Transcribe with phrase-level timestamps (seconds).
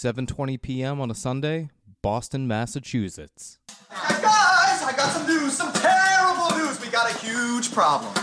[0.00, 0.98] 7:20 p.m.
[0.98, 1.68] on a Sunday,
[2.00, 3.58] Boston, Massachusetts.
[3.90, 6.80] Guys, guys, I got some news, some terrible news.
[6.80, 8.10] We got a huge problem.
[8.16, 8.20] I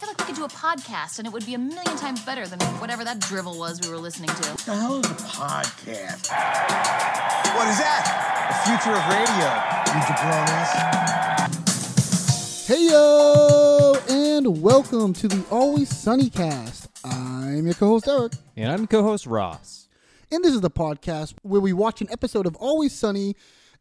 [0.00, 2.46] feel like we could do a podcast and it would be a million times better
[2.46, 4.48] than whatever that drivel was we were listening to.
[4.48, 6.30] What the hell is a podcast?
[7.54, 8.08] What is that?
[8.48, 9.52] The future of radio,
[9.92, 10.72] you jabronis.
[12.68, 16.88] Hey yo, and welcome to the Always Sunny cast.
[17.04, 19.87] I'm your co-host Eric, And I'm co-host Ross.
[20.30, 23.34] And this is the podcast where we watch an episode of Always Sunny,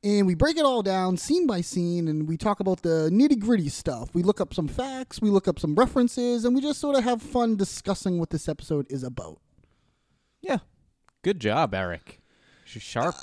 [0.03, 3.39] and we break it all down scene by scene, and we talk about the nitty
[3.39, 4.13] gritty stuff.
[4.13, 7.03] We look up some facts, we look up some references, and we just sort of
[7.03, 9.39] have fun discussing what this episode is about.
[10.41, 10.59] Yeah.
[11.23, 12.21] Good job, Eric.
[12.63, 13.15] She's sharp.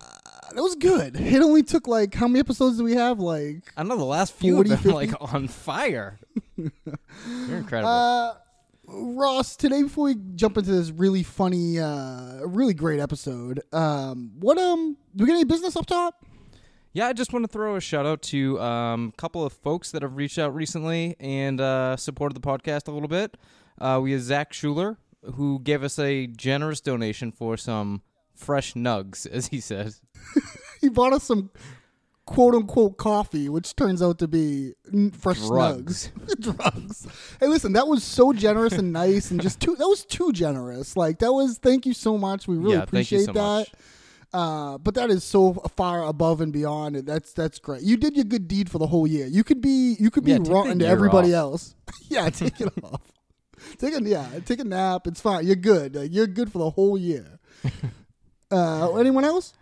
[0.54, 1.16] That was good.
[1.16, 3.18] It only took like how many episodes do we have?
[3.18, 5.12] Like I know the last few 40, have been 50.
[5.12, 6.18] like on fire.
[6.56, 7.88] You're incredible.
[7.90, 8.34] Uh,
[8.86, 14.58] Ross, today before we jump into this really funny, uh, really great episode, um, what
[14.58, 16.24] um, do we get any business up top?
[16.92, 19.90] Yeah, I just want to throw a shout out to um, a couple of folks
[19.92, 23.36] that have reached out recently and uh, supported the podcast a little bit.
[23.80, 24.98] Uh, we have Zach Schuler,
[25.34, 28.02] who gave us a generous donation for some
[28.34, 29.94] fresh nugs, as he said.
[30.80, 31.50] He bought us some
[32.26, 34.74] quote unquote coffee, which turns out to be
[35.12, 36.10] fresh Drugs.
[36.16, 36.40] snugs.
[36.40, 37.06] Drugs.
[37.40, 39.76] Hey, listen, that was so generous and nice, and just too.
[39.76, 40.96] That was too generous.
[40.96, 41.58] Like that was.
[41.58, 42.46] Thank you so much.
[42.48, 43.68] We really Yeah, appreciate so that.
[44.32, 47.82] Uh, but that is so far above and beyond, that's that's great.
[47.82, 49.26] You did your good deed for the whole year.
[49.26, 51.38] You could be you could be Yeah, take rotten to everybody off.
[51.52, 51.74] else.
[52.08, 53.00] yeah, take it off.
[53.78, 55.06] Take a yeah, take a nap.
[55.06, 55.46] It's fine.
[55.46, 55.94] You're good.
[56.10, 57.38] You're good for the whole year.
[58.50, 59.52] uh, anyone else?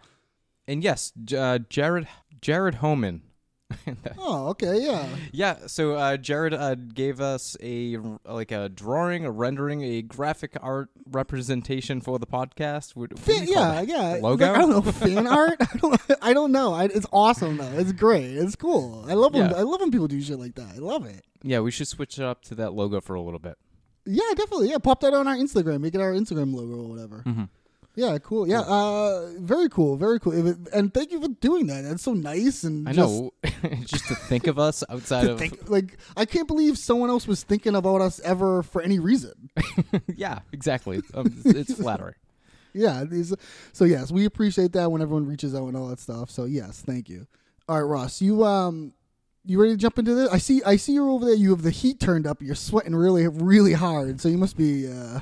[0.66, 2.08] And yes, uh, Jared
[2.42, 3.22] Jared Homan.
[4.18, 5.08] Oh, okay, yeah.
[5.32, 10.56] Yeah, so uh, Jared uh, gave us a like a drawing, a rendering, a graphic
[10.60, 12.94] art representation for the podcast.
[12.94, 14.18] What, what Fan, yeah, yeah.
[14.20, 14.52] Logo.
[14.52, 15.56] I don't know fan art.
[15.60, 16.00] I don't.
[16.22, 16.74] I don't know.
[16.74, 17.72] I, it's awesome though.
[17.78, 18.36] It's great.
[18.36, 19.06] It's cool.
[19.08, 20.68] I love when I love when people do shit like that.
[20.74, 21.24] I love it.
[21.42, 23.56] Yeah, we should switch it up to that logo for a little bit.
[24.04, 24.70] Yeah, definitely.
[24.70, 25.80] Yeah, pop that on our Instagram.
[25.80, 27.22] Make it our Instagram logo or whatever.
[27.26, 27.44] Mm-hmm.
[27.94, 28.48] Yeah, cool.
[28.48, 29.96] Yeah, uh, very cool.
[29.96, 30.32] Very cool.
[30.72, 31.82] And thank you for doing that.
[31.82, 33.32] That's so nice and I just know,
[33.84, 37.42] just to think of us outside of think like I can't believe someone else was
[37.42, 39.50] thinking about us ever for any reason.
[40.16, 41.02] yeah, exactly.
[41.12, 42.14] Um, it's, it's flattering.
[42.72, 43.04] Yeah.
[43.72, 46.30] So yes, we appreciate that when everyone reaches out and all that stuff.
[46.30, 47.26] So yes, thank you.
[47.68, 48.94] All right, Ross, you um,
[49.44, 50.30] you ready to jump into this?
[50.30, 50.62] I see.
[50.64, 51.34] I see you're over there.
[51.34, 52.40] You have the heat turned up.
[52.40, 54.20] You're sweating really, really hard.
[54.20, 55.20] So you must be, uh,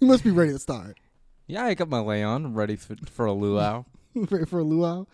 [0.00, 0.98] you must be ready to start.
[1.46, 3.84] Yeah, I got my lay on, ready for, for a luau.
[4.14, 5.06] Ready for a luau?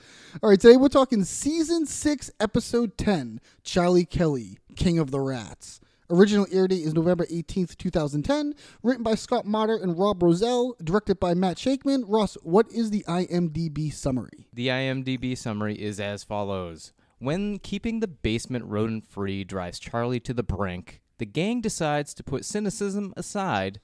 [0.43, 3.41] All right, today we're talking season six, episode ten.
[3.63, 5.81] Charlie Kelly, King of the Rats.
[6.11, 8.55] Original air date is November 18th, 2010.
[8.83, 10.73] Written by Scott Marder and Rob Rosell.
[10.83, 12.05] Directed by Matt Shakman.
[12.09, 14.49] Ross, what is the IMDb summary?
[14.53, 20.35] The IMDb summary is as follows When keeping the basement rodent free drives Charlie to
[20.35, 23.81] the brink, the gang decides to put cynicism aside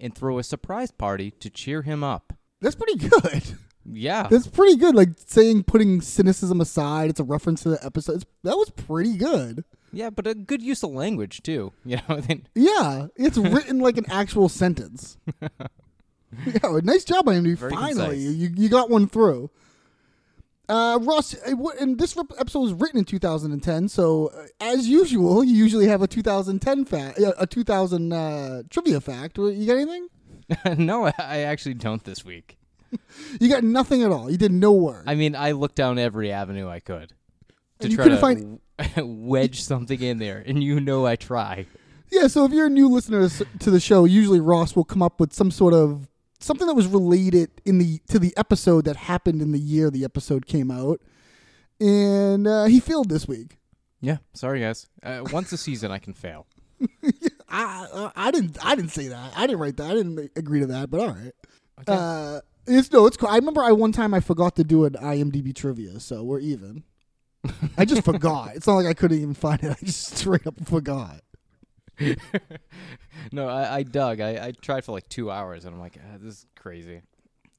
[0.00, 2.32] and throw a surprise party to cheer him up.
[2.60, 3.42] That's pretty good.
[3.84, 4.28] Yeah.
[4.28, 4.94] That's pretty good.
[4.94, 8.16] Like saying putting cynicism aside, it's a reference to the episode.
[8.16, 9.64] It's, that was pretty good.
[9.92, 11.72] yeah, but a good use of language, too.
[11.84, 12.20] You know,
[12.54, 15.16] Yeah, it's written like an actual sentence.
[16.46, 17.56] yeah, nice job, IMDb.
[17.56, 18.34] Very Finally, concise.
[18.36, 19.50] you you got one through.
[20.68, 23.88] Uh, Ross, uh, and this episode was written in 2010.
[23.88, 29.00] So, uh, as usual, you usually have a 2010 fact, uh, a 2000 uh, trivia
[29.00, 29.38] fact.
[29.38, 30.08] You got anything?
[30.76, 32.56] no, I- actually don't this week.
[33.38, 34.30] You got nothing at all.
[34.30, 35.04] You did no work.
[35.06, 37.14] I mean, I looked down every avenue I could to
[37.80, 38.60] And you try couldn't
[38.96, 41.66] to wedge something in there, and you know I try.
[42.10, 45.20] Yeah, so if you're a new listener to the show, usually Ross will come up
[45.20, 46.08] with some sort of
[46.40, 50.04] something that was related in the to the episode that happened in the year the
[50.04, 51.00] episode came out,
[51.80, 53.58] and uh, he failed this week.
[54.00, 54.86] Yeah, sorry guys.
[55.02, 56.46] Uh, once a season, I can fail.
[57.48, 59.32] I, I I didn't I didn't say that.
[59.36, 59.90] I didn't write that.
[59.90, 60.90] I didn't agree to that.
[60.90, 61.32] But all right.
[61.86, 63.28] Uh, it's no, it's cool.
[63.28, 66.84] I remember I one time I forgot to do an IMDb trivia, so we're even.
[67.76, 68.56] I just forgot.
[68.56, 69.70] It's not like I couldn't even find it.
[69.70, 71.20] I just straight up forgot.
[73.32, 74.20] No, I, I dug.
[74.20, 77.02] I, I tried for like two hours, and I'm like, ah, this is crazy.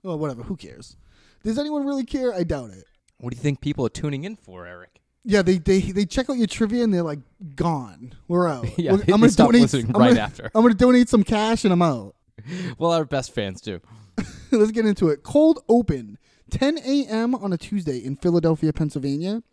[0.04, 0.44] Well, whatever.
[0.44, 0.95] Who cares?
[1.44, 2.33] Does anyone really care?
[2.33, 2.86] I doubt it.
[3.19, 5.00] What do you think people are tuning in for, Eric?
[5.25, 7.19] Yeah, they they they check out your trivia and they're like,
[7.56, 8.13] gone.
[8.27, 8.66] We're out.
[8.77, 10.51] Yeah, We're- they- they stop listening I'm right gonna- after.
[10.56, 12.16] I'm gonna donate some cash and I'm out.
[12.77, 13.81] Well, our best fans do.
[14.51, 15.24] Let's get into it.
[15.24, 16.18] Cold open,
[16.50, 17.36] 10 a.m.
[17.36, 19.44] on a Tuesday in Philadelphia, Pennsylvania.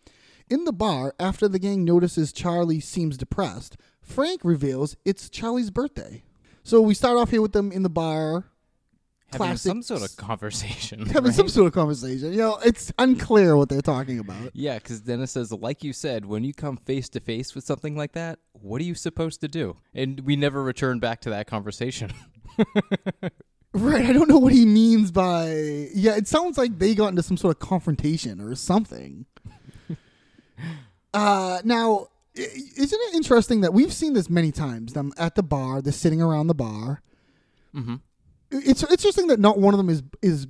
[0.48, 6.22] In the bar, after the gang notices Charlie seems depressed, Frank reveals it's Charlie's birthday.
[6.62, 8.46] So we start off here with them in the bar.
[9.32, 11.06] Having classic some sort of conversation.
[11.06, 11.34] having right?
[11.34, 12.32] some sort of conversation.
[12.32, 14.50] You know, it's unclear what they're talking about.
[14.54, 17.96] Yeah, because Dennis says, like you said, when you come face to face with something
[17.96, 19.76] like that, what are you supposed to do?
[19.92, 22.12] And we never return back to that conversation.
[23.76, 24.06] Right.
[24.06, 25.50] I don't know what he means by.
[25.94, 29.26] Yeah, it sounds like they got into some sort of confrontation or something.
[31.14, 34.92] uh, now, isn't it interesting that we've seen this many times?
[34.92, 37.02] Them at the bar, they're sitting around the bar.
[37.74, 38.00] Mhm.
[38.50, 40.46] It's it's interesting that not one of them is is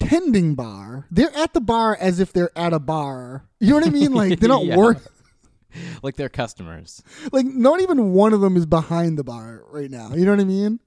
[0.00, 1.06] tending bar.
[1.10, 3.44] They're at the bar as if they're at a bar.
[3.60, 4.12] You know what I mean?
[4.14, 4.76] Like they're not Yeah.
[4.76, 4.98] work.
[6.02, 7.02] Like they're customers.
[7.32, 10.12] Like not even one of them is behind the bar right now.
[10.14, 10.80] You know what I mean?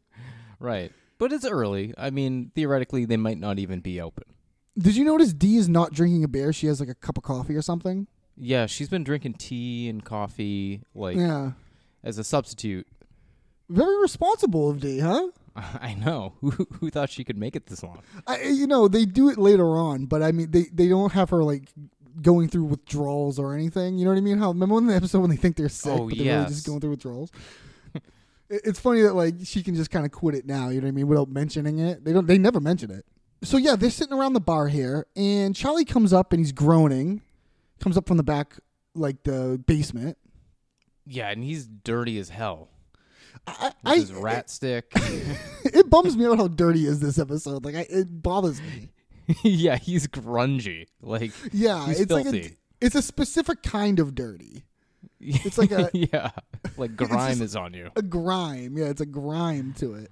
[0.59, 0.91] Right.
[1.17, 1.91] But it's early.
[1.97, 4.25] I mean, theoretically, they might not even be open.
[4.77, 6.53] Did you notice Dee is not drinking a beer?
[6.53, 8.05] She has like a cup of coffee or something.
[8.37, 11.51] Yeah, she's been drinking tea and coffee, like, Yeah.
[12.03, 12.87] as a substitute.
[13.69, 15.29] Very responsible of Dee, huh?
[15.55, 16.33] I know.
[16.41, 18.01] Who, who thought she could make it this long?
[18.27, 21.29] I, you know, they do it later on, but I mean, they, they don't have
[21.29, 21.69] her like
[22.21, 23.97] going through withdrawals or anything.
[23.97, 24.37] You know what I mean?
[24.37, 26.65] How remember in the episode when they think they're sick, Oh, but they're really just
[26.65, 27.31] going through withdrawals.
[28.47, 30.69] It- it's funny that like she can just kind of quit it now.
[30.69, 31.07] You know what I mean?
[31.07, 32.27] Without mentioning it, they don't.
[32.27, 33.03] They never mention it.
[33.43, 37.23] So yeah, they're sitting around the bar here, and Charlie comes up and he's groaning.
[37.85, 38.55] Comes up from the back,
[38.95, 40.17] like the basement.
[41.05, 42.69] Yeah, and he's dirty as hell.
[43.45, 44.91] I, I his rat stick.
[44.95, 47.63] it bums me out how dirty is this episode.
[47.63, 48.89] Like, I, it bothers me.
[49.43, 50.87] yeah, he's grungy.
[50.99, 52.49] Like, Yeah, it's like a,
[52.81, 54.63] it's a specific kind of dirty.
[55.19, 56.31] It's like a yeah,
[56.77, 57.91] like grime is on you.
[57.95, 58.79] a grime.
[58.79, 60.09] Yeah, it's a grime to it.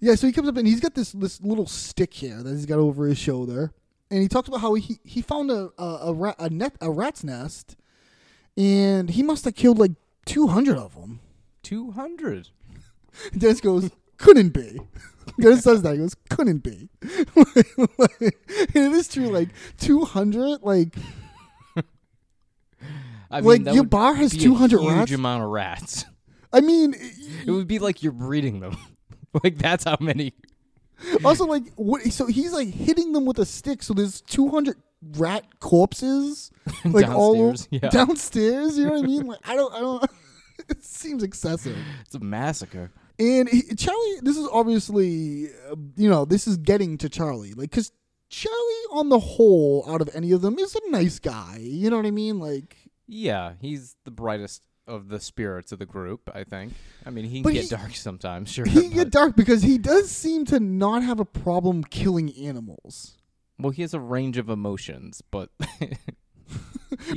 [0.00, 2.66] Yeah, so he comes up and he's got this this little stick here that he's
[2.66, 3.72] got over his shoulder,
[4.10, 6.90] and he talks about how he he found a a a, rat, a net a
[6.90, 7.76] rat's nest,
[8.56, 9.92] and he must have killed like
[10.24, 11.20] two hundred of them.
[11.62, 12.48] Two hundred.
[13.38, 14.78] Dennis goes, couldn't be.
[15.40, 15.92] Dennis says that.
[15.92, 16.88] He goes, couldn't be.
[17.02, 18.32] and
[18.74, 19.48] it is true, like,
[19.78, 20.94] 200, like,
[23.30, 26.04] I Like, mean, that your bar has be a 200 huge amount of rats.
[26.52, 26.94] I mean,
[27.44, 28.76] It would be like you're breeding them.
[29.42, 30.32] like that's how many.
[31.24, 34.76] Also, like, what, so he's, like, hitting them with a stick, so there's 200
[35.16, 36.50] rat corpses,
[36.84, 37.88] like, all Downstairs, yeah.
[37.90, 39.26] downstairs, you know what I mean?
[39.26, 40.10] Like, I don't, I don't,
[40.68, 41.76] it seems excessive.
[42.04, 42.90] It's a massacre.
[43.18, 47.54] And he, Charlie, this is obviously, uh, you know, this is getting to Charlie.
[47.54, 47.90] Like, because
[48.28, 51.58] Charlie, on the whole, out of any of them, is a nice guy.
[51.60, 52.38] You know what I mean?
[52.38, 52.76] Like,
[53.06, 56.30] Yeah, he's the brightest of the spirits of the group.
[56.34, 56.72] I think.
[57.04, 58.50] I mean, he can But get he- dark sometimes.
[58.50, 58.66] Sure.
[58.66, 63.16] he get dark because he does seem to not have a problem killing animals.
[63.58, 65.50] well, he has a range of emotions, but.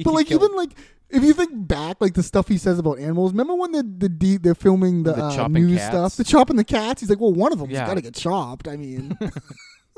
[0.03, 0.71] But, like, can even, like,
[1.09, 4.09] if you think back, like, the stuff he says about animals, remember when the, the
[4.09, 5.89] de- they're filming the, The uh, chopping news cats?
[5.91, 6.15] stuff?
[6.15, 7.01] The chopping the cats?
[7.01, 7.85] He's like, well, one of them's Yeah.
[7.85, 8.67] got to get chopped.
[8.67, 9.15] I mean,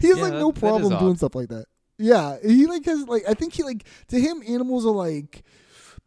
[0.00, 1.66] he has, Yeah, like, no that problem doing stuff like that.
[1.98, 5.42] Yeah, he like has like I think he like to him animals are like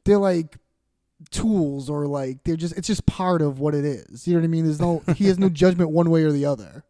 [0.06, 0.57] they're like
[1.30, 4.27] tools or like they're just it's just part of what it is.
[4.27, 4.65] You know what I mean?
[4.65, 6.83] There's no he has no judgment one way or the other.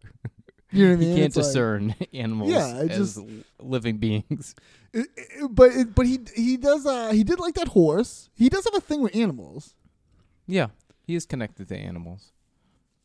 [0.74, 1.10] You know what I mean?
[1.10, 3.20] he can't It's like- discern animals Yeah, as just-
[3.60, 4.56] living beings.
[4.94, 8.30] it- it- but it, but he he does uh he did like that horse.
[8.36, 9.76] He does have a thing with animals.
[10.48, 10.68] Yeah,
[11.06, 12.32] he is connected to animals.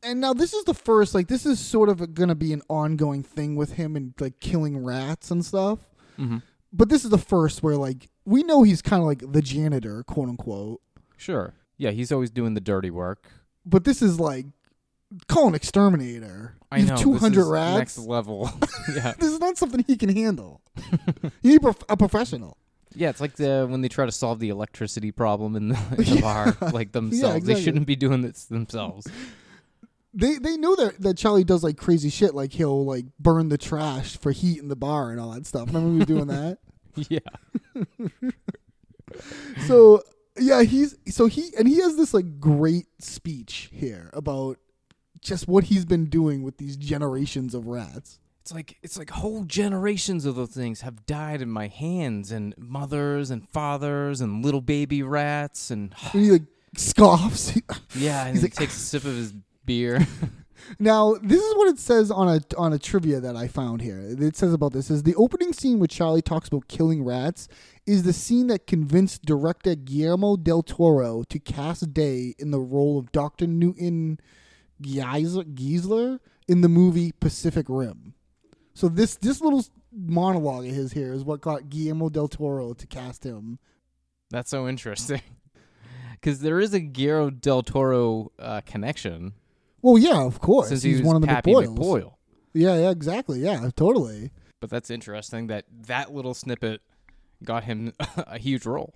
[0.03, 2.62] And now this is the first like this is sort of going to be an
[2.69, 5.81] ongoing thing with him and like killing rats and stuff.
[6.17, 6.43] Mhm.
[6.72, 10.02] But this is the first where like we know he's kind of like the janitor,
[10.05, 10.81] quote unquote.
[11.17, 11.55] Sure.
[11.79, 13.29] Yeah, he's always doing the dirty work.
[13.64, 14.46] But this is like
[15.29, 16.55] call an exterminator.
[16.70, 16.96] I You know.
[16.96, 17.79] 200 is rats.
[17.79, 18.50] Next level.
[18.94, 19.14] yeah.
[19.19, 20.60] This is not something he can handle.
[21.43, 22.56] you need prof- a professional.
[22.94, 26.14] Yeah, it's like the when they try to solve the electricity problem in the, in
[26.17, 27.36] the bar, like themselves.
[27.36, 27.55] exactly.
[27.55, 29.06] They shouldn't be doing this themselves.
[30.19, 32.35] They they know that that Charlie does like crazy shit.
[32.35, 35.69] Like he'll like burn the trash for heat in the bar and all that stuff.
[35.69, 36.58] Remember we were doing that.
[37.11, 37.19] yeah.
[39.67, 40.03] so
[40.39, 44.58] yeah, he's so he and he has this like great speech here about
[45.20, 48.19] just what he's been doing with these generations of rats.
[48.43, 52.55] It's like it's like whole generations of those things have died in my hands, and
[52.56, 56.43] mothers and fathers and little baby rats, and And he like
[56.77, 57.55] scoffs.
[57.94, 59.35] yeah, and He's he like- takes a sip of his
[59.67, 60.06] beer.
[60.79, 64.01] Now, this is what it says on a on a trivia that I found here.
[64.01, 67.49] It says about this is the opening scene where Charlie talks about killing rats
[67.87, 72.99] is the scene that convinced director Guillermo del Toro to cast Day in the role
[72.99, 73.46] of Dr.
[73.46, 74.19] Newton
[74.82, 76.19] Geiszler, Geiszler
[76.49, 78.15] in the movie Pacific Rim.
[78.75, 82.87] So this this little monologue of his here is what got Guillermo del Toro to
[82.87, 83.58] cast him.
[84.31, 85.23] That's so interesting.
[86.13, 89.35] Because there is a Guillermo del Toro uh, connection.
[89.86, 90.70] Well, yeah, of course.
[90.70, 91.78] since he's one of the Pappy McPoyles.
[91.78, 92.14] McPoyle.
[92.52, 93.38] Yeah, yeah, exactly.
[93.38, 94.32] Yeah, totally.
[94.60, 96.81] But that's interesting that that little snippet
[97.44, 98.94] got him a huge role.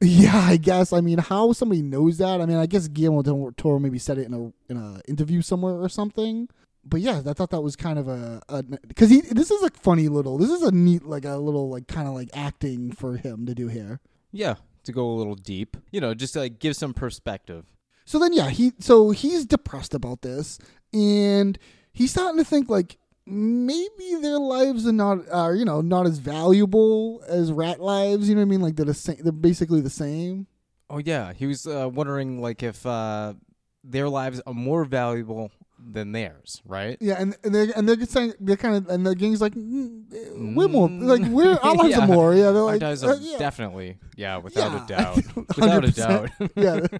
[0.00, 0.94] Yeah, I guess.
[0.94, 2.40] I mean, how somebody knows that?
[2.40, 5.42] I mean, I guess Guillermo del Toro maybe said it in a in a interview
[5.42, 6.48] somewhere or something.
[6.86, 8.40] But yeah, I thought that was kind of a
[8.88, 11.86] because he this is a funny little this is a neat like a little like
[11.86, 14.00] kind of like acting for him to do here.
[14.32, 14.54] Yeah,
[14.84, 17.66] to go a little deep, you know, just to, like give some perspective.
[18.04, 20.58] So then yeah, he so he's depressed about this
[20.92, 21.58] and
[21.92, 26.18] he's starting to think like maybe their lives are not are you know not as
[26.18, 28.28] valuable as rat lives.
[28.28, 28.60] You know what I mean?
[28.60, 29.16] Like they're the same.
[29.22, 30.46] They're basically the same.
[30.90, 33.34] Oh yeah, he was uh, wondering like if uh,
[33.82, 36.96] their lives are more valuable than theirs, right?
[37.00, 40.54] Yeah, and, and they're and they're saying they're kind of and the gang's like mm,
[40.54, 42.04] we're more like we're our lives Yeah.
[42.04, 42.34] are more.
[42.34, 43.38] Yeah, they're like uh, yeah.
[43.38, 46.30] definitely, yeah, without Yeah, a doubt, without a doubt.
[46.54, 46.80] yeah.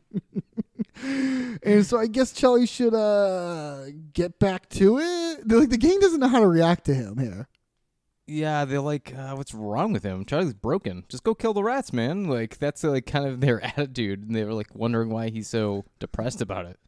[1.62, 5.48] and so I guess Charlie should uh get back to it.
[5.48, 7.48] They're like the gang doesn't know how to react to him here.
[8.26, 10.24] yeah, they're like, uh, what's wrong with him?
[10.24, 11.04] Charlie's broken.
[11.08, 12.24] Just go kill the rats, man.
[12.24, 15.48] Like that's uh, like kind of their attitude, and they were like wondering why he's
[15.48, 16.78] so depressed about it.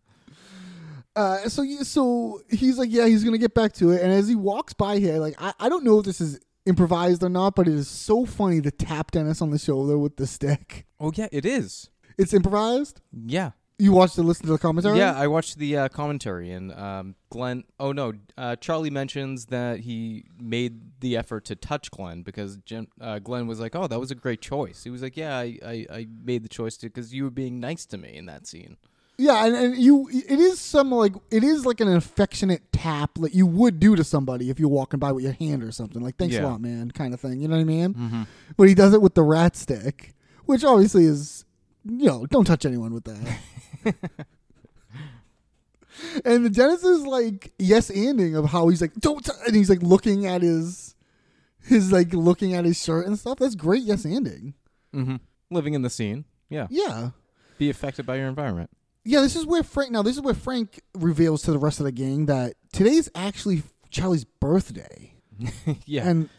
[1.16, 4.02] Uh, so so he's like, yeah, he's gonna get back to it.
[4.02, 7.23] And as he walks by here, like I, I don't know if this is improvised
[7.23, 10.26] or not, but it is so funny to tap Dennis on the shoulder with the
[10.26, 10.87] stick.
[10.99, 11.90] Oh yeah, it is.
[12.18, 13.00] It's improvised.
[13.26, 14.99] Yeah, You watched and listen to the commentary.
[14.99, 17.64] Yeah, I watched the uh, commentary, and um, Glenn.
[17.80, 22.87] Oh no, uh, Charlie mentions that he made the effort to touch Glenn because Jim,
[23.00, 25.59] uh, Glenn was like, "Oh, that was a great choice." He was like, "Yeah, I,
[25.64, 28.47] I, I made the choice to because you were being nice to me in that
[28.47, 28.76] scene."
[29.16, 33.33] Yeah, and, and you it is some like it is like an affectionate tap that
[33.33, 36.02] you would do to somebody if you're walking by with your hand or something.
[36.02, 37.40] Like thanks a lot, man, kind of thing.
[37.40, 38.26] You know what I mean?
[38.56, 40.14] But he does it with the rat stick,
[40.47, 41.44] which obviously is
[41.85, 43.95] you know, don't touch anyone with that.
[46.25, 49.71] and the Dennis is like yes ending of how he's like, don't t-, and he's
[49.71, 50.95] like looking at his
[51.62, 53.38] his like looking at his shirt and stuff.
[53.38, 54.55] That's great yes ending.
[54.95, 55.17] Mm-hmm.
[55.50, 56.67] Living in the scene, yeah.
[56.71, 57.11] Yeah.
[57.59, 58.71] Be affected by your environment.
[59.05, 59.91] Yeah, this is where Frank.
[59.91, 63.62] Now, this is where Frank reveals to the rest of the gang that today's actually
[63.91, 65.12] Charlie's birthday,
[65.85, 66.31] yeah, and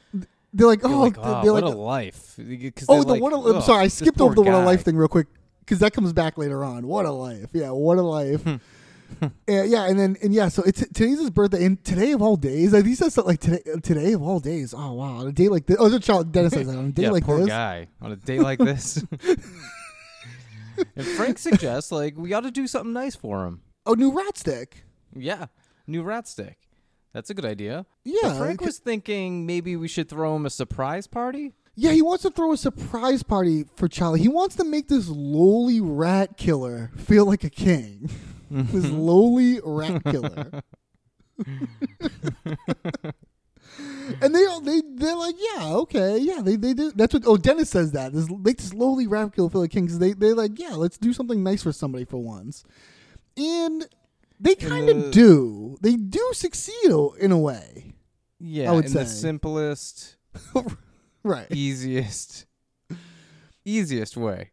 [0.56, 3.34] they're like, "Oh, like, "Ah, they're what like, a life." oh, the like, what?
[3.34, 5.28] A, I'm "Ugh, sorry, I skipped over the what a life thing real quick
[5.60, 6.88] because that comes back later on.
[6.88, 8.42] What a life, yeah, what a life.
[9.48, 12.38] yeah, yeah, and then and yeah, so it's today's his birthday, and today of all
[12.38, 14.74] days, like he says something like today, today of all days.
[14.76, 15.78] Oh wow, on a day like this.
[15.80, 17.48] Oh, Charlie Dennis says that on a day yeah, like poor this.
[17.48, 19.04] guy on a day like this.
[20.96, 23.62] and Frank suggests like we ought to do something nice for him.
[23.86, 24.86] Oh, new rat stick.
[25.14, 25.48] Yeah,
[25.86, 26.58] new rat stick.
[27.16, 27.86] That's a good idea.
[28.04, 31.54] Yeah, But Frank was thinking maybe we should throw him a surprise party.
[31.74, 34.20] Yeah, he wants to throw a surprise party for Charlie.
[34.20, 38.10] He wants to make this lowly rat killer feel like a king.
[38.52, 40.62] this lowly rat killer.
[44.22, 46.92] and they all they they're like, yeah, okay, yeah, they they do.
[46.94, 47.24] That's what.
[47.26, 48.12] Oh, Dennis says that.
[48.12, 49.88] This make this lowly rat killer feel like a king.
[49.88, 52.66] 'cause they they're like, yeah, let's do something nice for somebody for once.
[53.38, 53.88] And
[54.40, 55.78] they kind of the- do.
[55.82, 57.96] They do succeed in a way.
[58.40, 60.18] Yeah, I would in the simplest,
[61.24, 61.48] Right.
[61.52, 62.46] easiest,
[63.64, 64.52] easiest way.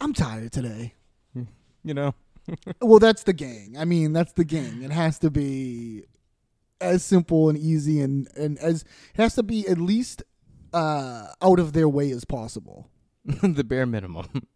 [0.00, 0.94] I'm tired today.
[1.84, 2.14] You know.
[2.80, 3.74] Well, that's the gang.
[3.76, 4.82] I mean, that's the gang.
[4.84, 6.04] It has to be
[6.80, 10.22] as simple and easy, and and as it has to be at least
[10.72, 12.88] uh, out of their way as possible.
[13.24, 14.46] the bare minimum.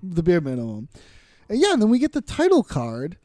[0.00, 0.88] The bare minimum.
[1.48, 3.16] And yeah, and then we get the title card: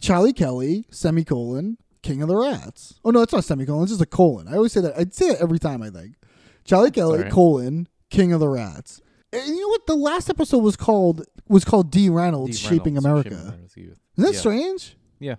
[0.00, 2.94] Charlie Kelly, semicolon, King of the Rats.
[3.04, 3.82] Oh no, it's not semicolon.
[3.82, 4.48] It's just a colon.
[4.48, 4.96] I always say that.
[4.98, 5.82] I'd say it every time.
[5.82, 6.16] I think
[6.64, 9.00] Charlie Kelly, colon, King of the Rats.
[9.32, 9.86] And you know what?
[9.86, 12.08] The last episode was called was called D.
[12.08, 13.28] Reynolds, Shaping Reynolds, America.
[13.30, 13.98] Shaping America's Youth.
[14.16, 14.38] Isn't that Yeah.
[14.40, 14.96] strange?
[15.18, 15.34] Yeah.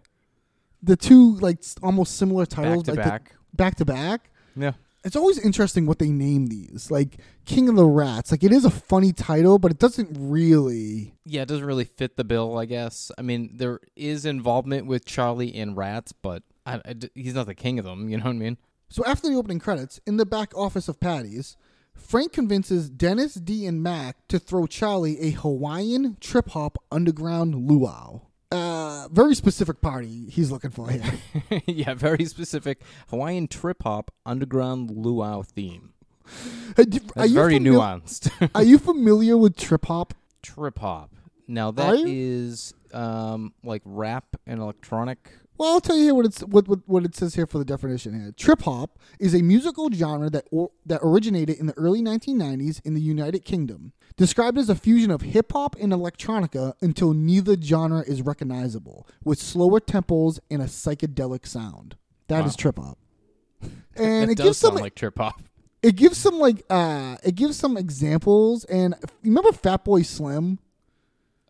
[0.84, 3.36] the two like almost similar titles Back to like the- back.
[3.54, 4.72] back to back Yeah.
[5.04, 8.66] It's always interesting what they name these like king of the rats like it is
[8.66, 12.66] a funny title but it doesn't really Yeah, it doesn't really fit the bill, I
[12.66, 13.12] guess.
[13.18, 17.56] I mean, there is involvement with Charlie and rats, but I, I he's not the
[17.56, 18.10] king of them.
[18.10, 18.58] You know what I mean?
[18.90, 21.56] so after the opening credits in the back office of patty's
[21.96, 28.22] frank convinces dennis d and mac to throw charlie a hawaiian trip hop underground luau
[28.52, 31.04] uh very specific party he's looking for here
[31.66, 35.94] yeah, very specific Hawaiian trip hop underground luau theme.
[36.76, 37.02] That's you
[37.34, 38.50] very famil- nuanced.
[38.56, 41.12] are you familiar with trip hop trip hop.
[41.48, 45.32] Now that is um like rap and electronic.
[45.62, 47.66] Well, I'll tell you here what it's what, what what it says here for the
[47.66, 48.32] definition here.
[48.36, 52.96] Trip hop is a musical genre that or, that originated in the early 1990s in
[52.96, 53.94] the United Kingdom.
[54.18, 59.40] Described as a fusion of hip hop and electronica until neither genre is recognizable, with
[59.40, 61.96] slower tempos and a psychedelic sound.
[62.28, 62.58] That is Wow.
[62.58, 62.98] trip hop.
[63.98, 65.44] And it gives some like trip hop.
[65.84, 70.58] it gives some like uh it gives some examples and remember Fatboy Slim?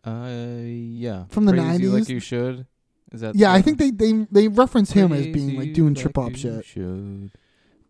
[0.04, 1.24] Uh, yeah.
[1.30, 1.92] From the 90s?
[1.94, 2.66] like you should.
[3.12, 3.34] Is that?
[3.34, 6.64] Yeah, I think they they they reference him as being like doing trip hop shit.
[6.64, 7.30] Should.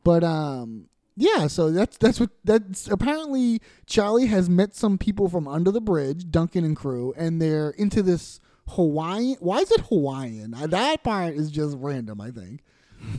[0.05, 5.47] But um yeah, so that's that's what that's apparently Charlie has met some people from
[5.47, 9.37] under the bridge, Duncan and crew, and they're into this Hawaiian.
[9.41, 10.53] Why is it Hawaiian?
[10.53, 12.63] That part is just random, I think.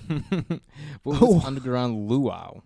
[1.04, 1.36] what Oh.
[1.36, 2.62] was underground luau?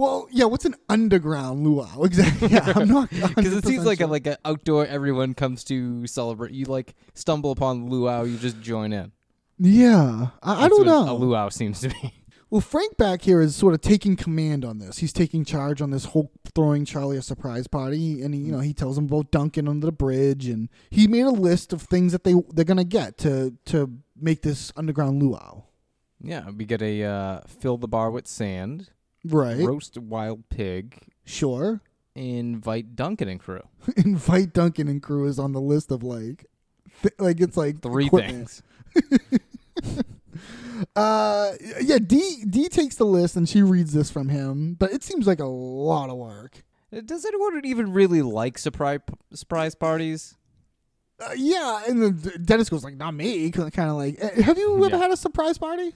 [0.00, 2.02] Well, yeah, what's an underground luau?
[2.04, 2.48] Exactly.
[2.48, 6.06] Yeah, I'm not Because it seems 100% like a like an outdoor everyone comes to
[6.06, 6.52] celebrate.
[6.52, 9.12] You like stumble upon luau, you just join in.
[9.58, 11.10] Yeah, I, I don't know.
[11.10, 12.14] A luau seems to be.
[12.52, 14.98] Well, Frank back here is sort of taking command on this.
[14.98, 18.58] He's taking charge on this whole throwing Charlie a surprise party, and he, you know
[18.58, 22.10] he tells him about Duncan under the bridge, and he made a list of things
[22.10, 25.62] that they they're gonna get to to make this underground luau.
[26.20, 28.90] Yeah, we get a uh, fill the bar with sand,
[29.24, 29.58] Right?
[29.66, 31.80] roast a wild pig, Sure.
[32.14, 33.62] invite Duncan and crew.
[33.96, 36.46] Invite Duncan and crew is on the list of like,
[37.02, 38.62] th- like it's like Three equipment.
[38.94, 40.02] things.
[40.96, 41.98] Uh, yeah.
[41.98, 45.38] D D takes the list and she reads this from him, but it seems like
[45.40, 46.62] a lot of work.
[46.96, 49.00] Uh, Does anyone even really like surprise
[49.34, 50.36] surprise parties?
[51.20, 54.74] Uh, yeah, and then Dennis goes like, "Not me." Kind of like, "Eh, have you
[54.82, 55.02] ever Yeah.
[55.02, 55.94] had a surprise party?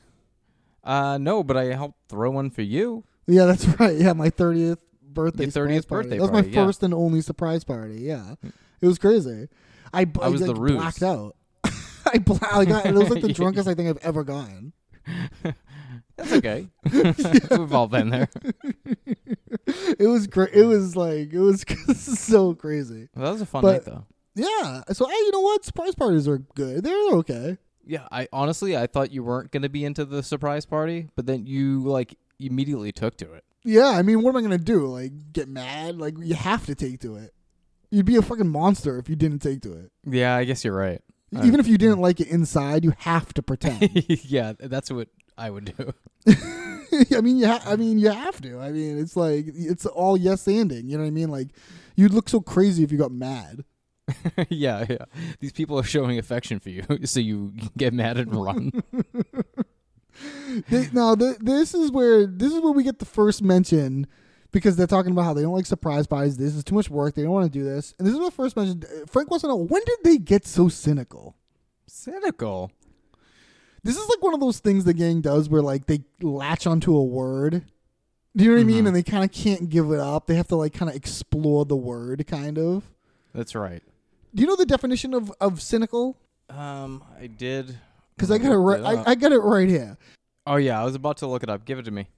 [0.82, 3.04] Uh, no, but I helped throw one for you.
[3.26, 3.96] Yeah, that's right.
[3.96, 5.44] Yeah, my thirtieth birthday.
[5.44, 6.08] Your surprise 30th party.
[6.08, 6.66] birthday That was my party, yeah.
[6.66, 8.00] first and only surprise party.
[8.00, 8.52] Yeah, mm.
[8.80, 9.48] it was crazy.
[9.92, 10.76] I, I was the like, ruse.
[10.76, 11.36] blacked out.
[12.12, 12.52] I blacked.
[12.52, 14.72] I got, it was like the drunkest I think I've ever gotten.
[16.16, 16.68] That's okay.
[16.92, 18.28] We've all been there.
[19.98, 20.52] It was great.
[20.52, 21.64] It was like it was
[21.96, 23.08] so crazy.
[23.14, 24.06] Well, that was a fun But- night, though.
[24.36, 24.82] Yeah.
[24.92, 25.64] So hey, you know what?
[25.64, 26.82] Surprise parties are good.
[26.82, 27.56] They're okay.
[27.86, 31.46] Yeah, I honestly I thought you weren't gonna be into the surprise party, but then
[31.46, 33.44] you like immediately took to it.
[33.64, 33.88] Yeah.
[33.88, 34.86] I mean, what am I gonna do?
[34.86, 35.98] Like get mad?
[35.98, 37.32] Like you have to take to it.
[37.90, 39.92] You'd be a fucking monster if you didn't take to it.
[40.04, 41.00] Yeah, I guess you're right.
[41.42, 43.90] Even if you didn't like it inside, you have to pretend.
[44.24, 45.92] yeah, that's what I would do.
[47.16, 48.60] I mean, you ha- I mean, you have to.
[48.60, 50.88] I mean, it's like it's all yes anding.
[50.88, 51.28] You know what I mean?
[51.30, 51.48] Like,
[51.96, 53.64] you'd look so crazy if you got mad.
[54.48, 55.04] yeah, yeah.
[55.40, 58.82] These people are showing affection for you, so you get mad and run.
[60.68, 64.06] They, now, th- this is where this is where we get the first mention
[64.52, 66.36] because they're talking about how they don't like surprise parties.
[66.36, 67.14] This is too much work.
[67.14, 67.94] They don't want to do this.
[67.98, 68.86] And this is what first mentioned.
[69.08, 71.34] Frank wants to know when did they get so cynical?
[71.88, 72.70] Cynical.
[73.82, 76.96] This is like one of those things the gang does where like they latch onto
[76.96, 77.64] a word.
[78.36, 78.86] Do you know what I mean?
[78.86, 80.26] And they kind of can't give it up.
[80.26, 82.84] They have to like kind of explore the word, kind of.
[83.34, 83.82] That's right.
[84.34, 86.16] Do you know the definition of, of cynical?
[86.48, 87.78] Um, I did
[88.16, 88.80] Because I got it right.
[88.80, 89.96] it I, I got it right here.
[90.46, 91.64] Oh yeah, I was about to look it up.
[91.64, 92.08] Give it to me.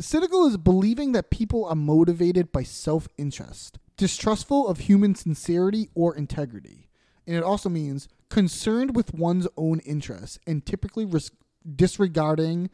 [0.00, 6.14] Cynical is believing that people are motivated by self interest, distrustful of human sincerity or
[6.14, 6.88] integrity.
[7.26, 11.30] And it also means concerned with one's own interests and typically ris-
[11.76, 12.70] disregarding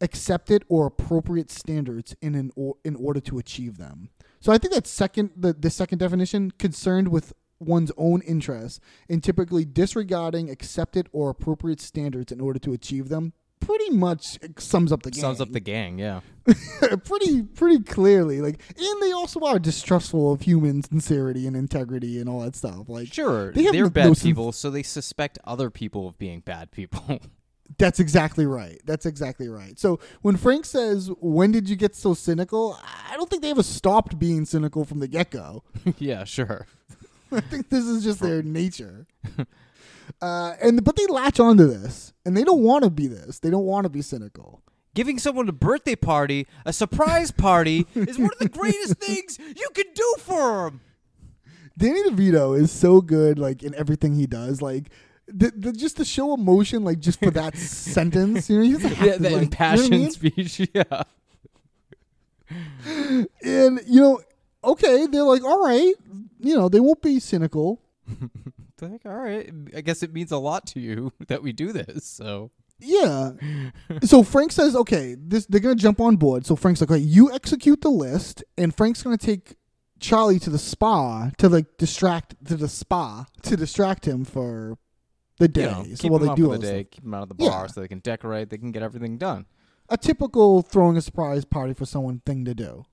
[0.00, 4.10] accepted or appropriate standards in an or- in order to achieve them.
[4.40, 9.22] So I think that second the, the second definition concerned with one's own interests and
[9.22, 15.02] typically disregarding accepted or appropriate standards in order to achieve them pretty much sums up
[15.04, 15.98] the game Sums up the gang.
[15.98, 16.20] Yeah.
[17.04, 22.28] pretty pretty clearly like and they also are distrustful of human sincerity and integrity and
[22.28, 25.38] all that stuff like Sure, They they're no- bad no sin- people, so they suspect
[25.44, 27.20] other people of being bad people.
[27.78, 32.12] that's exactly right that's exactly right so when frank says when did you get so
[32.12, 32.78] cynical
[33.10, 35.62] i don't think they ever stopped being cynical from the get-go
[35.98, 36.66] yeah, sure.
[37.32, 39.06] i think this is just their nature
[40.22, 43.50] uh, and but they latch onto this and they don't want to be this they
[43.50, 44.62] don't want to be cynical
[44.94, 49.68] Giving someone a birthday party, a surprise party, is one of the greatest things you
[49.74, 50.80] can do for them.
[51.76, 54.62] Danny DeVito is so good, like in everything he does.
[54.62, 54.90] Like,
[55.26, 59.06] the, the, just to show emotion, like just for that sentence, you know, doesn't have
[59.06, 60.10] Yeah, to, the like, you know I mean?
[60.12, 60.60] speech.
[60.72, 61.02] Yeah.
[63.42, 64.20] And you know,
[64.62, 65.94] okay, they're like, all right,
[66.44, 67.80] you know, they won't be cynical.
[68.82, 72.04] Like, all right, I guess it means a lot to you that we do this.
[72.04, 73.30] So Yeah.
[74.02, 76.44] so Frank says, okay, this they're gonna jump on board.
[76.44, 79.54] So Frank's like, okay, you execute the list, and Frank's gonna take
[80.00, 84.76] Charlie to the spa to like distract to the spa to distract him for
[85.38, 85.62] the day.
[85.62, 86.90] You know, so while they do all the day, stuff.
[86.90, 87.50] keep him out of the Yeah.
[87.50, 88.50] bar so they can decorate.
[88.50, 89.46] They can get everything done.
[89.88, 92.84] a typical throwing a surprise party for someone thing to do.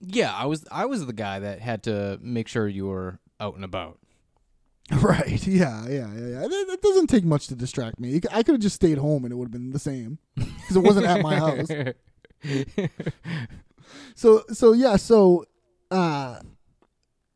[0.00, 3.54] Yeah, I was I was the guy that had to make sure you were out
[3.54, 3.98] and about.
[5.02, 5.46] Right.
[5.46, 5.86] Yeah.
[5.86, 6.12] Yeah.
[6.12, 6.26] Yeah.
[6.26, 6.40] yeah.
[6.40, 8.20] That, that doesn't take much to distract me.
[8.32, 10.80] I could have just stayed home and it would have been the same because it
[10.80, 11.68] wasn't at my house.
[14.14, 14.96] So so yeah.
[14.96, 15.44] So
[15.90, 16.40] uh,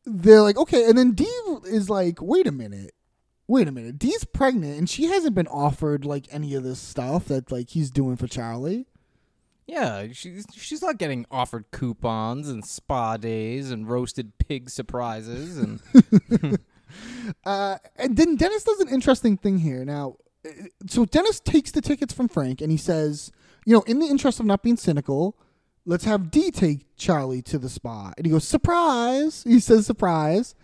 [0.05, 1.25] they're like okay, and then Dee
[1.65, 2.93] is like, wait a minute.
[3.47, 3.99] Wait a minute.
[3.99, 7.91] Dee's pregnant and she hasn't been offered like any of this stuff that like he's
[7.91, 8.87] doing for Charlie.
[9.67, 16.59] Yeah, she's she's not getting offered coupons and spa days and roasted pig surprises and
[17.45, 19.83] Uh, and then Dennis does an interesting thing here.
[19.83, 20.49] Now, uh,
[20.87, 23.31] so Dennis takes the tickets from Frank and he says,
[23.65, 25.37] you know, in the interest of not being cynical,
[25.85, 28.13] let's have D take Charlie to the spa.
[28.17, 29.43] And he goes, surprise.
[29.43, 30.55] He says, surprise.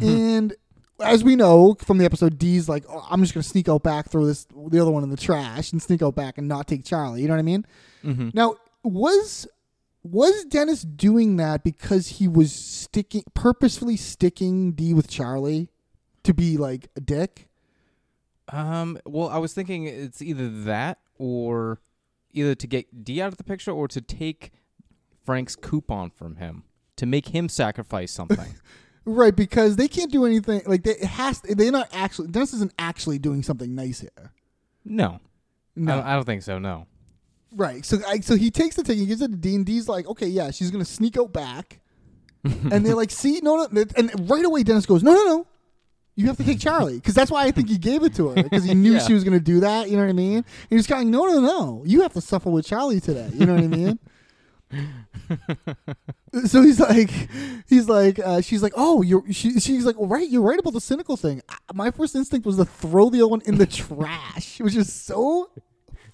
[0.00, 0.54] And
[1.00, 3.82] as we know from the episode, Dee's like, oh, I'm just going to sneak out
[3.82, 6.66] back, throw this, the other one in the trash and sneak out back and not
[6.66, 7.22] take Charlie.
[7.22, 7.66] You know what I mean?
[8.34, 9.46] Now, was.
[10.02, 15.68] Was Dennis doing that because he was sticking purposefully sticking D with Charlie
[16.22, 17.48] to be like a dick?
[18.52, 21.80] um well I was thinking it's either that or
[22.32, 24.52] either to get D out of the picture or to take
[25.24, 26.62] Frank's coupon from him
[26.94, 28.54] to make him sacrifice something.
[29.08, 30.62] Right, because they can't do anything.
[30.66, 31.40] Like they it has.
[31.42, 32.28] To, They're not actually.
[32.28, 34.32] Dennis isn't actually doing something nice here.
[34.84, 35.20] no.
[35.78, 35.92] No.
[35.92, 36.86] I, don't, I don't think so, no.
[37.52, 37.84] Right.
[37.84, 39.62] So, I, so he takes the ticket, he gives it to Dean.
[39.62, 41.80] Dean's like, okay, yeah, she's gonna sneak out back,
[42.44, 45.46] and they're like, see, no, no, and right away Dennis goes, no, no, no,
[46.14, 48.42] you have to take Charlie, because that's why I think he gave it to her,
[48.42, 48.98] because he knew Yeah.
[49.00, 49.90] she was gonna do that.
[49.90, 50.36] You know what I mean?
[50.38, 53.28] And he's kind of, no, no, no, you have to suffer with Charlie today.
[53.34, 53.98] You know what I mean?
[56.46, 57.10] so he's like,
[57.68, 60.72] he's like, uh, she's like, oh, you're, she, she's like, well, right, you're right about
[60.72, 61.40] the cynical thing.
[61.48, 64.92] I- My first instinct was to throw the other one in the trash, which is
[64.92, 65.50] so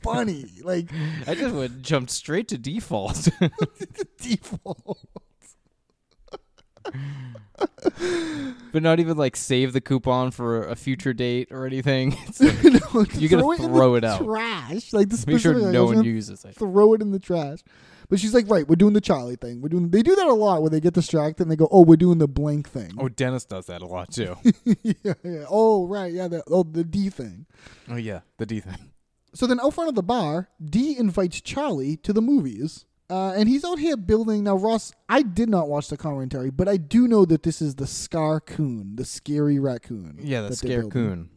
[0.03, 0.47] funny.
[0.62, 0.91] Like
[1.27, 3.29] I just would jumped straight to default.
[4.21, 4.99] default.
[8.73, 12.17] but not even like save the coupon for a future date or anything.
[12.27, 14.25] It's like, No, You gotta throw the it out.
[14.25, 14.93] Trash.
[14.93, 16.55] Like the make sure like, no one uses it.
[16.57, 17.61] Throw it in the trash.
[18.12, 19.62] But she's like, right, we're doing the Charlie thing.
[19.62, 19.88] We're doing.
[19.88, 22.18] They do that a lot where they get distracted and they go, oh, we're doing
[22.18, 22.92] the blank thing.
[22.98, 24.37] Oh, Dennis does that a lot too.
[24.83, 25.44] yeah, yeah.
[25.48, 26.29] Oh, right, yeah.
[26.29, 27.46] The, oh, the D thing.
[27.88, 28.90] oh yeah, the D thing.
[29.33, 32.85] So then, out front of the bar, D invites Charlie to the movies.
[33.09, 34.44] Uh, and he's out here building.
[34.44, 37.77] Now, Ross, I did not watch the commentary, but I do know that this is
[37.77, 40.18] the Scar Coon, the scary raccoon.
[40.20, 41.31] Yeah, the scare coon.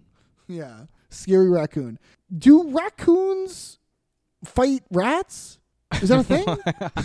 [0.50, 2.00] Yeah, scary raccoon.
[2.38, 3.80] Do raccoons
[4.44, 5.60] fight rats?
[6.02, 6.46] Is that a thing?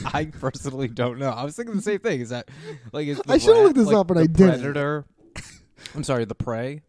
[0.15, 1.31] I personally don't know.
[1.31, 2.21] I was thinking the same thing.
[2.21, 2.49] Is that
[2.93, 4.61] like is the I should've looked this up, but I didn't.
[4.61, 5.05] Predator.
[5.95, 6.83] I'm sorry, the prey.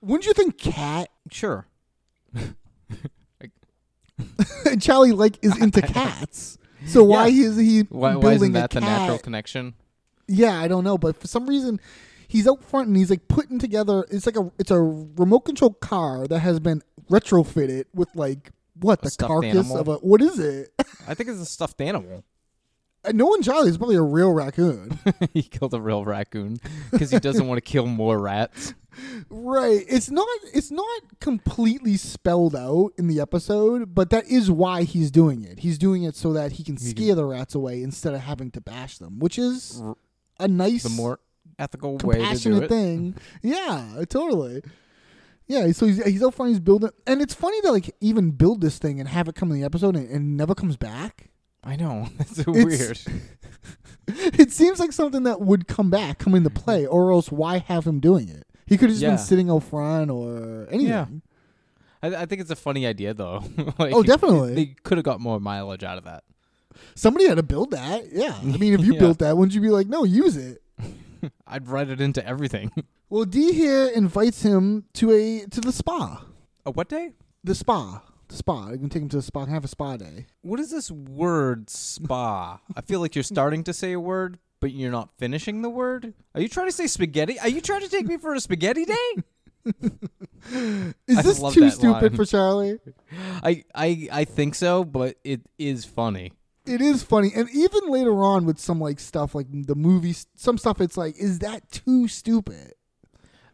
[0.00, 1.66] Wouldn't you think cat Sure.
[4.80, 6.58] Charlie like is into cats?
[6.86, 7.46] So why Yeah.
[7.48, 9.00] is he Why, building why isn't a that the cat?
[9.00, 9.74] natural connection?
[10.28, 11.80] Yeah, I don't know, but for some reason,
[12.28, 14.04] he's out front and he's like putting together.
[14.10, 18.50] It's like a it's a remote control car that has been retrofitted with like
[18.82, 19.78] what the carcass animal?
[19.78, 20.72] of a what is it?
[21.08, 22.24] I think it's a stuffed animal.
[23.04, 24.98] Uh, no one Charlie is probably a real raccoon.
[25.34, 26.58] he killed a real raccoon
[26.92, 28.74] because he doesn't want to kill more rats.
[29.30, 29.84] right.
[29.88, 35.10] It's not it's not completely spelled out in the episode, but that is why he's
[35.10, 35.60] doing it.
[35.60, 38.60] He's doing it so that he can scare the rats away instead of having to
[38.60, 39.82] bash them, which is
[40.38, 41.18] a nice The more
[41.58, 42.68] ethical way to do it.
[42.68, 43.16] thing.
[43.42, 44.62] Yeah, totally.
[45.46, 48.60] Yeah, so he's, he's out front, he's building, and it's funny to like even build
[48.60, 51.30] this thing and have it come in the episode and, and never comes back.
[51.64, 52.08] I know.
[52.20, 53.22] It's so It's- weird.
[54.08, 56.64] It seems like something that would come back, come into mm-hmm.
[56.64, 58.44] play, or else why have him doing it?
[58.66, 59.10] He could have just Yeah.
[59.10, 60.88] been sitting out front or anything.
[60.88, 61.06] Yeah.
[62.02, 63.44] I, I think it's a funny idea though.
[63.78, 64.54] like, Oh, definitely.
[64.54, 66.24] They could have got more mileage out of that.
[66.94, 68.10] Somebody had to build that.
[68.12, 68.98] Yeah, I mean, if you Yeah.
[68.98, 70.62] built that, wouldn't you be like, no, use it?
[71.46, 72.72] I'd write it into everything.
[73.12, 76.24] Well, D here invites him to a to the spa,
[76.64, 77.12] a what day?
[77.44, 78.70] the spa, the spa.
[78.70, 80.24] You can take him to the spa and have a spa day.
[80.40, 82.60] What is this word spa?
[82.74, 86.14] I feel like you're starting to say a word, but you're not finishing the word.
[86.34, 87.38] Are you trying to say spaghetti?
[87.38, 89.22] Are you trying to take me for a spaghetti day?
[91.06, 92.16] Is I this too stupid line.
[92.16, 92.78] for Charlie?
[93.42, 96.32] I, I I think so, but it is funny.
[96.64, 100.58] It is funny, and even later on with some like stuff like the movies, some
[100.58, 102.74] stuff it's like, is that too stupid?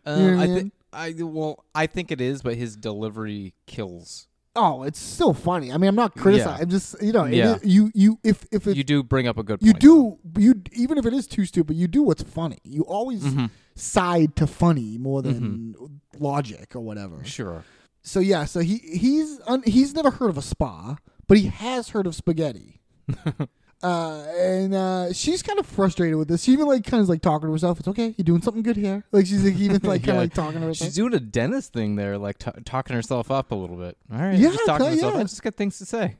[0.04, 0.56] Um, know what I I mean?
[0.56, 4.26] think I well, I think it is, but his delivery kills.
[4.56, 5.70] Oh, it's still funny.
[5.72, 6.56] I mean, I'm not criticizing.
[6.58, 6.62] Yeah.
[6.64, 7.56] I'm just you know, Yeah.
[7.56, 9.80] is- you you if if it, You do bring up a good you point.
[9.80, 12.58] do you even if it is too stupid, you do what's funny.
[12.64, 13.46] You always Mm-hmm.
[13.74, 15.74] side to funny more than
[16.18, 17.24] logic or whatever.
[17.24, 17.64] Sure.
[18.02, 21.90] So yeah, so he he's un, he's never heard of a spa, but he has
[21.90, 22.77] heard of spaghetti.
[23.82, 26.42] uh, and uh, she's kind of frustrated with this.
[26.44, 27.78] She even like kind of like talking to herself.
[27.78, 29.04] It's okay, you're doing something good here.
[29.12, 30.12] Like she's like, even like kind Yeah.
[30.14, 30.88] of like talking to herself.
[30.88, 33.96] She's doing a dentist thing there, like t- talking herself up a little bit.
[34.12, 35.14] All right, Yeah, just talking to herself.
[35.14, 35.20] yeah.
[35.20, 36.16] I just got things to say.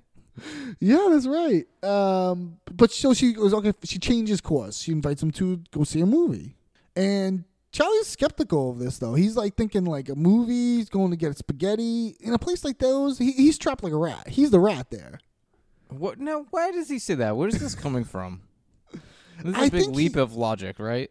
[0.79, 1.67] Yeah, that's right.
[1.83, 3.73] Um, but so she goes okay.
[3.85, 4.79] She changes course.
[4.83, 6.55] She invites him to go see a movie,
[6.95, 9.15] and Charlie's skeptical of this though.
[9.15, 10.77] He's like thinking like a movie.
[10.77, 13.19] He's going to get spaghetti in a place like those.
[13.19, 14.29] He, he's trapped like a rat.
[14.29, 15.19] He's the rat there.
[15.91, 16.19] What?
[16.21, 17.37] No, why does he say that?
[17.37, 18.43] Where is this coming from?
[18.93, 21.11] This is a I big leap he- of logic, right?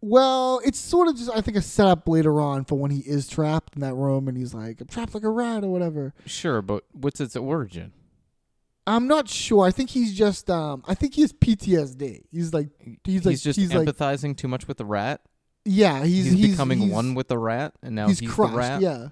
[0.00, 3.26] Well, it's sort of just I think a setup later on for when he is
[3.26, 6.12] trapped in that room and he's like I'm trapped like a rat or whatever.
[6.26, 7.92] Sure, but what's its origin?
[8.86, 9.64] I'm not sure.
[9.66, 12.24] I think he's just um I think he has PTSD.
[12.30, 12.68] He's like
[13.02, 15.22] he's like he's just he's like empathizing too much with the rat.
[15.64, 18.52] yeah he's He's, he's becoming he's- one with the rat, and now he's, he's, crushed.
[18.52, 18.82] the rat.
[18.82, 19.08] Yeah,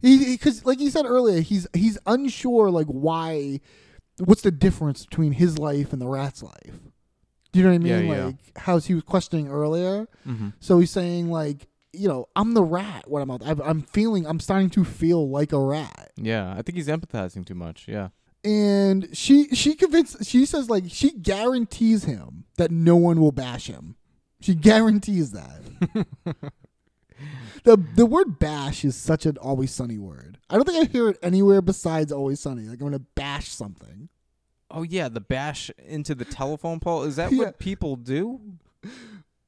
[0.00, 3.58] he because like you said earlier, he's he's unsure like why,
[4.18, 6.78] what's the difference between his life and the rat's life?
[7.52, 8.06] Do you know what I mean?
[8.08, 8.24] Yeah, yeah.
[8.26, 10.06] like how he was questioning earlier.
[10.26, 10.48] Mm-hmm.
[10.60, 13.04] So he's saying like you know I'm the rat.
[13.08, 16.12] What I'm out- I'm I'm feeling I'm starting to feel like a rat.
[16.16, 17.86] Yeah, I think he's empathizing too much.
[17.88, 18.08] Yeah.
[18.44, 23.66] And she she convinced she says like she guarantees him that no one will bash
[23.66, 23.96] him.
[24.40, 26.52] She guarantees that.
[27.64, 30.38] the the word bash is such an always sunny word.
[30.50, 32.62] I don't think I hear it anywhere besides always sunny.
[32.62, 34.08] Like I'm gonna bash something.
[34.70, 37.04] Oh yeah, the bash into the telephone pole.
[37.04, 37.38] Is that Yeah.
[37.38, 38.40] what people do?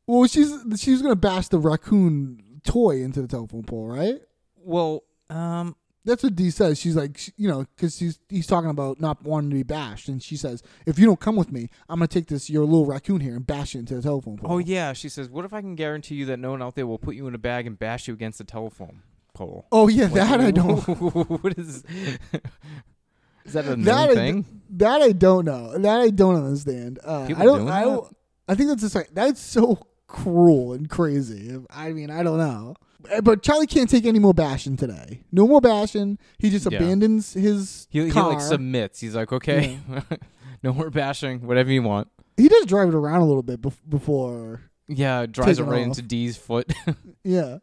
[0.06, 4.20] Well, she's she's gonna bash the raccoon toy into the telephone pole, right?
[4.56, 6.80] Well, um, That's what Dee says.
[6.80, 10.08] She's like, she- you know, because he's he's talking about not wanting to be bashed,
[10.08, 12.86] and she says, "If you don't come with me, I'm gonna take this your little
[12.86, 15.52] raccoon here and bash it into the telephone pole." oh yeah, she says, "What if
[15.52, 17.66] I can guarantee you that no one out there will put you in a bag
[17.66, 19.02] and bash you against the telephone
[19.34, 20.78] pole?" Oh yeah, Like, that I don't.
[21.42, 21.84] what is?
[23.44, 24.44] Is that a that I, thing?
[24.70, 25.76] that I don't know.
[25.78, 26.98] That I don't understand.
[27.04, 27.58] Uh, People I don't.
[27.60, 28.16] doing I don't.
[28.48, 31.56] I think that's just like that's so cruel and crazy.
[31.70, 32.74] I mean, I don't know.
[33.12, 35.22] Uh, But Charlie can't take any more bashing today.
[35.32, 36.18] No more bashing.
[36.38, 36.78] He just Yeah.
[36.78, 39.00] abandons his He, he like submits.
[39.00, 39.78] He's like, okay,
[40.62, 42.08] no more bashing, whatever you want.
[42.36, 44.62] he does drive it around a little bit bef- before.
[44.88, 45.86] Yeah, drives it it right off.
[45.88, 46.72] into D's foot.
[47.24, 47.58] Yeah.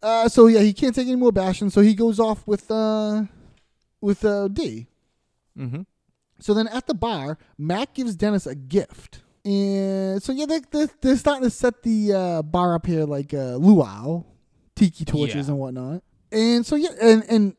[0.00, 1.70] Uh, so yeah, he can't take any more bashing.
[1.70, 3.24] So he goes off with uh,
[4.00, 4.86] with uh, D.
[5.58, 5.82] mm-hmm.
[6.38, 9.22] So then at the bar, Mac gives Dennis a gift.
[9.44, 13.32] And so yeah, they, they're, they're starting to set the uh, bar up here like
[13.34, 14.24] uh, luau,
[14.76, 15.52] tiki torches Yeah.
[15.52, 16.02] and whatnot.
[16.30, 17.56] And so yeah, and and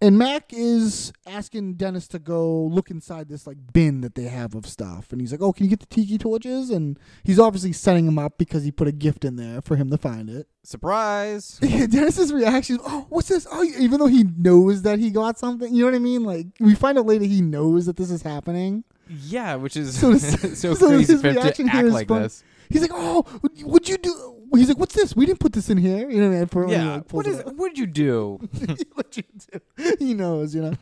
[0.00, 4.54] and Mac is asking Dennis to go look inside this like bin that they have
[4.54, 7.72] of stuff, and he's like, "Oh, can you get the tiki torches?" And he's obviously
[7.72, 10.46] setting him up because he put a gift in there for him to find it.
[10.62, 11.58] Surprise!
[11.62, 13.46] Yeah, Dennis's reaction, oh, what's this?
[13.50, 16.22] Oh, even though he knows that he got something, you know what I mean?
[16.24, 18.84] Like we find out later he knows that this is happening.
[19.08, 21.40] Yeah, which is So so, this- so crazy his for him to
[21.72, 22.22] act like fun.
[22.22, 22.42] this.
[22.70, 23.22] He's like, oh,
[23.64, 24.34] what'd you do?
[24.54, 25.16] He's like, what's this?
[25.16, 26.08] We didn't put this in here.
[26.10, 26.46] You know what I mean?
[26.48, 27.40] For, Yeah, like, what it is?
[27.40, 27.56] out.
[27.56, 28.38] What'd you do?
[28.66, 29.94] what would you do?
[29.98, 30.74] He knows, you know.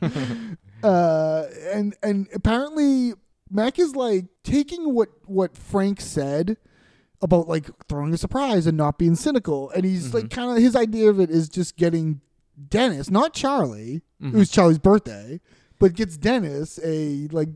[0.82, 3.14] uh, and and apparently
[3.50, 6.56] Mac is like taking what what Frank said
[7.22, 10.74] about like throwing a surprise and not being cynical, and he's like kind of his
[10.76, 12.20] idea of it is just getting
[12.68, 14.02] Dennis, not Charlie.
[14.20, 15.40] It was Charlie's birthday,
[15.78, 17.50] but gets Dennis a like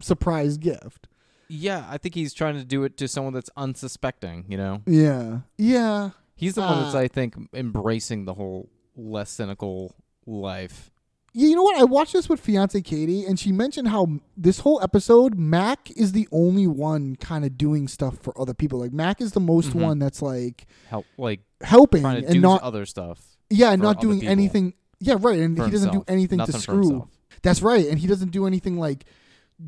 [0.00, 1.06] surprise gift.
[1.48, 4.44] yeah, I think he's trying to do it to someone that's unsuspecting.
[4.48, 6.10] You know, Yeah, yeah.
[6.36, 9.94] he's the one that's Uh, I think embracing the whole less cynical
[10.26, 10.90] life.
[11.36, 11.76] Yeah, you know what?
[11.76, 16.12] I watched this with fiance Katie, and she mentioned how this whole episode, Mac is
[16.12, 18.78] the only one kind of doing stuff for other people.
[18.78, 22.40] Like Mac is the most one that's like Help, like helping trying to and do
[22.40, 23.20] not other stuff.
[23.50, 24.30] yeah, and not doing people.
[24.32, 24.74] anything.
[25.00, 25.40] Yeah, right.
[25.40, 27.08] And For he doesn't do anything Nothing to screw.
[27.42, 27.86] That's right.
[27.88, 29.04] And he doesn't do anything like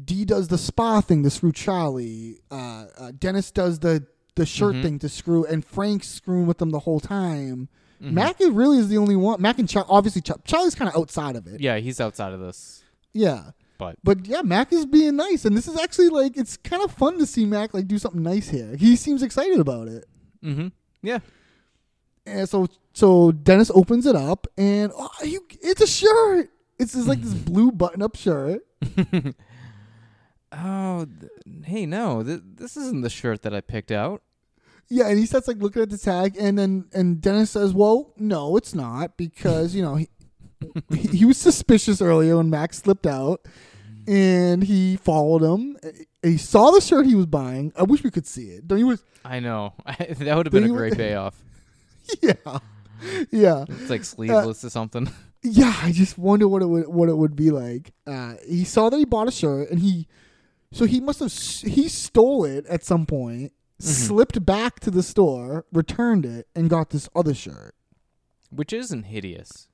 [0.05, 2.41] D does the spa thing to screw Charlie.
[2.51, 4.83] Uh, uh, Dennis does the the shirt Mhm.
[4.83, 7.69] thing to screw, and Frank's screwing with them the whole time.
[8.03, 8.13] Mhm.
[8.13, 9.41] Mac really is the only one.
[9.41, 11.61] Mac and Char- obviously Char- Charlie's kind of outside of it.
[11.61, 12.83] Yeah, he's outside of this,
[13.15, 13.53] Yeah.
[13.79, 16.93] but But yeah, Mac is being nice, and this is actually like it's kind of
[16.93, 18.77] fun to see Mac like do something nice here.
[18.77, 20.05] He seems excited about it.
[20.45, 20.69] mm-hmm.
[21.03, 21.21] yeah,
[22.27, 26.51] And so so Dennis opens it up, and oh, you, it's a shirt.
[26.79, 28.67] It's just like this blue button-up shirt.
[30.53, 34.23] Oh, th- hey, no, th- this isn't the shirt that I picked out.
[34.89, 38.13] Yeah, and he starts like looking at the tag, and then and Dennis says, "Well,
[38.17, 40.09] no, it's not because you know he,
[40.91, 43.41] he, he was suspicious earlier when Max slipped out,
[44.07, 45.77] and he followed him.
[46.23, 47.73] He saw the shirt he was buying.
[47.77, 48.69] I wish we could see it.
[48.69, 48.87] Don't you?
[48.87, 49.75] wish- I know.
[49.99, 51.43] that would have been a great payoff.
[52.23, 52.59] Yeah,
[53.33, 53.65] yeah.
[53.69, 55.11] It's like sleeveless or something.
[55.43, 57.93] Yeah, I just wonder what it would what it would be like.
[58.07, 60.07] Uh, he saw that he bought a shirt, and he
[60.73, 63.91] so he must have he stole it at some point, Mm-hmm.
[64.07, 67.75] slipped back to the store, returned it, and got this other shirt,
[68.49, 69.69] Which isn't hideous.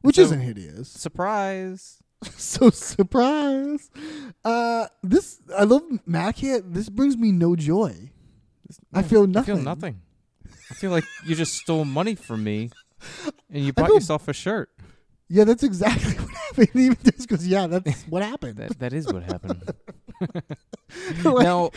[0.00, 0.88] which So- isn't hideous.
[0.88, 2.02] Surprise.
[2.36, 3.90] so surprise.
[4.44, 6.60] Uh, this I love Mac here.
[6.60, 8.10] This brings me no joy.
[8.92, 9.54] I feel I nothing.
[9.54, 10.00] feel nothing.
[10.68, 12.70] I feel like you just stole money from me
[13.52, 14.68] and you bought feel- yourself a shirt.
[15.28, 16.14] Yeah, that's exactly
[16.58, 16.70] happened.
[16.82, 18.56] Even just because, yeah, that's what happened.
[18.56, 19.62] That that is what happened.
[21.24, 21.70] like, now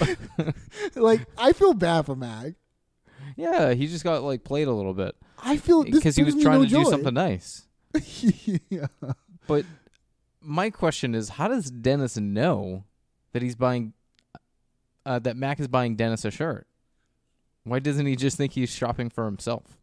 [0.95, 2.53] like I feel bad for Mac.
[3.35, 6.61] yeah, he just got like played a little bit I feel because he was trying
[6.61, 7.67] no to do something nice.
[8.69, 8.87] yeah.
[9.47, 9.65] But
[10.41, 12.85] my question is, how does Dennis know
[13.33, 13.93] that he's buying
[15.05, 16.67] uh, that Mac is buying Dennis a shirt?
[17.63, 19.77] Why doesn't he just think he's shopping for himself?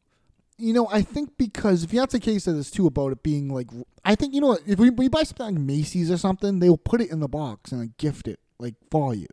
[0.60, 3.22] You know, I think because if you have to case of this too about it
[3.22, 3.68] being like,
[4.04, 6.76] I think you know what, if we, we buy something like Macy's or something, they'll
[6.76, 9.28] put it in the box and like gift it like for you.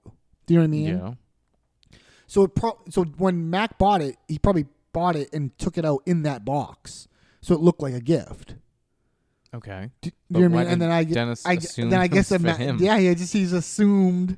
[0.46, 0.88] Do you know what I mean?
[1.00, 1.14] Yeah.
[2.28, 5.86] So it pro- so when Mac bought it, he probably bought it and took it
[5.86, 7.08] out in that box,
[7.42, 8.56] so it looked like a gift.
[9.54, 9.90] Okay.
[10.02, 10.74] Do, But you know what I mean?
[10.74, 12.78] And then I, Dennis I, then I guess that him?
[12.80, 14.38] yeah, yeah, just he's assumed.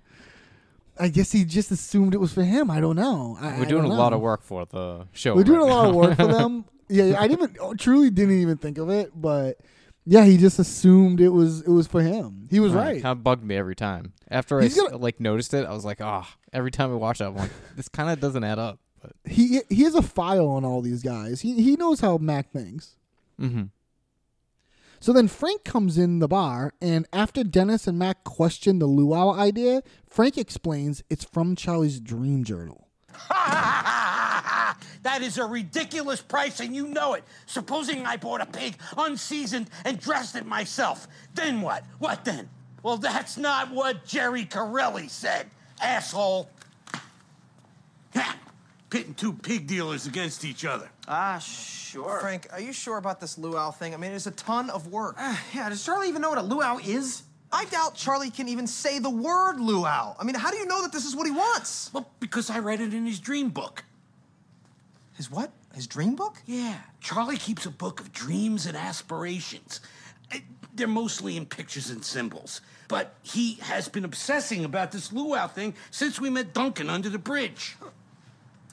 [1.00, 2.72] I guess he just assumed it was for him.
[2.72, 3.38] I don't know.
[3.40, 4.18] I, We're doing a don't lot know.
[4.18, 5.36] of work for the show.
[5.36, 6.66] We're doing right a lot of work for them.
[6.90, 9.60] Yeah, I didn't even truly didn't even think of it, but
[10.06, 12.48] yeah, he just assumed it was it was for him.
[12.50, 13.02] He was right.
[13.02, 14.14] Kind of bugged me every time.
[14.30, 16.28] After He's I s- gonna- like noticed it, I was like, ah.
[16.54, 18.80] every time I watch that, I'm like, this kind of doesn't add up.
[19.02, 21.42] But He he has a file on all these guys.
[21.42, 22.96] He he knows how Mac thinks.
[23.40, 23.64] mm-hmm.
[25.00, 29.32] So then Frank comes in the bar, and after Dennis and Mac question the luau
[29.32, 32.88] idea, Frank explains it's from Charlie's dream journal.
[35.04, 37.24] that is a ridiculous price, and you know it.
[37.46, 41.84] Supposing I bought a pig unseasoned and dressed it myself, then what?
[42.00, 42.50] What then?
[42.84, 45.48] Well, that's not what Jerry Corelli said,
[45.82, 46.50] asshole.
[48.16, 48.38] Ha!
[48.90, 50.90] Pitting two pig dealers against each other.
[51.08, 52.20] Ah, sure.
[52.22, 53.94] Frank, are you sure about this luau thing?
[53.94, 55.16] I mean, it's a ton of work.
[55.18, 57.24] Ah, yeah, does Charlie even know what a luau is?
[57.52, 60.16] I doubt Charlie can even say the word luau.
[60.20, 61.92] I mean, how do you know that this is what he wants?
[61.94, 63.84] Well, because I read it in his dream book.
[65.18, 65.52] His what?
[65.74, 66.38] His dream book?
[66.46, 69.82] Yeah, Charlie keeps a book of dreams and aspirations.
[70.32, 70.40] Eh,
[70.76, 72.62] They're mostly in pictures and symbols.
[72.88, 77.18] But he has been obsessing about this luau thing since we met Duncan under the
[77.18, 77.76] bridge.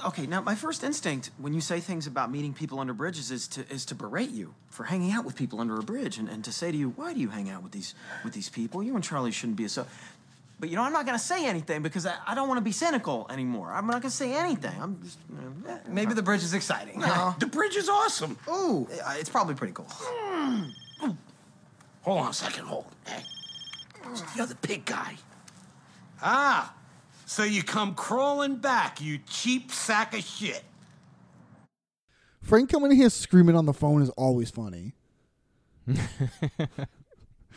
[0.05, 3.49] Okay, now my first instinct when you say things about meeting people under bridges is
[3.49, 6.45] to is to berate you for hanging out with people under a bridge and, and
[6.45, 8.83] to say to you, why do you hang out with these with these people?
[8.83, 9.87] You and Charlie shouldn't be so
[10.59, 12.73] but you know, I'm not gonna say anything because I, I don't want to be
[12.73, 13.73] cynical anymore.
[13.73, 14.75] I'm not gonna say anything.
[14.81, 17.01] I'm just you know, eh, Maybe the bridge is exciting.
[17.01, 18.39] The bridge is awesome.
[18.49, 19.89] Ooh, uh, it's probably pretty cool.
[22.03, 22.87] Hold on a second, hold.
[23.07, 23.23] Hey,
[24.37, 25.17] you're the pig guy.
[26.23, 26.75] Ah,
[27.27, 30.63] so you come crawling back, you cheap sack of shit.
[32.43, 34.93] Frank coming in here screaming on the phone is always funny.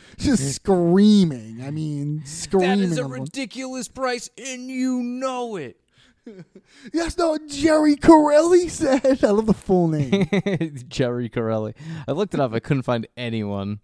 [0.17, 1.62] Just screaming.
[1.63, 2.79] I mean, That screaming.
[2.81, 3.23] is a on the phone.
[3.25, 5.77] ridiculous price, and you know it.
[6.93, 9.23] That's not what Jerry Corelli said.
[9.23, 10.27] I love the full name.
[10.89, 11.73] Jerry Corelli.
[12.07, 12.53] I looked it up.
[12.53, 13.79] I couldn't find anyone.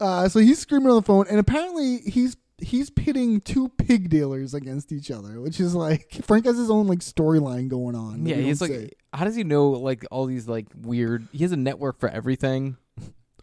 [0.00, 4.54] Uh, so he's screaming on the phone, and apparently he's he's pitting two pig dealers
[4.54, 8.26] against each other, which is like Frank has his own like storyline going on.
[8.26, 8.90] Yeah, he's like, say.
[9.14, 11.26] how does he know like all these like weird?
[11.32, 12.76] He has a network for everything,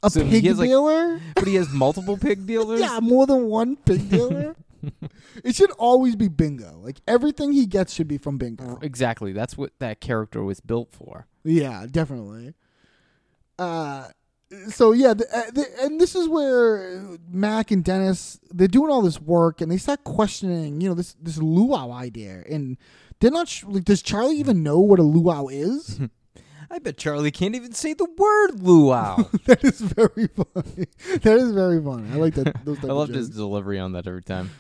[0.04, 1.20] a so he pig has, like- dealer.
[1.36, 2.80] but he has multiple pig dealers.
[2.82, 4.56] yeah, more than one pig dealer.
[5.44, 6.80] it should always be bingo.
[6.84, 8.80] Like everything he gets should be from bingo.
[8.82, 9.32] exactly.
[9.32, 11.28] That's what that character was built for.
[11.44, 12.54] Yeah, definitely.
[13.60, 14.08] Uh,
[14.70, 19.02] so yeah, the, uh, the, and this is where Mac and Dennis they're doing all
[19.02, 22.78] this work, and they start questioning, you know, this this luau idea, and
[23.20, 23.48] they're not.
[23.48, 26.00] Sh- like, does Charlie even know what a luau is?
[26.72, 29.18] I bet Charlie can't even say the word luau.
[29.46, 30.88] that is very funny.
[31.20, 32.10] That is very funny.
[32.14, 32.56] I like that.
[32.66, 34.52] Those type I of loved his delivery on that every time.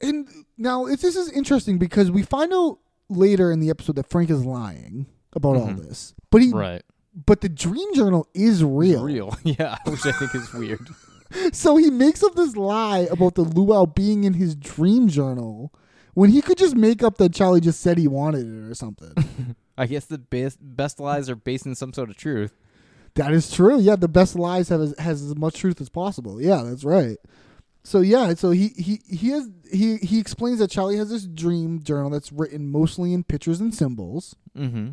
[0.00, 2.78] And now it's, this is interesting because we find out
[3.08, 5.88] later in the episode that Frank is lying about all mm-hmm.
[5.88, 6.82] this, but he, Right.
[7.26, 9.02] but the dream journal is real.
[9.02, 9.36] Real.
[9.44, 10.88] Yeah, which I think is weird.
[11.52, 15.74] So he makes up this lie about the luau being in his dream journal
[16.14, 19.56] when he could just make up that Charlie just said he wanted it or something.
[19.78, 22.52] I guess the best best lies are based in some sort of truth.
[23.14, 23.80] That is true.
[23.80, 26.40] Yeah, the best lies have as, has as much truth as possible.
[26.42, 27.16] Yeah, that's right.
[27.84, 31.82] So yeah, so he he he has he he explains that Charlie has this dream
[31.82, 34.90] journal that's written mostly in pictures and symbols, Mm-hmm.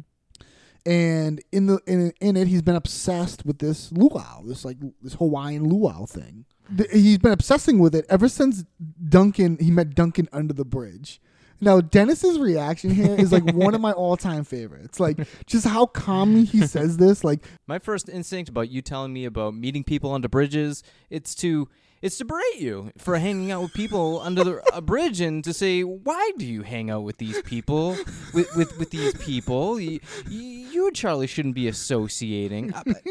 [0.85, 5.15] and in the in, in it he's been obsessed with this luau, this like this
[5.15, 6.45] Hawaiian luau thing.
[6.91, 8.63] He's been obsessing with it ever since
[9.09, 11.19] Duncan he met Duncan under the bridge.
[11.65, 14.99] Now Dennis's reaction here is like one of my all-time favorites.
[14.99, 19.25] Like just how calmly he says this, like My first instinct about you telling me
[19.25, 21.67] about meeting people under bridges, it's to
[22.03, 25.53] it's to berate you for hanging out with people under the, a bridge and to
[25.53, 27.97] say why do you hang out with these people
[28.31, 29.99] with with, with these people you,
[30.29, 33.01] you and Charlie shouldn't be associating Uh, but,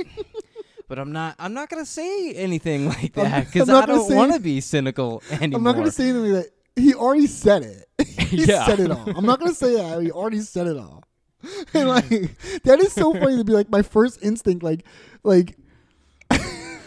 [0.87, 4.33] but I'm not I'm not gonna say anything like that because I gonna don't want
[4.35, 5.59] to be cynical anymore.
[5.59, 7.89] I'm not going to say anything that he already said it.
[8.29, 8.67] he Yeah.
[8.67, 9.09] said it all.
[9.17, 10.03] I'm not going to say that.
[10.03, 11.03] He already said it all.
[11.75, 12.09] And like
[12.63, 14.87] that is so funny to be like my first instinct, like
[15.23, 15.57] like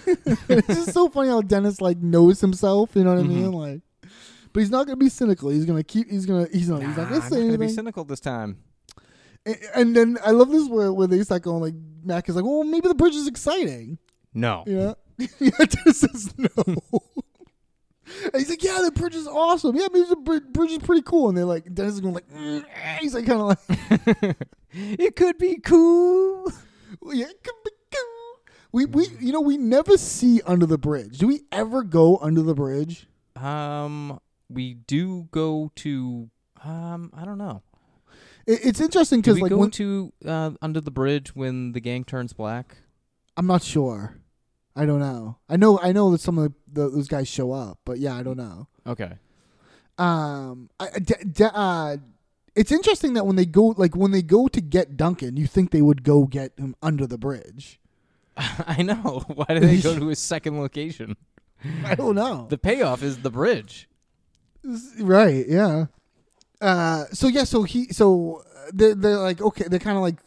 [0.07, 2.95] it's just so funny how Dennis like knows himself.
[2.95, 3.51] You know what I mean?
[3.51, 3.53] Mm-hmm.
[3.53, 3.81] Like,
[4.53, 5.49] but he's not going to be cynical.
[5.49, 6.09] He's to keep.
[6.09, 6.51] He's going to.
[6.57, 6.81] He's not.
[6.81, 8.57] he's not I'm say gonna be cynical this time.
[9.45, 12.45] And, and then I love this where where they start going like Mac is like,
[12.45, 13.97] well, maybe the bridge is exciting.
[14.33, 14.63] No.
[14.65, 14.93] Yeah.
[15.39, 16.49] yeah, Dennis says no.
[18.23, 19.75] And he's like, yeah, the bridge is awesome.
[19.75, 21.29] Yeah, maybe the bridge is pretty cool.
[21.29, 22.97] And they're like, Dennis is going like, mm, eh.
[23.01, 24.37] he's like kind of like,
[24.71, 26.51] It could be cool.
[27.11, 28.55] yeah, it could be cool.
[28.71, 31.17] We we you know we never see under the bridge.
[31.17, 33.07] Do we ever go under the bridge?
[33.35, 36.29] Um, we do go to
[36.63, 37.63] um, I don't know.
[38.45, 41.79] It, it's interesting because we like go when, to uh, under the bridge when the
[41.79, 42.77] gang turns black?
[43.35, 44.17] I'm not sure.
[44.77, 45.37] I don't know.
[45.49, 48.15] I know I know that some of the, the, those guys show up, but yeah,
[48.15, 48.67] I don't know.
[48.85, 49.13] Okay.
[49.97, 51.97] um I, d- d- uh,
[52.55, 55.71] it's interesting that when they go like when they go to get Duncan, you think
[55.71, 57.79] they would go get him under the bridge.
[58.37, 59.23] I know.
[59.33, 61.17] Why do they go to a second location?
[61.83, 62.45] I don't know.
[62.49, 63.89] The payoff is the bridge.
[64.99, 65.45] right?
[65.47, 65.85] Yeah.
[66.61, 67.05] Uh.
[67.13, 67.43] So yeah.
[67.45, 67.87] So he.
[67.93, 69.65] So uh, they're they're like okay.
[69.67, 70.17] They're kind of like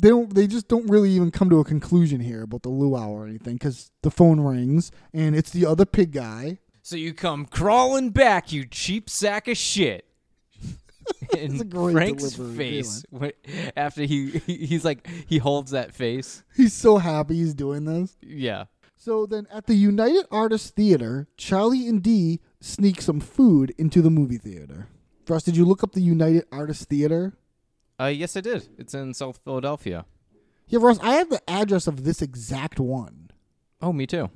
[0.00, 0.34] they don't.
[0.34, 3.54] They just don't really even come to a conclusion here about the luau or anything
[3.54, 6.58] because the phone rings and it's the other pig guy.
[6.82, 10.06] So you come crawling back, you cheap sack of shit.
[11.68, 13.32] great Frank's face when-
[13.76, 16.42] after he, he he's like he holds that face.
[16.56, 18.16] He's so happy he's doing this.
[18.22, 18.64] Yeah.
[18.96, 24.10] So then at the United Artists Theater, Charlie and Dee sneak some food into the
[24.10, 24.88] movie theater.
[25.28, 27.32] Ross, did you look up the United Artists Theater?
[28.00, 28.68] Uh, yes, I did.
[28.78, 30.06] It's in South Philadelphia.
[30.68, 33.30] Yeah, Ross, I have the address of this exact one.
[33.82, 34.30] Oh, me too.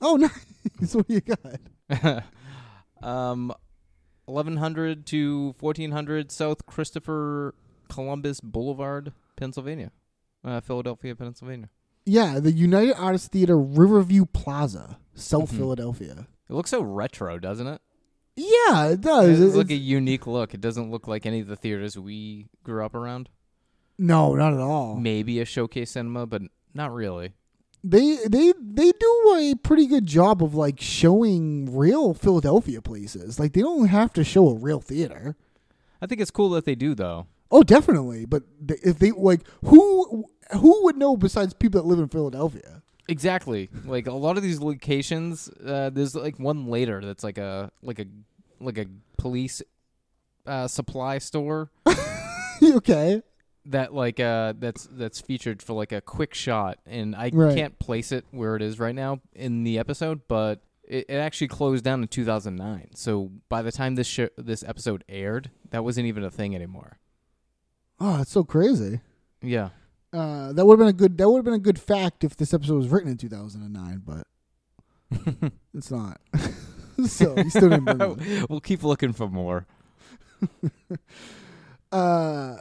[0.00, 0.16] Oh,
[0.80, 0.94] nice.
[0.94, 2.24] what do you got?
[3.00, 3.52] Um,
[4.24, 7.54] 1100 to 1400 South Christopher
[7.88, 9.92] Columbus Boulevard, Pennsylvania.
[10.44, 11.68] Uh, Philadelphia, Pennsylvania.
[12.06, 16.26] Yeah, the United Artists Theater, Riverview Plaza, South Philadelphia.
[16.50, 17.80] It looks so retro, doesn't it?
[18.38, 19.40] Yeah, it does.
[19.40, 20.54] It's like a unique look.
[20.54, 23.28] It doesn't look like any of the theaters we grew up around.
[23.98, 24.96] no, not at all.
[24.96, 27.32] Maybe a showcase cinema, but not really.
[27.82, 33.38] They they they do a pretty good job of like showing real Philadelphia places.
[33.40, 35.36] Like they don't have to show a real theater.
[36.00, 37.26] I think it's cool that they do, though.
[37.50, 38.24] Oh, definitely.
[38.24, 42.82] But if they like, who who would know besides people that live in Philadelphia?
[43.08, 43.70] Exactly.
[43.84, 47.98] Like a lot of these locations, uh, there's like one later that's like a like
[47.98, 48.06] a
[48.60, 48.86] like a
[49.16, 49.62] police
[50.46, 51.70] uh, supply store
[52.62, 53.22] okay.
[53.66, 57.56] that like uh that's that's featured for like a quick shot, and I Right.
[57.56, 61.48] can't place it where it is right now in the episode, but it, it actually
[61.48, 62.90] closed down in 2009.
[62.94, 66.98] So by the time this show, this episode aired, that wasn't even a thing anymore.
[68.00, 69.00] Oh, that's so crazy.
[69.42, 69.70] Yeah.
[70.12, 71.18] Uh, that would have been a good.
[71.18, 75.52] That would have been a good fact if this episode was written in 2009, but
[75.74, 76.20] it's not.
[77.06, 78.50] so you still didn't bring it.
[78.50, 79.66] we'll keep looking for more.
[81.90, 82.56] Uh,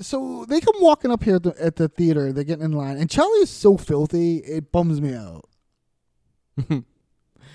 [0.00, 2.32] so they come walking up here at the, at the theater.
[2.32, 4.38] They're getting in line, and Charlie is so filthy.
[4.38, 5.48] It bums me out.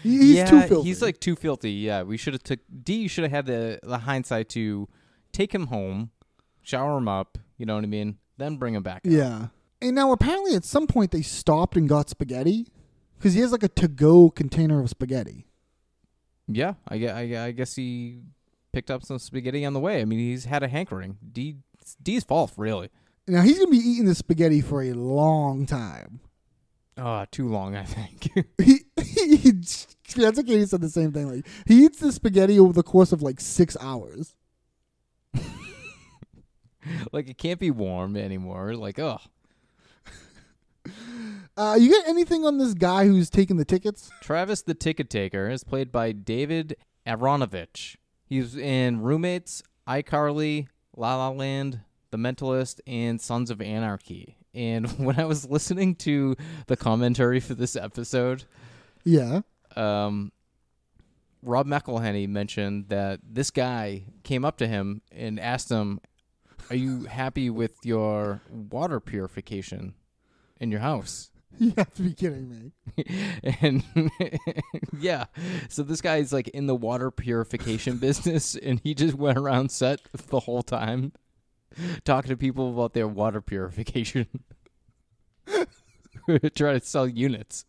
[0.04, 0.88] He's yeah, too filthy.
[0.88, 1.72] He's like too filthy.
[1.72, 3.08] Yeah, we should have took Dee.
[3.08, 4.88] Should have had the the hindsight to
[5.32, 6.12] take him home,
[6.62, 7.38] shower him up.
[7.58, 8.18] You know what I mean?
[8.40, 8.98] Then bring him back.
[8.98, 9.12] up.
[9.12, 9.48] Yeah.
[9.82, 12.68] And now apparently at some point they stopped and got spaghetti
[13.18, 15.46] because he has like a to go container of spaghetti.
[16.48, 16.74] yeah.
[16.88, 18.22] I, I, I guess he
[18.74, 20.02] picked up some spaghetti on the way.
[20.02, 21.18] I mean, he's had a hankering.
[21.32, 21.58] Dee.
[22.02, 22.90] Dee's fault, really.
[23.28, 26.20] Now he's gonna be eating this spaghetti for a long time.
[26.98, 28.30] Oh, too long, I think.
[28.62, 29.52] He, he, he
[30.16, 30.58] that's okay.
[30.60, 31.30] He said the same thing.
[31.30, 34.36] Like he eats the spaghetti over the course of like six hours.
[37.12, 38.76] like it can't be warm anymore.
[38.76, 39.20] Like, oh,
[41.58, 44.10] Uh, you get anything on this guy who's taking the tickets?
[44.22, 47.98] Travis the Ticket Taker is played by David Aronovich.
[48.26, 54.38] He's in Roommates, iCarly, La La Land, The Mentalist, and Sons of Anarchy.
[54.54, 58.46] And when I was listening to the commentary for this episode,
[59.04, 59.42] Yeah.
[59.76, 60.32] um,
[61.44, 66.00] Rob McElhenney mentioned that this guy came up to him and asked him,
[66.70, 69.96] "Are you happy with your water purification
[70.60, 73.04] in your house?" You have to be kidding me.
[73.62, 73.84] and
[75.00, 75.26] yeah,
[75.68, 80.00] so this guy's like in the water purification business, and he just went around set
[80.14, 81.12] the whole time
[82.06, 84.28] talking to people about their water purification,
[86.56, 87.66] trying to sell units.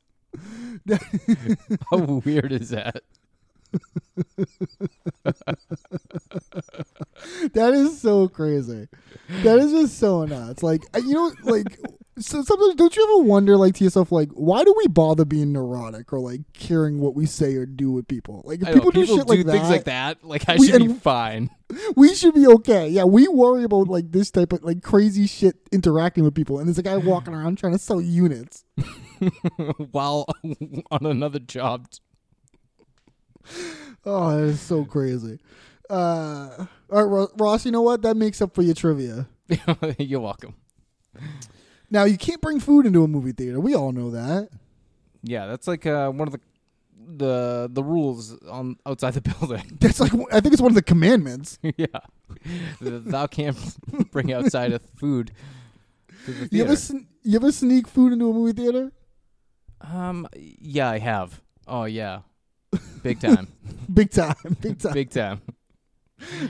[1.91, 3.03] How weird is that?
[7.53, 8.89] That is so crazy.
[9.43, 10.63] That is just so nuts.
[10.63, 11.79] Like uh, you know, like
[12.19, 15.53] so sometimes don't you ever wonder, like to yourself, like why do we bother being
[15.53, 18.43] neurotic or like caring what we say or do with people?
[18.45, 20.25] Like if I know, people, do shit like things that, like that.
[20.25, 21.51] Like I we- should be fine.
[21.97, 22.89] we should be okay.
[22.89, 26.69] Yeah, we worry about like this type of like crazy shit interacting with people, and
[26.69, 28.65] there's a guy walking around trying to sell units.
[29.91, 30.27] while
[30.91, 31.87] on another job.
[34.05, 35.39] Oh, that is so crazy.
[35.89, 37.65] Uh, all right, Ross.
[37.67, 38.03] You know what?
[38.03, 39.29] That makes up for your trivia.
[39.99, 40.55] You're welcome.
[41.91, 43.61] Now you can't bring food into a movie theater.
[43.61, 44.49] We all know that.
[45.23, 46.41] Yeah, that's like uh, one of the
[47.17, 49.77] the the rules on outside the building.
[49.81, 51.59] That's like I think it's one of the commandments.
[51.77, 51.87] yeah,
[52.81, 53.57] thou can't
[54.13, 55.33] bring outside of food
[56.27, 58.93] the You ever sn- you ever sneak food into a movie theater?
[59.81, 61.41] Um, yeah, I have.
[61.67, 62.21] Oh yeah,
[63.03, 63.49] big time,
[63.93, 64.93] Big time, big time.
[64.93, 65.41] big time.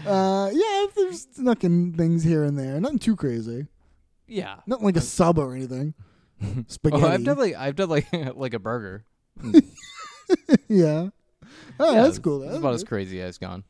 [0.07, 2.81] Uh, yeah, there's snucking things here and there.
[2.81, 3.67] Nothing too crazy.
[4.27, 4.57] Yeah.
[4.67, 5.95] Not like a sub or anything.
[6.67, 7.03] Spaghetti.
[7.05, 9.05] Oh, I've done like I've done like like a burger.
[10.69, 11.09] yeah.
[11.79, 12.43] Oh, Yeah, that's cool.
[12.43, 13.65] It's That's about as crazy as gone.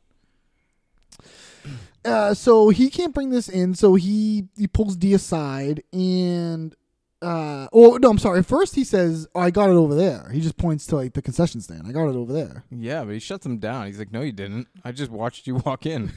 [2.03, 6.75] Uh, so he can't bring this in, so he he pulls Dee aside and
[7.21, 8.43] uh oh no, I'm sorry.
[8.43, 10.29] First he says, oh, I got it over there.
[10.31, 11.83] He just points to like the concession stand.
[11.87, 12.65] I got it over there.
[12.71, 13.87] Yeah, but he shuts him down.
[13.87, 14.67] He's like, "No, you didn't.
[14.83, 16.11] I just watched you walk in."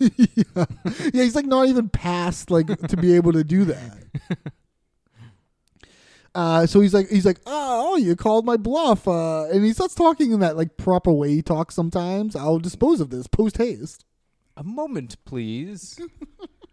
[0.00, 0.44] yeah.
[1.12, 3.98] yeah, he's like not even past like to be able to do that.
[6.36, 9.72] Uh, so he's like, he's like, oh, oh, you called my bluff, uh, and he
[9.72, 12.36] starts talking in that like proper way he talks sometimes.
[12.36, 14.04] I'll dispose of this post haste,
[14.54, 15.98] A moment, please.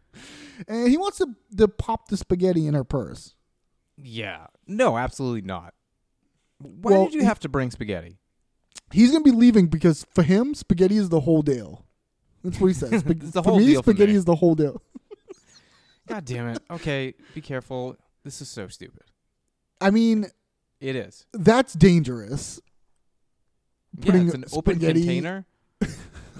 [0.67, 3.35] and he wants to, to pop the spaghetti in her purse.
[3.97, 4.47] Yeah.
[4.67, 5.73] No, absolutely not.
[6.59, 8.17] Why Well, did you he- have to bring spaghetti?
[8.91, 11.85] He's gonna be leaving because for him, spaghetti is the whole deal.
[12.43, 12.89] That's what he says.
[13.01, 14.17] Sp- It's the for me, deal for spaghetti me.
[14.17, 14.81] is the whole deal.
[16.07, 16.59] God damn it.
[16.69, 17.95] Okay, be careful.
[18.23, 19.03] This is so stupid.
[19.81, 20.27] I mean,
[20.79, 21.25] It is.
[21.33, 22.59] that's dangerous.
[23.99, 25.45] Yeah, Putting it's an open spaghetti- container.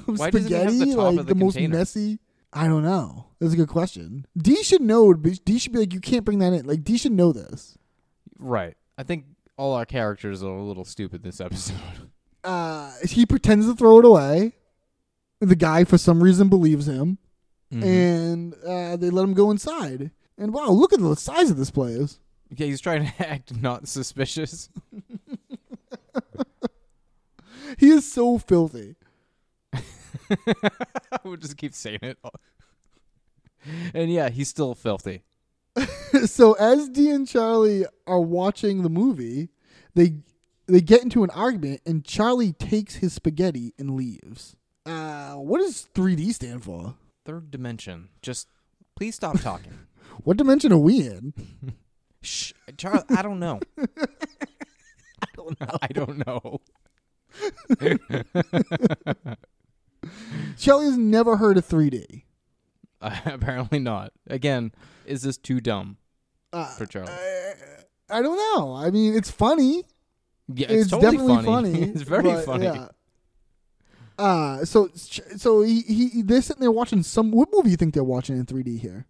[0.05, 1.77] Why doesn't it have spaghetti, the top like of the most container?
[1.77, 2.19] messy.
[2.55, 3.25] I don't know.
[3.39, 4.25] That's a good question.
[4.37, 5.13] Dee should know.
[5.13, 6.65] Dee should be like, you can't bring that in.
[6.65, 7.77] Like Dee should know this.
[8.37, 8.75] Right.
[8.97, 9.25] I think
[9.57, 11.77] all our characters are a little stupid this episode.
[12.45, 14.51] Uh, he pretends to throw it away.
[15.39, 17.17] The guy, for some reason, believes him,
[17.73, 17.83] Mm-hmm.
[17.85, 20.11] and uh, they let him go inside.
[20.37, 22.19] And wow, look at the size of this place.
[22.53, 24.67] Yeah, he's trying to act not suspicious.
[27.77, 28.95] He is so filthy.
[31.23, 32.17] we'll just keep saying it.
[33.93, 35.23] And yeah, he's still filthy.
[36.25, 39.51] so as Dee and Charlie are watching the movie,
[39.95, 40.15] they
[40.67, 44.57] they get into an argument, and Charlie takes his spaghetti and leaves.
[44.85, 46.95] Uh, what does 3D stand for?
[47.25, 48.09] Third dimension.
[48.21, 48.49] Just
[48.97, 49.87] please stop talking.
[50.25, 51.33] What dimension are we in?
[52.21, 53.03] Shh, Charlie.
[53.09, 53.61] I don't know.
[53.79, 55.77] I don't know.
[55.81, 56.59] I don't know.
[60.57, 62.23] Charlie has never heard of 3D.
[63.01, 64.13] Uh, apparently not.
[64.27, 64.71] Again,
[65.05, 65.97] is this too dumb
[66.51, 67.11] Uh, for Charlie?
[68.09, 68.75] I don't know.
[68.75, 69.83] I mean, it's funny.
[70.53, 71.71] yeah, It's, it's, totally definitely funny.
[71.73, 71.83] funny.
[71.91, 72.65] it's very but, funny.
[72.65, 72.87] yeah.
[74.19, 77.31] Uh, so so he, he they're sitting there watching some.
[77.31, 79.07] What movie you think they're watching in 3D here?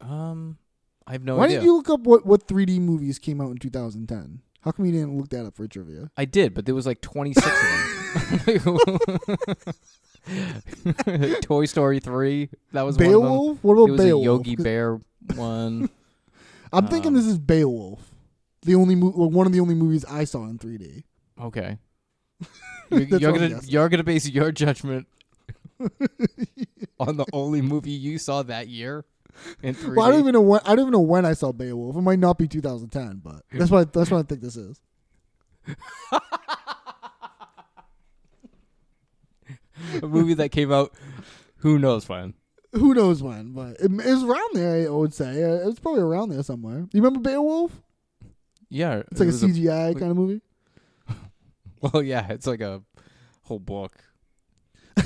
[0.00, 0.58] Um,
[1.06, 1.58] I have no Why idea.
[1.58, 4.42] Why didn't you look up what what 3D movies came out in 2010?
[4.62, 6.10] How come you didn't look that up for trivia?
[6.16, 7.92] I did, but there was like 26 of them.
[11.42, 13.20] Toy Story 3, that was one of them.
[13.22, 13.58] Beowulf?
[13.62, 14.22] What about There was Beowulf?
[14.22, 15.00] a Yogi Bear
[15.34, 15.88] one.
[16.72, 18.00] I'm thinking Um, this is Beowulf.
[18.62, 21.04] The only mo- well, one of the only movies I saw in 3D.
[21.40, 21.78] Okay.
[22.90, 25.08] You're, you're gonna you're gonna base your judgment
[27.00, 29.04] on the only movie you saw that year.
[29.62, 29.96] in 3D.
[29.96, 30.60] Well, I don't even know when.
[30.64, 31.96] I don't even know when I saw Beowulf.
[31.96, 34.80] It might not be 2010, but that's what that's what I think this is.
[40.02, 40.92] A movie that came out.
[41.58, 42.34] Who knows when?
[42.72, 43.52] Who knows when?
[43.52, 44.86] But it, it's around there.
[44.86, 46.80] I would say Uh, it's probably around there somewhere.
[46.92, 47.72] You remember Beowulf?
[48.68, 50.40] Yeah, It's like it a CGI kind of movie.
[51.80, 52.82] well, yeah, it's like a
[53.42, 53.92] whole book.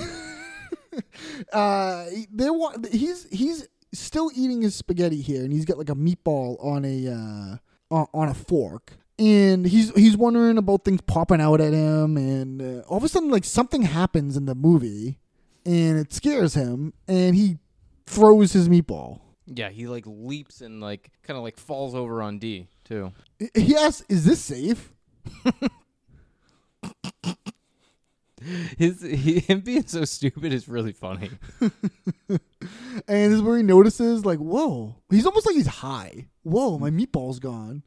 [1.52, 5.94] uh they want he's he's still eating his spaghetti here and he's got like a
[5.94, 7.56] meatball on a uh
[7.94, 12.60] on, on a fork and he's he's wondering about things popping out at him and
[12.62, 15.18] uh, all of a sudden like something happens in the movie
[15.66, 17.58] and it scares him and he
[18.06, 22.38] throws his meatball Yeah, he like leaps and like kind of like falls over on
[22.38, 23.12] Dee too.
[23.54, 24.92] he asks is this safe
[28.78, 31.28] His he, him being so stupid is really funny.
[31.60, 32.40] and
[33.06, 37.38] this is where he notices like whoa he's almost like he's high whoa my meatball's
[37.38, 37.82] gone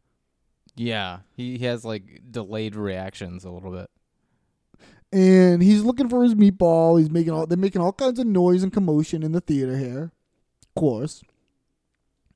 [0.75, 3.89] Yeah, he, he has like delayed reactions a little bit.
[5.11, 6.99] and he's looking for his meatball.
[6.99, 10.11] He's making all they're making all kinds of noise and commotion in the theater here,
[10.65, 11.21] of course.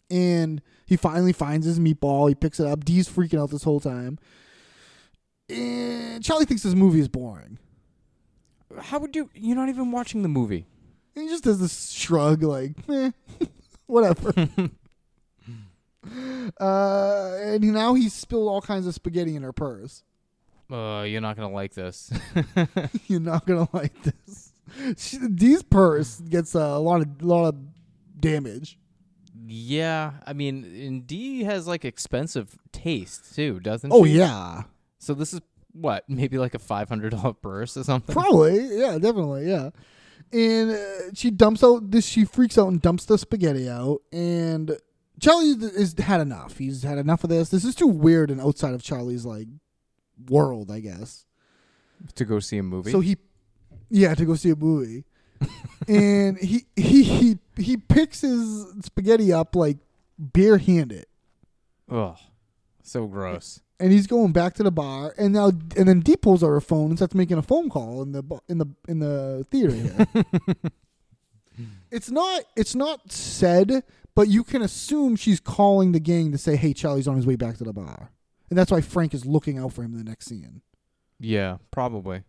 [0.10, 2.30] And he finally finds his meatball.
[2.30, 2.86] He picks it up.
[2.86, 4.20] Dee's freaking out this whole time.
[5.50, 7.58] And Charlie thinks this movie is boring.
[8.80, 9.30] How would you?
[9.34, 10.66] You're not even watching the movie.
[11.16, 13.12] And he just does this shrug, like, eh,
[13.88, 14.32] whatever.
[16.60, 20.04] uh, and now he's spilled all kinds of spaghetti in her purse.
[20.72, 22.12] Uh, you're not gonna like this.
[23.08, 24.52] You're not gonna like this.
[24.98, 27.56] She, Dee's purse gets a lot of lot of
[28.20, 28.78] damage.
[29.48, 34.12] yeah, I mean, and Dee has like expensive taste too, doesn't Oh she?
[34.18, 34.64] yeah,
[35.00, 35.40] So this is
[35.72, 38.14] what maybe like a five hundred dollar purse or something.
[38.14, 38.78] probably.
[38.78, 39.50] Yeah, definitely.
[39.50, 39.70] Yeah.
[40.34, 42.06] And uh, she dumps out this.
[42.06, 44.02] She freaks out and dumps the spaghetti out.
[44.12, 44.76] And
[45.20, 46.58] Charlie has had enough.
[46.58, 47.50] He's had enough of this.
[47.50, 49.48] This is too weird and outside of Charlie's like
[50.30, 51.26] world, I guess.
[52.16, 52.92] to go see a movie.
[52.92, 53.18] So he,
[53.90, 55.06] yeah, to go see a movie,
[55.88, 59.78] and he he he he picks his spaghetti up like
[60.20, 61.06] barehanded.
[61.90, 62.18] Ugh,
[62.84, 63.62] so gross.
[63.80, 66.62] and he's going back to the bar, and now and then Dee pulls out her
[66.62, 70.08] phone and starts making a phone call in the in the in the theater here.
[71.92, 73.84] it's not it's not said,
[74.18, 77.36] but you can assume she's calling the gang to say, "Hey, Charlie's on his way
[77.36, 78.12] back to the bar,"
[78.50, 80.62] and that's why Frank is looking out for him in the next scene.
[81.20, 82.24] Yeah, probably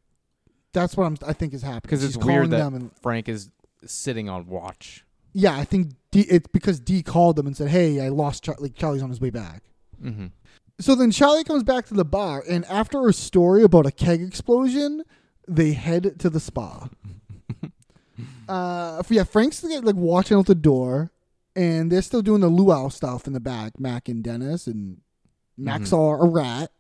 [0.75, 3.27] That's what I'm I think is happening because She's it's weird that them and Frank
[3.27, 3.49] is
[3.87, 5.07] sitting on watch.
[5.33, 9.03] yeah, I think Dee, it's because Dee called them and said, "Hey, I lost Charlie's
[9.03, 9.63] on his way back."
[10.03, 10.27] Mm-hmm.
[10.81, 14.21] So then Charlie comes back to the bar, and after a story about a keg
[14.21, 15.05] explosion,
[15.49, 16.91] they head to the spa.
[18.49, 21.13] uh, yeah, Frank's like watching out the door,
[21.59, 23.81] and they're still doing the luau stuff in the back.
[23.81, 24.99] Mac and Dennis, and
[25.57, 26.71] Max saw a rat.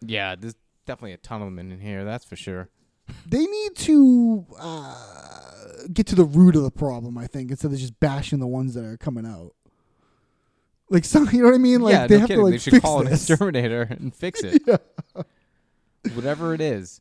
[0.00, 2.04] Yeah, there's definitely a ton of them in here.
[2.04, 2.68] That's for sure.
[3.24, 4.96] They need to uh,
[5.92, 8.74] get to the root of the problem, I think, instead of just bashing the ones
[8.74, 9.52] that are coming out.
[10.90, 11.80] Like some, you know what I mean?
[11.80, 12.40] Like yeah, they no have kidding.
[12.40, 14.60] to like they should fix call an exterminator and fix it.
[14.66, 14.76] yeah.
[16.14, 17.00] Whatever it is.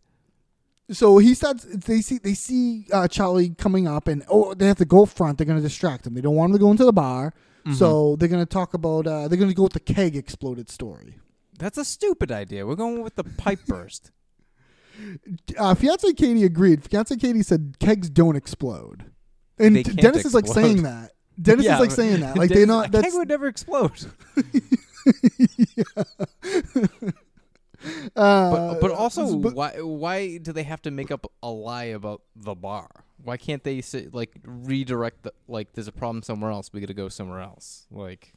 [0.92, 4.78] So he starts they see they see uh, charlie coming up and oh they have
[4.78, 5.38] to go front.
[5.38, 6.14] They're going to distract him.
[6.14, 7.34] They don't want him to go into the bar.
[7.74, 10.70] So they're going to talk about uh, they're going to go with the keg exploded
[10.70, 11.16] story.
[11.58, 12.68] That's a stupid idea.
[12.68, 14.12] We're going with the pipe burst.
[15.58, 16.84] uh, fiance katie agreed.
[16.88, 19.06] Fiance katie said kegs don't explode.
[19.58, 21.14] And They t- can't dennis is like saying that.
[21.42, 22.38] Dennis Yeah, is like saying that.
[22.42, 24.06] Like they're not a that's keg would never explode.
[28.16, 31.86] uh, But but also, but- why why do they have to make up a lie
[31.86, 32.90] about the bar?
[33.24, 35.74] Why can't they say like redirect the like?
[35.74, 36.72] There's a problem somewhere else.
[36.74, 37.88] We got to go somewhere else.
[37.92, 38.34] Like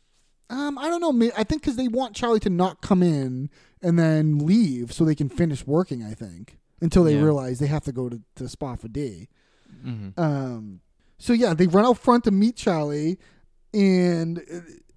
[0.50, 1.30] Um, I don't know.
[1.36, 3.50] I think because they want Charlie to not come in
[3.82, 6.02] and then leave so they can finish working.
[6.02, 7.22] I think until they Yeah.
[7.22, 9.28] realize they have to go to the spa for Dee.
[9.84, 10.18] Mhm.
[10.18, 10.80] Um,
[11.18, 13.18] so yeah, they run out front to meet Charlie,
[13.74, 14.42] and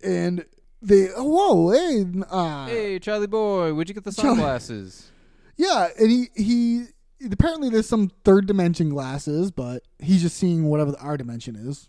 [0.03, 0.45] and
[0.81, 5.11] they oh whoa hey uh, hey, Charlie boy, where'd you get the Charlie- sunglasses?
[5.57, 6.85] yeah, and he he
[7.31, 11.87] apparently there's some third dimension glasses, but he's just seeing whatever our dimension is.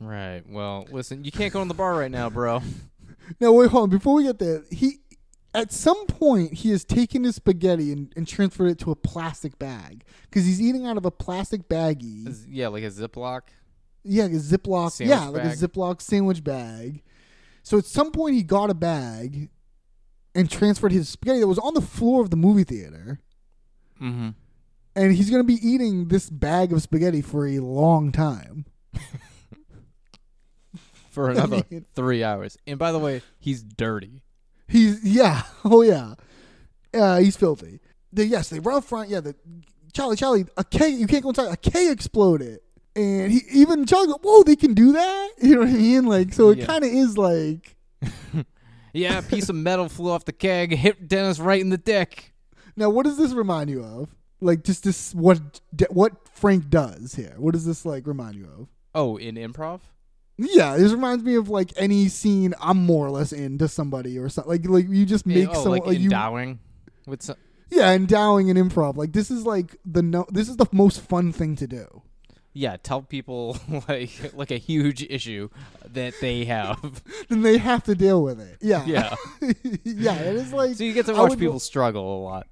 [0.00, 0.42] right.
[0.48, 2.60] Well, listen, you can't go in the bar right now, bro.
[3.40, 3.90] Now wait, hold on.
[3.90, 5.00] Before we get there, he
[5.52, 9.58] at some point he has taken his spaghetti and, and transferred it to a plastic
[9.58, 12.46] bag because he's eating out of a plastic baggie.
[12.48, 13.42] Yeah, like a Ziploc.
[14.02, 14.92] Yeah, like a Ziploc.
[14.92, 15.58] Sandwich yeah, like a bag.
[15.58, 17.02] Ziploc sandwich bag.
[17.68, 19.50] So at some point he got a bag
[20.34, 23.20] and transferred his spaghetti that was on the floor of the movie theater,
[24.00, 24.30] Mm-hmm.
[24.96, 28.64] and he's gonna be eating this bag of spaghetti for a long time.
[31.10, 31.62] for another
[31.94, 32.56] three hours.
[32.66, 34.22] And by the way, he's dirty.
[34.66, 36.14] He's yeah, oh yeah,
[36.94, 37.80] uh, he's filthy.
[38.14, 39.10] They, yes, they run up front.
[39.10, 39.34] Yeah, the
[39.92, 40.88] Charlie, Charlie, a K.
[40.88, 41.52] You can't go inside.
[41.52, 42.60] A K exploded,
[42.98, 44.12] and he even Charlie.
[44.22, 45.28] Whoa, they can do that.
[45.42, 46.06] You know what I mean?
[46.06, 46.66] Like, so it Yeah.
[46.66, 47.76] kind of is like.
[48.94, 52.32] Yeah, a piece of metal flew off the keg, hit Dennis right in the dick.
[52.74, 54.08] Now, what does this remind you of?
[54.40, 57.34] Like, just this what what Frank does here.
[57.36, 58.68] What does this like remind you of?
[58.94, 59.80] Oh, in improv?
[60.38, 64.28] Yeah, this reminds me of like any scene I'm more or less into somebody or
[64.30, 64.50] something.
[64.50, 66.04] Like, like you just make Eh, oh, someone like, like you.
[66.04, 66.58] endowing
[67.06, 67.36] with some.
[67.70, 68.96] Yeah, endowing an improv.
[68.96, 70.24] Like this is like the no.
[70.30, 72.02] This is the most fun thing to do.
[72.60, 73.56] Yeah, tell people
[73.88, 75.48] like like a huge issue
[75.92, 77.02] that they have.
[77.28, 78.58] Then they have to deal with it.
[78.60, 79.14] Yeah, Yeah.
[79.84, 80.14] yeah.
[80.16, 82.46] It is like so you get to watch would- people struggle a lot.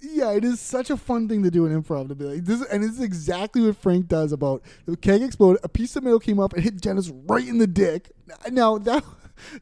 [0.00, 2.62] Yeah, it is such a fun thing to do in improv to be like this,
[2.66, 4.30] and this is exactly what Frank does.
[4.32, 7.58] About the keg exploded, a piece of metal came up and hit Janice right in
[7.58, 8.10] the dick.
[8.50, 9.04] Now that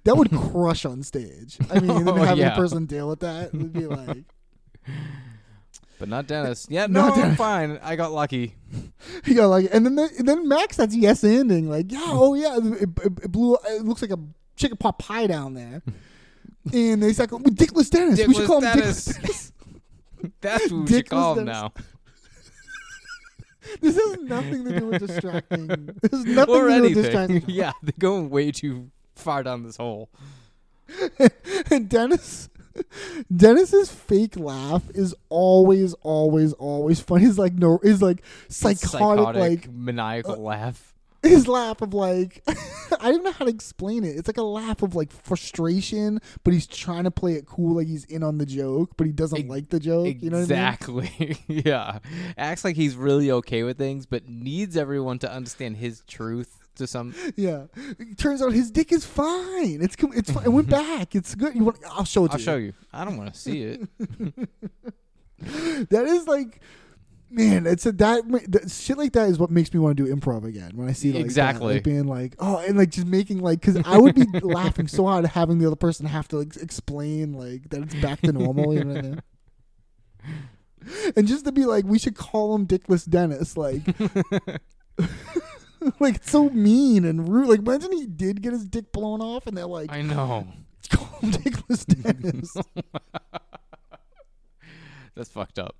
[0.04, 1.58] that would crush on stage.
[1.70, 2.52] I mean, Oh, having yeah.
[2.52, 4.24] a person deal with that would be like,
[5.98, 6.66] But not Dennis.
[6.68, 7.78] Yeah, Not no, I'm fine.
[7.82, 8.54] I got lucky.
[9.24, 12.58] you know, like, and then the, then Max that's yes ending, like, yeah, oh yeah,
[12.58, 12.88] it, it,
[13.24, 13.56] it blew.
[13.68, 14.18] It looks like a
[14.56, 15.82] chicken pot pie down there.
[16.72, 18.26] And they start going, Dickless Dennis.
[18.26, 19.06] we should Dickless call him Dennis.
[19.08, 19.52] Dickless Dennis.
[20.40, 21.62] That's what we Dickless should call him Dennis.
[21.62, 21.72] now.
[23.80, 25.66] This has nothing to do with distracting.
[26.02, 27.44] This has nothing or to do with distracting.
[27.46, 30.08] yeah, they're going way too far down this hole.
[31.70, 32.48] and Dennis
[33.34, 37.24] Dennis's fake laugh is always, always, always funny.
[37.24, 40.94] He's like no is like psychotic, like maniacal uh, laugh.
[41.22, 42.42] his laugh of like
[43.00, 44.16] I don't know how to explain it.
[44.16, 47.86] It's like a laugh of like frustration, but he's trying to play it cool, like
[47.86, 50.16] he's in on the joke, but he doesn't like the joke.
[50.20, 50.68] You know what I mean?
[50.68, 51.38] Exactly.
[51.48, 51.98] yeah.
[52.36, 56.86] Acts like he's really okay with things, but needs everyone to understand his truth to
[56.86, 57.14] some.
[57.36, 57.64] Yeah.
[57.98, 59.80] It turns out his dick is fine.
[59.82, 60.44] It's com- it's fine.
[60.44, 61.14] It went back.
[61.14, 61.54] It's good.
[61.54, 61.78] You want?
[61.90, 62.44] I'll show it to I'll you.
[62.44, 62.72] show you.
[62.92, 63.80] I don't want to see it.
[65.90, 66.60] That is like,
[67.30, 70.14] man, it's a that, that shit like that is what makes me want to do
[70.16, 70.70] improv again.
[70.74, 71.74] When I see like that, Exactly.
[71.74, 75.04] like being like, oh, and like just making like, because I would be laughing so
[75.04, 78.72] hard having the other person have to like explain like that it's back to normal.
[78.72, 79.22] you know what I mean?
[81.16, 83.82] And just to be like, we should call him Dickless Dennis, like.
[86.00, 87.48] like it's so mean and rude.
[87.48, 90.46] Like imagine he did get his dick blown off, and they're like, I know.
[90.90, 92.56] call him Dickless Dennis.
[95.14, 95.76] That's fucked up.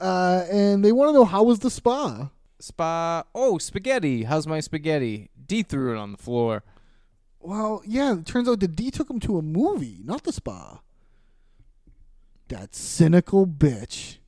[0.00, 2.30] uh, and they want to know how was the spa.
[2.58, 3.24] Spa.
[3.34, 4.24] Oh, spaghetti.
[4.24, 5.30] How's my spaghetti?
[5.46, 6.62] Dee threw it on the floor.
[7.40, 10.80] Well, yeah, it turns out the Dee took him to a movie, not the spa.
[12.48, 14.18] That cynical bitch.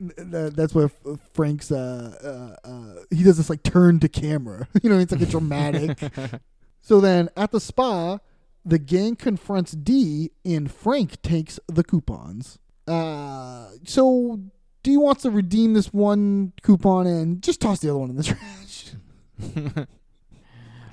[0.00, 0.90] That- That's where
[1.34, 4.66] Frank's uh, uh, uh, he does this like turn to camera.
[4.82, 5.98] you know, it's like a dramatic.
[6.80, 8.18] so then at the spa,
[8.64, 12.58] the gang confronts Dee and Frank takes the coupons.
[12.88, 14.40] Uh, so
[14.82, 18.22] Dee wants to redeem this one coupon and just toss the other one in the
[18.24, 18.92] trash.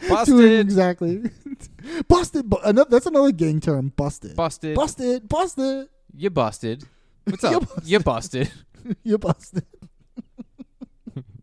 [0.07, 0.59] Busted.
[0.59, 1.23] exactly.
[2.07, 2.49] busted.
[2.49, 3.91] Bu- another, that's another gang term.
[3.95, 4.35] Busted.
[4.35, 4.75] Busted.
[4.75, 5.27] Busted.
[5.27, 5.89] Busted.
[6.15, 6.83] You busted.
[7.25, 7.51] What's up?
[7.53, 7.87] You busted.
[7.87, 8.51] you busted.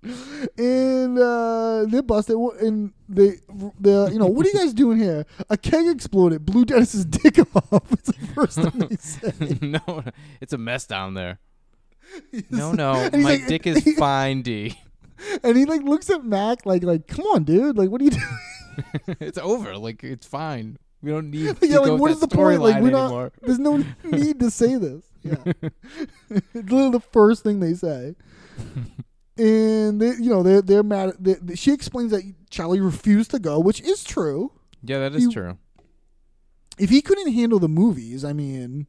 [0.58, 2.36] and uh, they busted.
[2.60, 3.36] And they,
[3.80, 5.24] they, you know, what are you guys doing here?
[5.50, 6.44] A keg exploded.
[6.44, 7.92] Blew Dennis's dick off.
[7.92, 9.58] It's the first thing they say.
[9.60, 10.04] no,
[10.40, 11.38] it's a mess down there.
[12.50, 14.78] No, no, my like- dick is fine, Dee.
[15.42, 17.78] And he like looks at Mac like, like, come on, dude.
[17.78, 19.16] Like, what are you doing?
[19.20, 19.76] it's over.
[19.78, 20.76] Like it's fine.
[21.02, 22.60] We don't need to yeah, like, what the point?
[22.60, 23.06] Like, we're not.
[23.06, 23.32] anymore.
[23.42, 25.04] There's no need to say this.
[25.24, 25.52] Yeah,
[26.30, 28.14] it's literally the first thing they say.
[29.38, 31.10] and they, you know, they're they're mad.
[31.10, 34.52] At, they, they- she explains that Charlie refused to go, which is true.
[34.82, 35.58] Yeah, that is You- true.
[36.78, 38.88] If he couldn't handle the movies, I mean,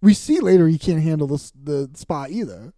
[0.00, 2.72] we see later he can't handle the the spa either.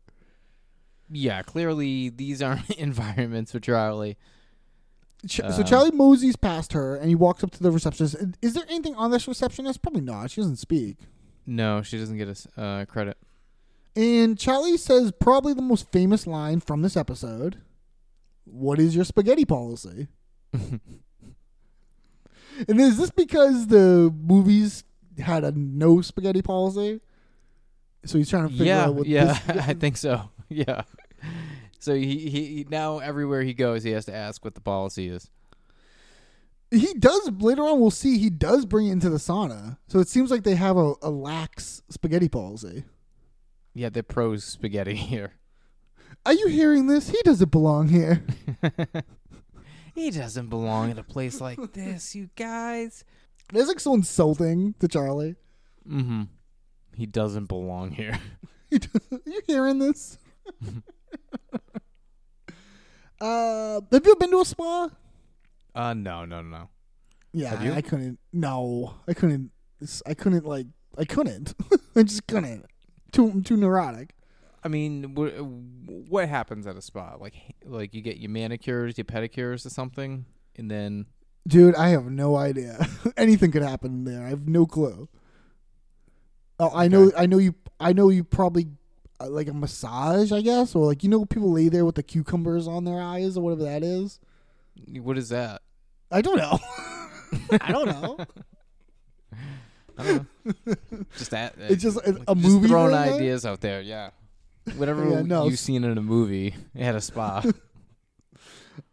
[1.11, 4.17] Yeah, clearly these aren't environments for Charlie.
[5.27, 8.17] Ch- so Um, Charlie moseys past her, and he walks up to the receptionist.
[8.43, 9.81] Is there anything on this receptionist?
[9.83, 10.31] Probably not.
[10.31, 10.97] She doesn't speak.
[11.47, 13.17] No, she doesn't get us uh, credit.
[13.97, 17.59] And Charlie says probably the most famous line from this episode.
[18.45, 20.09] What is your spaghetti policy?
[20.53, 20.81] and
[22.69, 24.85] is this because the movies
[25.19, 27.01] had a no spaghetti policy?
[28.05, 30.31] So he's trying to figure Yeah, out what yeah, this I think so.
[30.49, 30.83] Yeah.
[31.79, 35.31] So he he now everywhere he goes, he has to ask what the policy is.
[36.73, 39.79] He does later on we'll see he does bring it into the sauna.
[39.89, 42.85] So it seems like they have a, a lax spaghetti policy.
[43.75, 45.35] Yeah, they're pros spaghetti here.
[46.27, 47.09] Are you hearing this?
[47.09, 48.25] He doesn't belong here.
[49.95, 53.05] He doesn't belong in a place like this, you guys.
[53.53, 55.37] That's like so insulting to Charlie.
[55.89, 56.23] Mm-hmm.
[56.97, 58.19] He doesn't belong here.
[58.71, 60.19] you hearing this?
[63.21, 64.89] uh, have you ever been to a spa?
[65.75, 66.69] Uh, no, no, no.
[67.33, 67.73] Yeah?
[67.75, 68.19] I couldn't.
[68.33, 69.51] No, I couldn't.
[70.07, 70.67] I couldn't like.
[70.99, 71.55] I couldn't.
[71.97, 72.67] I just couldn't.
[73.11, 74.15] Too too neurotic.
[74.65, 77.17] I mean, what what happens at a spa?
[77.19, 81.07] Like, like you get your manicures, your pedicures, or something, and then
[81.47, 82.87] Dude, I have no idea.
[83.17, 84.25] Anything could happen there.
[84.25, 85.09] I have no clue.
[86.61, 87.11] Oh, I know.
[87.17, 87.55] I know you.
[87.81, 88.69] I know you probably
[89.21, 92.03] uh, like a massage, I guess, or like you know people lay there with the
[92.03, 94.21] cucumbers on their eyes or whatever that is.
[95.01, 95.63] What is that?
[96.11, 96.59] I don't know.
[97.61, 98.19] I don't know.
[99.99, 101.07] I don't know.
[101.19, 101.55] just that.
[101.59, 102.69] It's just a, a movie.
[102.69, 103.81] throwing thing ideas out there.
[103.81, 104.11] Yeah.
[104.77, 107.43] Whatever Yeah, no, you've seen in a movie, it had a spa.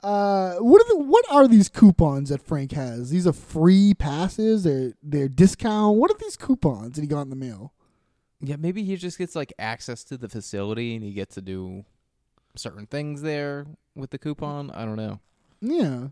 [0.04, 3.10] Uh, what are the what are these coupons that Frank has?
[3.10, 4.64] These are free passes.
[4.64, 5.98] They're they're discount.
[5.98, 7.74] What are these coupons that he got in the mail?
[8.42, 11.84] yeah, maybe he just gets like access to the facility and he gets to do
[12.56, 13.66] certain things there
[13.96, 14.72] with the coupon.
[14.72, 15.20] I don't know.
[15.62, 16.08] Yeah.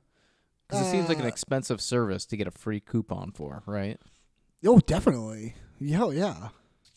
[0.67, 3.99] Because it seems like an Uh, expensive service to get a free coupon for, right?
[4.65, 5.55] Oh, definitely.
[5.79, 6.49] Yeah, yeah.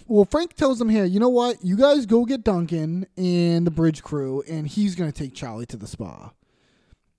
[0.09, 1.65] Well, Frank tells them here, you know what?
[1.65, 5.67] You guys go get Duncan and the bridge crew, and he's going to take Charlie
[5.67, 6.33] to the spa.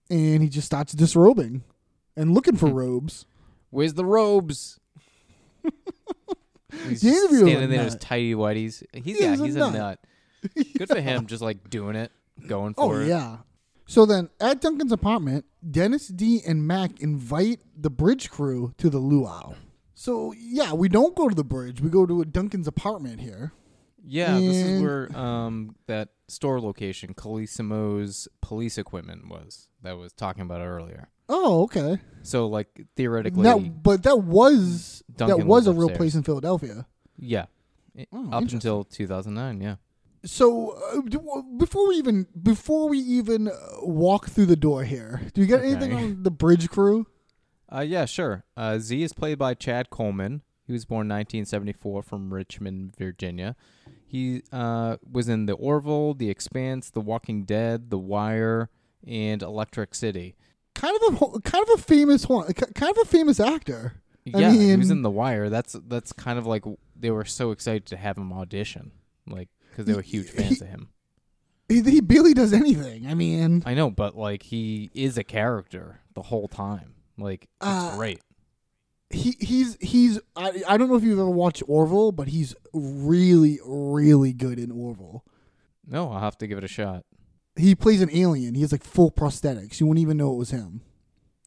[0.10, 1.64] And he just starts disrobing
[2.18, 3.26] and looking for robes.
[3.70, 4.78] Where's the robes?
[6.90, 8.02] he's The just interviewer standing there in his nut.
[8.02, 8.84] tighty whities.
[8.94, 9.74] He's He yeah, was a he's a nut.
[9.74, 10.00] nut.
[10.78, 12.12] Good for him, just like doing it,
[12.48, 13.08] going for Oh, it.
[13.08, 13.38] yeah.
[13.92, 19.00] So then at Duncan's apartment, Dennis Dee and Mac invite the bridge crew to the
[19.00, 19.56] luau.
[19.96, 21.82] So, yeah, we don't go to the bridge.
[21.82, 23.52] We go to Duncan's apartment here.
[24.02, 30.44] Yeah, this is where um that store location, Calissimo's police equipment was that was talking
[30.44, 31.10] about earlier.
[31.28, 32.00] Oh, okay.
[32.22, 35.98] So like theoretically, That, but that was Duncan that was a real upstairs.
[35.98, 36.88] place in Philadelphia.
[37.18, 37.48] yeah,
[38.14, 39.60] Oh, up until 2009.
[39.60, 39.76] Yeah.
[40.24, 41.02] So uh,
[41.58, 45.62] before we even before we even uh, walk through the door here, do you get
[45.64, 46.04] anything Okay.
[46.04, 47.08] on the bridge crew?
[47.74, 48.44] Uh, yeah, sure.
[48.56, 50.42] Uh, Z is played by Chad Coleman.
[50.68, 53.56] He was born 1974 from Richmond, Virginia.
[54.06, 58.70] He uh, was in The Orville, The Expanse, The Walking Dead, The Wire,
[59.08, 60.36] and Electric City.
[60.76, 63.96] Kind of a kind of a famous one, kind of a famous actor.
[64.34, 65.50] I Yeah, he was in The Wire.
[65.50, 66.64] That's that's kind of like
[66.96, 68.92] they were so excited to have him audition,
[69.28, 70.90] like because they were huge fans he- of him.
[71.68, 73.08] He, he barely does anything.
[73.08, 76.96] I mean, I know, but like he is a character the whole time.
[77.18, 78.20] Like it's Uh, great.
[79.10, 83.60] he he's he's I, I don't know if you've ever watched Orville, but he's really
[83.64, 85.24] really good in Orville.
[85.88, 87.06] No, I'll have to give it a shot.
[87.56, 88.54] He plays an alien.
[88.56, 89.80] He has like full prosthetics.
[89.80, 90.82] You wouldn't even know it was him.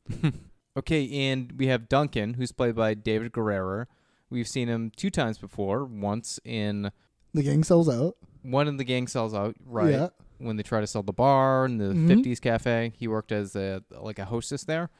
[0.76, 3.86] Okay, and we have Duncan, who's played by David Guerrero.
[4.28, 5.84] We've seen him two times before.
[5.84, 6.90] Once in
[7.34, 8.16] The gang sells out.
[8.42, 9.90] one of the gang sells out, right?
[9.92, 10.08] Yeah.
[10.38, 12.08] When they try to sell the bar and the Mhm.
[12.08, 14.90] 50s cafe, he worked as a like a hostess there.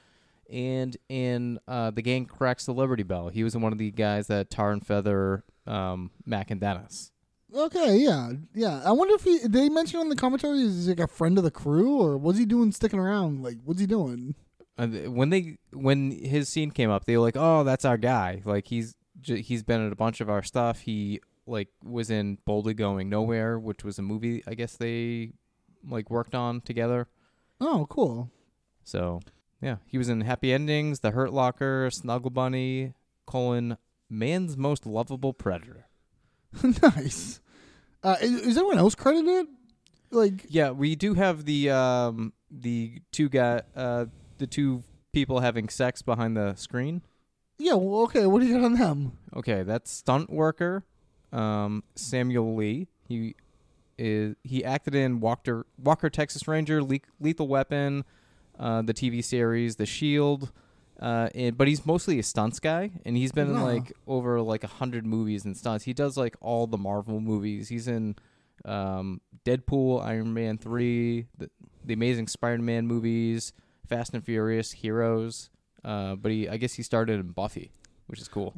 [0.50, 4.26] And in uh, the gang cracks the Liberty Bell, he was one of the guys
[4.28, 7.10] that tar and feather um, Mac and Dennis.
[7.54, 8.82] Okay, yeah, yeah.
[8.84, 11.44] I wonder if he did they mention on the commentary is like a friend of
[11.44, 13.42] the crew or what's he doing sticking around?
[13.42, 14.34] Like, what's he doing?
[14.76, 18.42] And when they when his scene came up, they were like, "Oh, that's our guy.
[18.44, 20.80] Like he's j- he's been in a bunch of our stuff.
[20.80, 25.32] He like was in Boldly Going Nowhere, which was a movie I guess they
[25.86, 27.08] like worked on together.
[27.60, 28.30] Oh, cool.
[28.82, 29.20] So
[29.60, 32.94] yeah, he was in Happy Endings, The Hurt Locker, Snuggle Bunny,
[33.26, 33.76] colon
[34.10, 35.86] Man's Most Lovable Predator.
[36.82, 37.40] nice.
[38.02, 39.46] Uh, is, is anyone else credited?
[40.10, 44.06] Like, Yeah, we do have the um the two guy uh
[44.38, 44.82] the two
[45.12, 47.02] people having sex behind the screen.
[47.58, 48.26] yeah, well, okay.
[48.26, 49.18] What do you got on them?
[49.34, 50.84] Okay, that's stunt worker,
[51.34, 52.88] um, Samuel Lee.
[53.06, 53.34] He
[53.98, 58.04] is he acted in Walker Walker Texas Ranger, Le- Lethal Weapon,
[58.58, 60.52] uh, the TV series The Shield,
[61.00, 64.64] uh, and, but he's mostly a stunts guy, and he's been in like over like
[64.64, 65.84] a hundred movies and stunts.
[65.84, 67.68] He does like all the Marvel movies.
[67.68, 68.16] He's in
[68.64, 71.50] um, Deadpool, Iron Man three, the,
[71.84, 73.52] the Amazing Spider-Man movies,
[73.88, 75.50] Fast and Furious, Heroes.
[75.84, 77.70] Uh, but he, I guess he started in Buffy,
[78.06, 78.54] which is cool.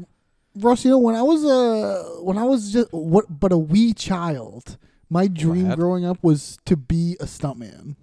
[0.56, 3.92] Ross, you know, when I was uh when I was just what but a wee
[3.92, 4.78] child,
[5.10, 7.96] my dream growing up was to be a stuntman.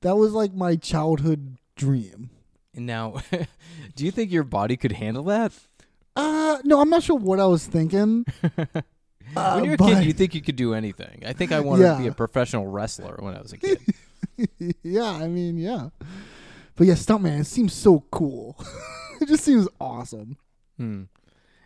[0.00, 2.30] That was like my childhood dream.
[2.74, 3.20] And now,
[3.94, 5.52] do you think your body could handle that?
[6.16, 8.24] Uh no, I'm not sure what I was thinking.
[9.36, 11.22] Uh, when you're a but- kid, you think you could do anything.
[11.26, 13.80] I think I wanted to be a professional wrestler when I was a kid.
[14.82, 15.88] yeah, I mean, yeah.
[16.76, 17.40] But yeah, stuntman.
[17.40, 18.56] It seems so cool.
[19.20, 20.36] it just seems awesome.
[20.76, 21.04] Hmm.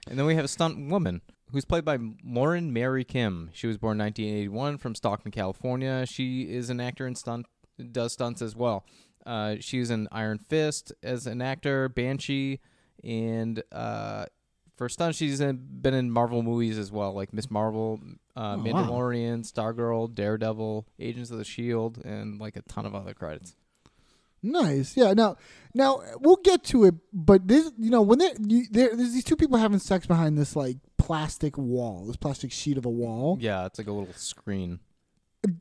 [0.09, 1.21] And then we have a stunt woman
[1.53, 3.51] who's played by Lauren Mary Kim.
[3.53, 6.05] She was born 1981 from Stockton, California.
[6.07, 7.47] She is an actor and stunt
[7.93, 8.85] does stunts as well.
[9.25, 12.61] Uh, she's in Iron Fist as an actor, Banshee,
[13.05, 14.25] and uh,
[14.77, 18.01] for stunts she's in, been in Marvel movies as well, like Miss Marvel,
[18.37, 18.65] uh, Oh, wow.
[18.65, 23.55] Mandalorian, Stargirl, Daredevil, Agents of the Shield, and like a ton of other credits.
[24.43, 24.97] Nice.
[24.97, 25.13] Yeah.
[25.15, 25.37] Now,
[25.75, 29.37] now we'll get to it, but this, you know, when there, there, there's these two
[29.37, 33.39] people having sex behind this like plastic wall, this plastic sheet of a wall.
[33.41, 34.81] Yeah, it's like a little screen.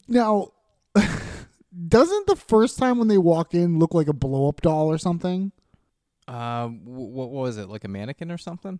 [0.08, 0.52] Now,
[1.88, 4.98] doesn't the first time when they walk in look like a blow up doll or
[4.98, 5.52] something?
[6.28, 7.70] Uh, wh- what was it?
[7.70, 8.80] Like a mannequin or something?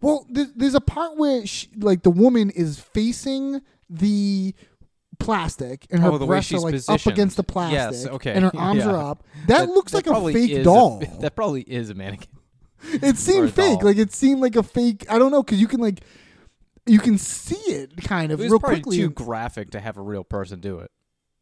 [0.00, 4.54] Well, there's, there's a part where she, like the woman is facing the
[5.18, 7.00] plastic and her Oh, breasts are like positioned.
[7.00, 7.74] up against the plastic.
[7.76, 8.90] Yes, okay, And her arms yeah.
[8.90, 9.24] are up.
[9.48, 11.02] That, looks like a fake doll.
[11.20, 12.28] that probably is a mannequin.
[12.92, 13.80] it seemed fake.
[13.80, 13.88] doll.
[13.88, 15.06] Like it seemed like a fake.
[15.10, 16.00] I don't know because you can like
[16.86, 18.98] you can see it kind of It was real probably quickly.
[18.98, 20.90] too graphic to have a real person do it.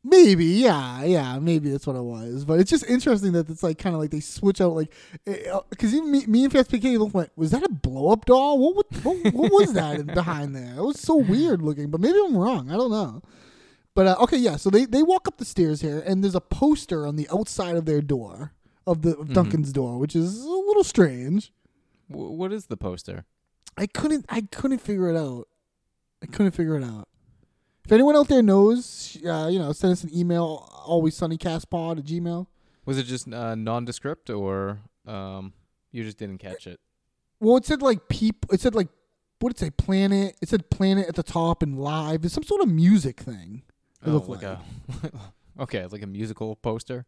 [0.06, 2.44] Maybe, yeah, yeah, maybe that's what it was.
[2.44, 4.92] But it's just interesting that it's like kind of like they switch out, like
[5.26, 8.10] eh, eh, because even me, me and Fast PK looked like, was that a blow
[8.12, 8.58] up doll?
[8.58, 10.74] What, what what what was that behind there?
[10.76, 12.70] It was so weird looking, but maybe I'm wrong.
[12.70, 13.22] I don't know.
[13.94, 14.56] But uh, okay, yeah.
[14.56, 17.76] So they they walk up the stairs here, and there's a poster on the outside
[17.76, 18.52] of their door
[18.86, 19.22] of the Mm-hmm.
[19.22, 21.52] of Duncan's door, which is a little strange.
[22.10, 23.24] W- what is the poster?
[23.76, 25.48] I couldn't I couldn't figure it out.
[26.22, 27.08] I couldn't figure it out.
[27.84, 30.68] If anyone out there knows, uh, you know, send us an email.
[30.86, 32.46] Always sunnycastpod at gmail.
[32.86, 35.52] Was it just uh, nondescript, or um,
[35.92, 36.80] you just didn't catch it?
[37.40, 38.46] Well, it said like peep.
[38.50, 38.88] It said like
[39.38, 39.70] what did it say?
[39.70, 40.34] Planet.
[40.42, 42.24] It said planet at the top and live.
[42.24, 43.62] It's some sort of music thing.
[44.04, 44.60] It Oh, looked like a
[45.60, 47.06] okay, like a musical poster.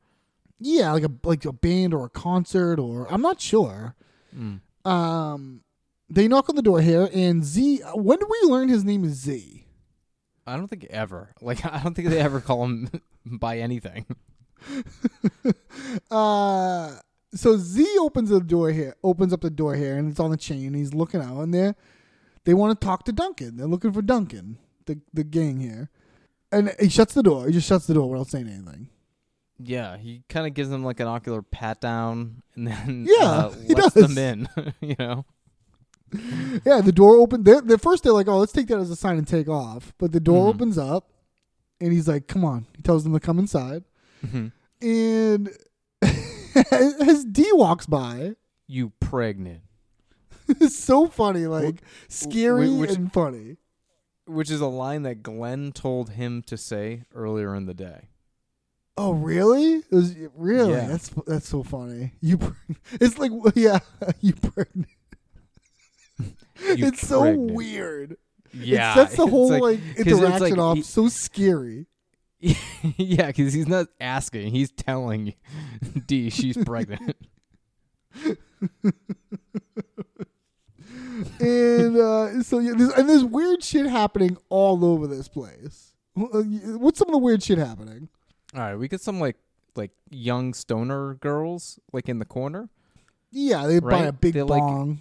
[0.58, 3.94] Yeah, like a like a band or a concert or I'm not sure.
[4.36, 4.60] Mm.
[4.84, 5.62] Um,
[6.08, 7.80] they knock on the door here, and Z.
[7.94, 9.66] When did we learn his name is Z?
[10.46, 11.34] I don't think ever.
[11.42, 12.88] Like I don't think they ever call him
[13.26, 14.06] by anything.
[16.10, 16.96] Uh,
[17.34, 20.36] so Z opens the door here, opens up the door here, and it's on the
[20.36, 20.74] chain.
[20.74, 21.74] He's looking out, and they
[22.44, 23.56] they want to talk to Duncan.
[23.56, 25.90] They're looking for Duncan, the the gang here,
[26.52, 27.46] and he shuts the door.
[27.46, 28.88] He just shuts the door without saying anything.
[29.58, 33.50] Yeah, he kind of gives them like an ocular pat down, and then Yeah, uh,
[33.52, 34.14] he lets does.
[34.14, 34.74] them in.
[34.80, 35.24] you know.
[36.64, 37.44] Yeah, the door opened.
[37.44, 39.92] They're, they're first they're like, "Oh, let's take that as a sign and take off."
[39.98, 40.54] But the door Mhm.
[40.54, 41.10] opens up,
[41.80, 43.82] and he's like, "Come on!" He tells them to come inside,
[44.24, 44.52] Mhm.
[44.82, 45.50] and
[46.70, 48.36] as D walks by,
[48.68, 49.62] You pregnant,
[50.48, 53.56] it's so funny, like scary which- and funny.
[54.26, 58.08] Which is a line that Glenn told him to say earlier in the day.
[58.98, 59.74] Oh, really?
[59.76, 60.86] It was really Yeah.
[60.88, 62.12] that's that's so funny.
[62.20, 62.38] You,
[62.92, 63.78] it's like yeah,
[64.20, 64.88] you pregnant.
[66.18, 67.52] You it's so pregnant.
[67.52, 68.16] weird.
[68.54, 71.86] Yeah, it sets the whole like- like, interaction like off he- so scary.
[72.40, 75.34] yeah, because he's not asking; he's telling
[76.06, 77.16] D she's pregnant.
[81.40, 85.92] And uh, so yeah, there's, and there's weird shit happening all over this place.
[86.16, 86.42] Uh,
[86.78, 88.08] What's some of the weird shit happening?
[88.54, 89.36] All right, we get some like
[89.74, 92.68] like young stoner girls like in the corner.
[93.30, 94.06] Yeah, they buy Right?
[94.08, 95.00] a big They're like- bong.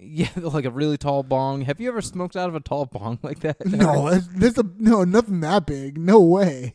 [0.00, 1.62] Yeah, like a really tall bong.
[1.62, 3.64] Have you ever smoked out of a tall bong like that?
[3.66, 5.98] no, there's a no nothing that big.
[5.98, 6.74] No way.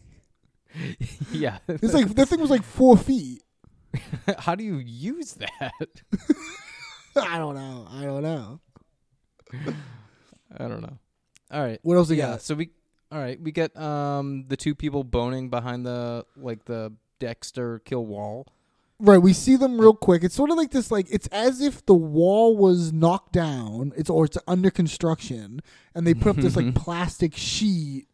[1.32, 1.60] yeah.
[1.68, 3.42] It's like that thing was like four feet.
[4.40, 5.72] How do you use that?
[7.16, 7.88] I don't know.
[7.92, 8.60] I don't know.
[10.58, 10.98] I don't know.
[11.52, 11.80] All right.
[11.84, 12.42] What else we yeah, got?
[12.42, 12.72] So we
[13.12, 13.40] all right.
[13.40, 18.48] We get um the two people boning behind the like the Dexter kill wall.
[19.00, 20.24] Right, we see them real quick.
[20.24, 23.92] It's sort of like this, like it's as if the wall was knocked down.
[23.98, 25.62] It's or it's under construction,
[25.94, 28.08] and they put up this like plastic sheet.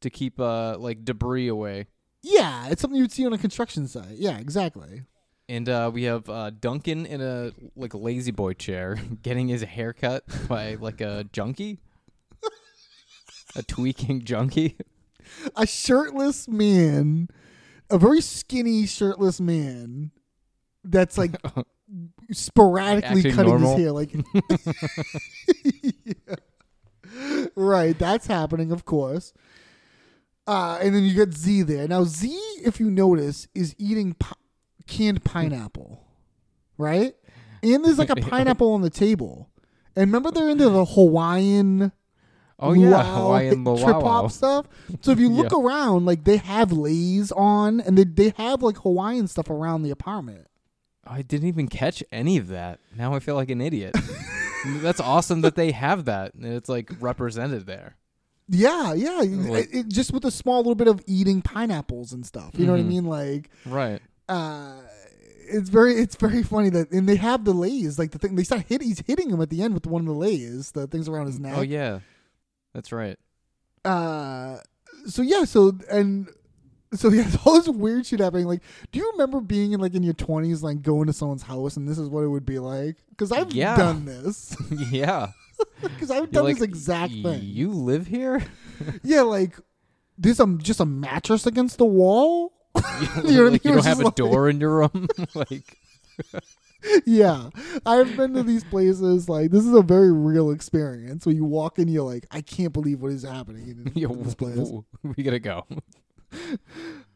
[0.00, 1.86] to keep uh like debris away.
[2.22, 4.16] Yeah, it's something you would see on a construction site.
[4.16, 5.02] Yeah, exactly.
[5.48, 10.24] And uh, we have uh, Duncan in a like La-Z-Boy chair, getting his hair cut
[10.48, 11.78] by like a junkie,
[13.54, 14.76] a tweaking junkie.
[15.54, 17.28] A shirtless man,
[17.90, 20.10] a very skinny shirtless man,
[20.84, 21.36] that's like
[22.32, 23.76] sporadically Acting cutting normal.
[23.76, 23.92] his hair.
[23.92, 24.12] Like,
[26.02, 26.34] Yeah.
[27.54, 29.32] right, that's happening, of course.
[30.46, 31.86] Uh, and then you get Z there.
[31.88, 32.28] Now Z,
[32.64, 34.14] if you notice, is eating
[34.86, 36.02] canned pineapple,
[36.78, 37.14] right?
[37.62, 39.50] And there's like a pineapple on the table.
[39.94, 41.92] And remember they're into the Hawaiian
[42.58, 44.00] Oh yeah, luau, Hawaiian trip luau.
[44.22, 44.66] hop stuff.
[45.02, 45.58] So if you look Yeah.
[45.60, 49.90] around, like they have leis on, and they they have like Hawaiian stuff around the
[49.90, 50.46] apartment.
[51.06, 52.80] I didn't even catch any of that.
[52.96, 53.94] Now I feel like an idiot.
[54.66, 57.96] That's awesome that they have that and it's like represented there.
[58.48, 59.18] Yeah, yeah.
[59.22, 62.52] Like- it, it- just with a small little bit of eating pineapples and stuff.
[62.58, 62.88] You know what I Mhm.
[62.88, 63.04] mean?
[63.04, 64.00] Like, Right.
[64.28, 64.74] Uh,
[65.48, 68.34] it's very, it's very funny that, and they have the leis, like the thing.
[68.36, 68.82] They start hit.
[68.82, 71.38] He's hitting him at the end with one of the leis, the things around his
[71.38, 71.54] neck.
[71.56, 72.00] Oh yeah.
[72.74, 73.16] That's right.
[73.84, 74.58] uh
[75.06, 76.28] so yeah so and
[76.92, 78.60] so yeah all this weird shit happening like
[78.90, 81.88] do you remember being in like in your 20s like going to someone's house and
[81.88, 83.76] this is what it would be like because i've Yeah.
[83.76, 84.56] done this
[84.90, 85.28] yeah.
[85.80, 88.42] because i've You're done like, this exact thing You live here?
[89.04, 89.56] yeah like
[90.18, 92.52] there's a, just a mattress against the wall
[93.24, 95.08] you like, you don't have a like- door in your room?
[95.34, 95.76] like
[97.04, 97.50] yeah
[97.84, 101.78] i've been to these places like this is a very real experience where you walk
[101.78, 104.70] in you're like i can't believe what is happening in, in this place
[105.16, 105.66] we gotta go.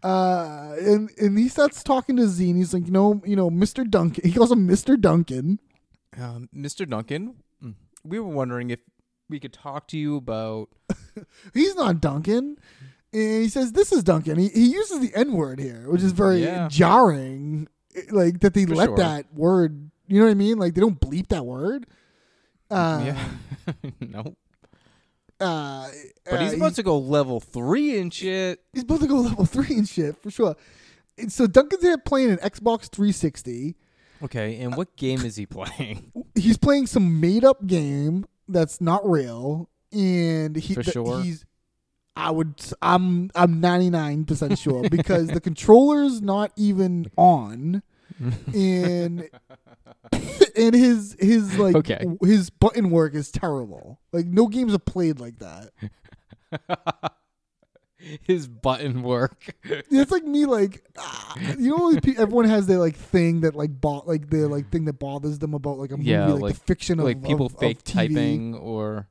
[0.02, 2.56] uh and and he starts talking to Zine.
[2.56, 3.88] He's like, you know, you know, Mr.
[3.88, 4.24] Duncan.
[4.28, 4.98] He calls him Mr.
[4.98, 5.58] Duncan.
[6.18, 6.88] Um, Mr.
[6.88, 8.80] Duncan, mm, we were wondering if
[9.28, 10.68] we could talk to you about
[11.54, 12.56] He's not Duncan.
[13.12, 14.38] And he says, This is Duncan.
[14.38, 16.68] He he uses the N word here, which is very Yeah.
[16.68, 17.68] jarring.
[18.10, 18.96] Like that they For let sure.
[18.98, 20.58] that word you know what I mean?
[20.58, 21.86] Like they don't bleep that word.
[22.70, 23.28] Uh yeah.
[24.00, 24.36] no.
[25.40, 25.88] uh
[26.28, 28.60] But he's uh, about to go level three and shit.
[28.72, 30.56] he's about to go level three and shit, for sure.
[31.18, 33.76] And so Duncan's here playing an Xbox 360.
[34.22, 36.12] Okay, and what game is he playing?
[36.34, 41.22] he's playing some made up game that's not real, and he For th- sure?
[41.22, 41.44] he's.
[42.20, 42.54] I would.
[42.82, 43.30] I'm.
[43.34, 47.82] I'm 99 percent sure because the controller's not even on,
[48.54, 49.28] and
[50.56, 52.04] and his his like Okay.
[52.22, 54.00] his button work is terrible.
[54.12, 55.70] Like no games are played like that.
[58.22, 59.54] His button work.
[59.62, 63.78] It's like me, like ah, you know, like, everyone has their like thing that like
[63.78, 66.54] bo- like their like thing that bothers them about like a movie, Yeah, like, like-
[66.54, 67.92] the fiction of like people of- of fake TV.
[67.92, 69.06] typing or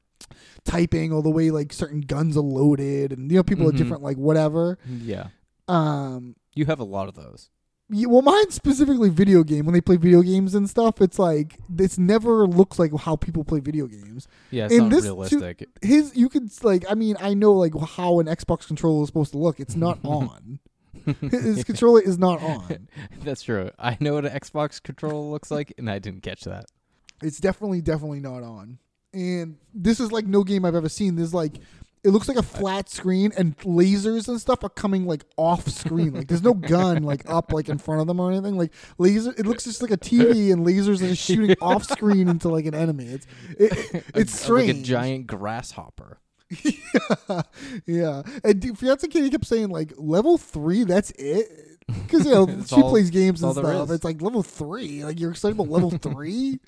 [0.64, 3.78] typing or the way like certain guns are loaded and you know people are Mhm.
[3.78, 5.28] different like whatever yeah.
[5.68, 7.50] um You have a lot of those.
[7.90, 11.58] yeah, well mine specifically video game when they play video games and stuff it's like
[11.78, 15.14] it's never looks like how people play video games Yeah, it's And not this too-
[15.40, 15.68] realistic.
[15.82, 19.32] his you could like i mean i know like how an xbox controller is supposed
[19.32, 20.60] to look it's not on
[21.22, 22.88] his controller is not on
[23.24, 23.72] That's true.
[23.80, 26.66] I know what an Xbox controller looks like, and I didn't catch that.
[27.22, 28.80] it's definitely definitely not on
[29.14, 31.16] and this is like no game i've ever seen.
[31.16, 31.58] There's like
[32.02, 36.14] it looks like a flat screen and lasers and stuff are coming like off screen.
[36.14, 38.56] Like there's no gun like up like in front of them or anything.
[38.58, 42.30] Like laser it looks just like a tv and lasers are just shooting off screen
[42.30, 43.06] into like an enemy.
[43.06, 43.28] It's
[43.60, 46.20] it, it's A- strange Like a giant grasshopper.
[46.64, 47.42] yeah.
[47.86, 48.22] Yeah.
[48.46, 51.48] and Fiance Katie kept saying like level three that's it?
[51.88, 53.92] Because you know she all- plays games and that's all there stuff.
[53.92, 55.04] it's like level three?
[55.04, 56.60] Like you're excited about level three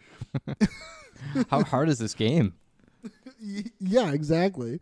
[1.49, 2.53] How hard is this game?
[3.80, 4.80] Yeah, exactly.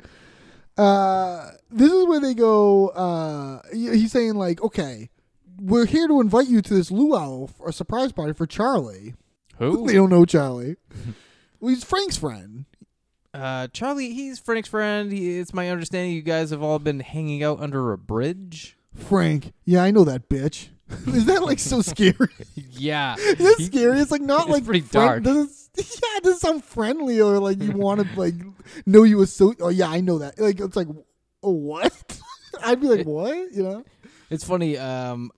[0.77, 2.89] Uh, this is where they go.
[2.89, 5.09] Uh, he's saying like, okay,
[5.61, 9.13] we're here to invite you to this luau for a surprise party for Charlie.
[9.57, 9.85] Who?
[9.87, 10.75] They don't know Charlie.
[11.59, 12.65] well, he's Frank's friend.
[13.33, 15.11] Uh, Charlie, he's Frank's friend.
[15.11, 18.77] He, it's my understanding you guys have all been hanging out under a bridge.
[18.95, 19.53] Frank.
[19.65, 20.69] Yeah, I know that bitch.
[21.07, 22.29] is that like so scary?
[22.55, 23.15] Yeah.
[23.17, 23.99] Is that scary?
[23.99, 25.23] It's like not it's like pretty friend- dark.
[25.23, 28.33] Doesn't yeah, it doesn't sound friendly or like you want to like
[28.85, 29.53] know you so.
[29.61, 30.39] Oh yeah, I know that.
[30.39, 30.87] Like it's like,
[31.43, 32.19] oh what?
[32.63, 33.51] I'd be like, what?
[33.51, 33.85] You know?
[34.29, 34.77] It's funny.
[34.77, 35.31] Um,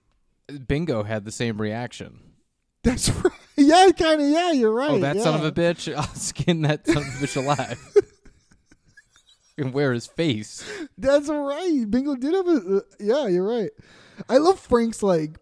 [0.68, 2.20] Bingo had the same reaction.
[2.84, 3.34] That's right.
[3.58, 4.28] Yeah, kind of.
[4.30, 4.89] Yeah, you're right.
[4.91, 5.93] oh, that son of a bitch!
[5.95, 7.80] I'll skin that son of a bitch alive.
[9.58, 10.64] and wear his face.
[10.97, 11.86] That's right.
[11.88, 12.78] Bingo did have a.
[12.78, 13.70] Uh, yeah, you're right.
[14.30, 15.38] I love Frank's like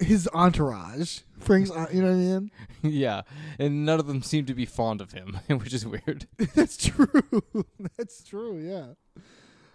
[0.00, 1.20] his entourage.
[1.38, 2.50] Frank's, uh, you know what I mean?
[2.82, 3.22] yeah,
[3.58, 6.26] and none of them seem to be fond of him, which is weird.
[6.54, 7.66] That's true.
[7.96, 8.58] That's true.
[8.58, 9.20] Yeah.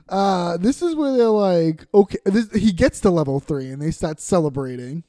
[0.10, 3.91] Uh, this is where they're like, okay, this, he gets to level three, and they
[3.91, 5.03] start celebrating.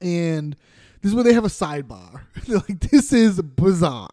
[0.00, 0.56] And
[1.02, 2.22] this is where they have a sidebar.
[2.46, 4.08] They're like, this is bizarre.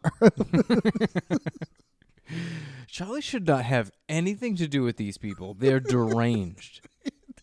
[2.88, 5.54] Charlie should not have anything to do with these people.
[5.54, 6.82] They're deranged.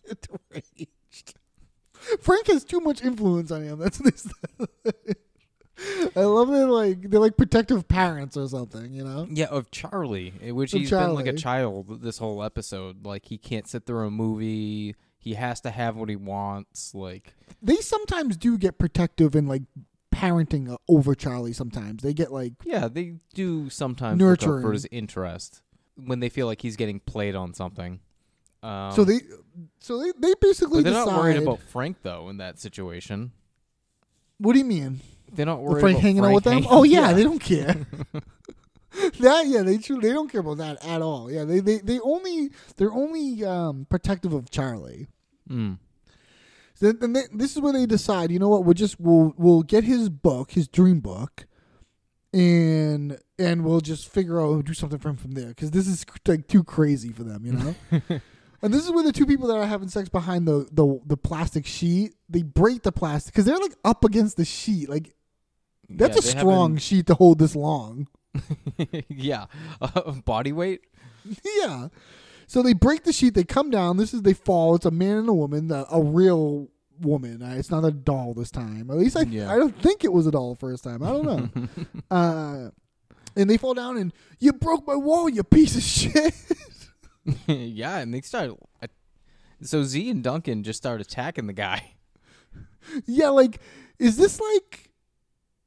[0.05, 1.35] Deranged.
[2.21, 3.79] Frank has too much influence on him.
[3.79, 4.27] That's this.
[6.15, 9.27] I love that like they're like protective parents or something, you know?
[9.29, 13.05] Yeah, of Charlie, eh, which Of he's been like a child this whole episode.
[13.05, 14.95] Like he can't sit through a movie.
[15.17, 16.93] He has to have what he wants.
[16.93, 19.63] Like They sometimes do get protective and like
[20.13, 22.03] parenting over Charlie sometimes.
[22.03, 25.61] They get like yeah, they do sometimes out for his interest
[25.95, 27.99] when they feel like he's getting played on something.
[28.63, 29.19] Um, so they
[29.79, 33.31] so they, they basically but they're decide not worried about Frank though in that situation.
[34.37, 35.01] What do you mean?
[35.33, 36.65] They're not worried Frank about hanging out with them?
[36.69, 37.75] Oh yeah, they don't care.
[39.19, 41.29] that yeah, they truly they don't care about that at all.
[41.29, 45.07] Yeah, they they, they only they're only um, protective of Charlie.
[45.49, 45.79] Mm.
[46.75, 48.31] So then they, this is where they decide.
[48.31, 48.63] You know what?
[48.63, 51.47] We'll just we'll we'll get his book, his dream book,
[52.31, 56.05] and and we'll just figure out do something for him from there because this is
[56.27, 58.19] like too crazy for them, you know.
[58.63, 61.17] and this is where the two people that are having sex behind the the, the
[61.17, 64.89] plastic sheet they break the plastic because they're like up against the sheet.
[64.89, 65.13] Like
[65.89, 68.07] that's Yeah, a strong haven't- sheet to hold this long.
[69.09, 69.45] yeah,
[69.81, 70.81] uh, body weight.
[71.59, 71.89] yeah.
[72.47, 73.33] So they break the sheet.
[73.35, 73.97] They come down.
[73.97, 74.75] This is they fall.
[74.75, 76.69] It's a man and a woman, a, a real
[77.01, 77.41] woman.
[77.41, 78.89] Uh, it's not a doll this time.
[78.91, 79.51] At least I Yeah.
[79.53, 81.01] I don't think it was a doll the first time.
[81.03, 81.67] I don't know.
[82.11, 82.69] uh,
[83.35, 86.33] and they fall down and you broke my wall, you piece of shit.
[87.47, 88.51] yeah, and they start.
[88.81, 88.87] uh,
[89.61, 91.93] So Z and Duncan just start attacking the guy.
[93.05, 93.59] yeah, like
[93.99, 94.91] is this like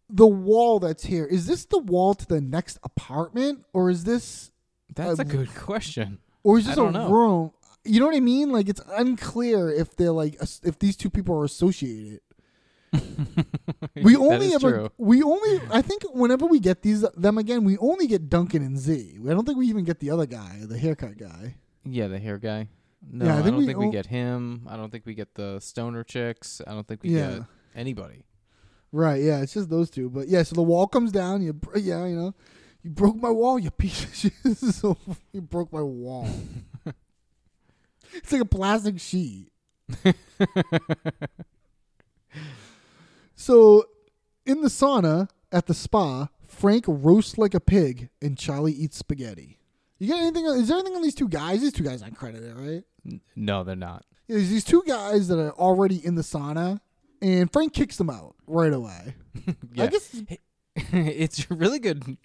[0.09, 1.25] the wall that's here?
[1.25, 4.51] Is this the wall to the next apartment, or is this
[4.95, 6.19] That's Uh, a good question.
[6.45, 7.09] or is this a know.
[7.11, 7.51] room?
[7.85, 8.51] You know what I mean?
[8.51, 12.21] Like it's unclear if they're like if these two people are associated.
[14.03, 14.91] We only ever true.
[14.99, 18.79] we only I think whenever we get these them again, we only get Duncan and
[18.79, 19.19] Z.
[19.25, 21.55] I don't think we even get the other guy, the haircut guy.
[21.85, 22.69] Yeah, the hair guy.
[23.09, 24.67] No, Yeah, I I, don't we think we o- get him.
[24.69, 26.61] I don't think we get the stoner chicks.
[26.67, 27.31] I don't think we Yeah.
[27.31, 27.43] get
[27.75, 28.25] anybody.
[28.93, 30.09] Right, yeah, it's just those two.
[30.11, 32.35] But yeah, so the wall comes down, you br- yeah, you know.
[32.83, 34.15] You broke my wall, you piece of
[34.55, 34.57] shit.
[34.59, 34.97] so
[35.33, 36.29] you broke my wall.
[38.15, 39.51] it's like a plastic sheet.
[43.37, 43.85] So
[44.45, 49.59] in the sauna at the spa, Frank roasts like a pig and Charlie eats spaghetti.
[49.99, 50.45] You got anything?
[50.47, 51.61] Is there anything on these two guys?
[51.61, 52.83] These two guys aren't credited, right?
[53.37, 54.05] No, they're not.
[54.29, 56.81] There's these two guys that are already in the sauna,
[57.23, 59.15] and Frank kicks them out right away.
[59.49, 59.87] I Yeah.
[59.87, 60.23] guess
[60.93, 62.17] it's a really good.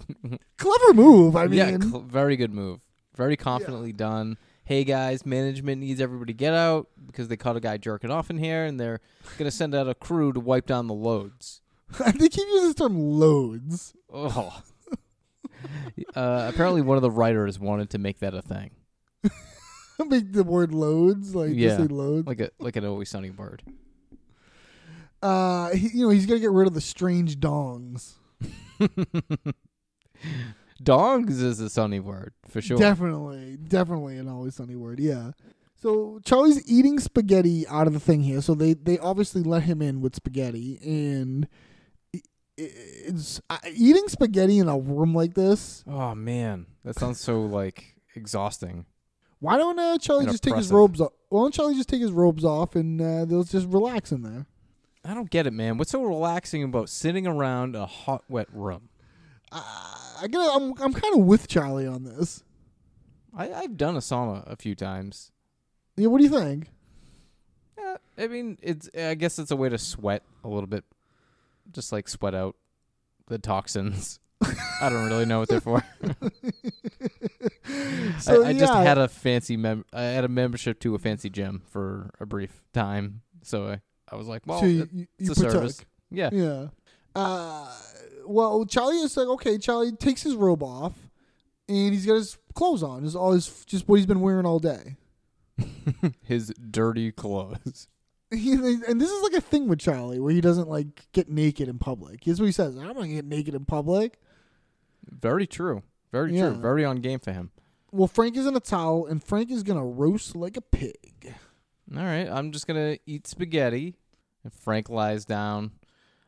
[0.57, 1.35] clever move.
[1.35, 2.79] I mean, yeah, cl- very good move.
[3.15, 4.37] Very confidently done.
[4.63, 8.29] Hey guys, management needs everybody to get out because they caught a guy jerking off
[8.29, 8.99] in here, and they're
[9.37, 11.61] gonna send out a crew to wipe down the loads.
[11.99, 13.93] they keep using this term loads.
[14.13, 14.61] Oh.
[16.15, 18.71] uh, apparently, one of the writers wanted to make that a thing,
[20.07, 21.69] Make the word loads like Yeah.
[21.69, 22.27] just say loads.
[22.27, 23.63] like a like an always sunny bird.
[25.21, 28.13] uh, he, you know, he's gonna get rid of the strange dongs.
[30.81, 32.77] Dongs is a sunny word for sure.
[32.77, 34.99] Definitely, definitely an always sunny word.
[34.99, 35.31] Yeah.
[35.75, 38.41] So Charlie's eating spaghetti out of the thing here.
[38.41, 41.47] So they they obviously let him in with spaghetti, and
[42.57, 45.83] it's uh, eating spaghetti in a room like this.
[45.87, 48.85] oh man, that sounds so like exhausting.
[49.39, 51.13] Why don't uh, Charlie And just take his robes off?
[51.29, 54.45] Why don't Charlie just take his robes off and uh, they'll just relax in there?
[55.03, 55.79] I don't get it, man.
[55.79, 58.89] What's so relaxing about sitting around a hot, wet room?
[60.21, 60.39] I get.
[60.39, 62.43] I'm I'm kind of with Charlie on this.
[63.35, 65.31] I, I've done a sauna a few times.
[65.97, 66.67] Yeah, what do you think?
[67.77, 68.89] Yeah, I mean, it's.
[68.97, 70.83] I guess it's a way to sweat a little bit,
[71.71, 72.55] just like sweat out
[73.27, 74.19] the toxins.
[74.81, 75.83] I don't really know what they're for.
[78.19, 79.85] So, I, I just had a fancy mem.
[79.93, 83.81] I had a membership to a fancy gym for a brief time, so I,
[84.11, 85.51] I was like, well, So you- you- it's you a partook.
[85.51, 85.85] service.
[86.11, 86.29] Yeah.
[86.33, 86.67] Yeah.
[87.15, 87.71] Uh,
[88.31, 89.57] well, Charlie is like, okay.
[89.57, 90.93] Charlie takes his robe off,
[91.67, 93.03] and he's got his clothes on.
[93.05, 94.97] Is all his just what he's been wearing all day.
[96.23, 97.87] His dirty clothes.
[98.33, 101.67] He, and this is like a thing with Charlie where he doesn't like get naked
[101.67, 102.23] in public.
[102.23, 104.21] Here's what he says: "I'm not gonna get naked in public."
[105.05, 105.83] Very true.
[106.13, 106.51] Very Yeah.
[106.51, 106.61] true.
[106.61, 107.51] Very on game for him.
[107.91, 111.33] Well, Frank is in a towel, and Frank is gonna roast like a pig.
[111.93, 113.95] All right, I'm just gonna eat spaghetti.
[114.45, 115.71] And Frank lies down.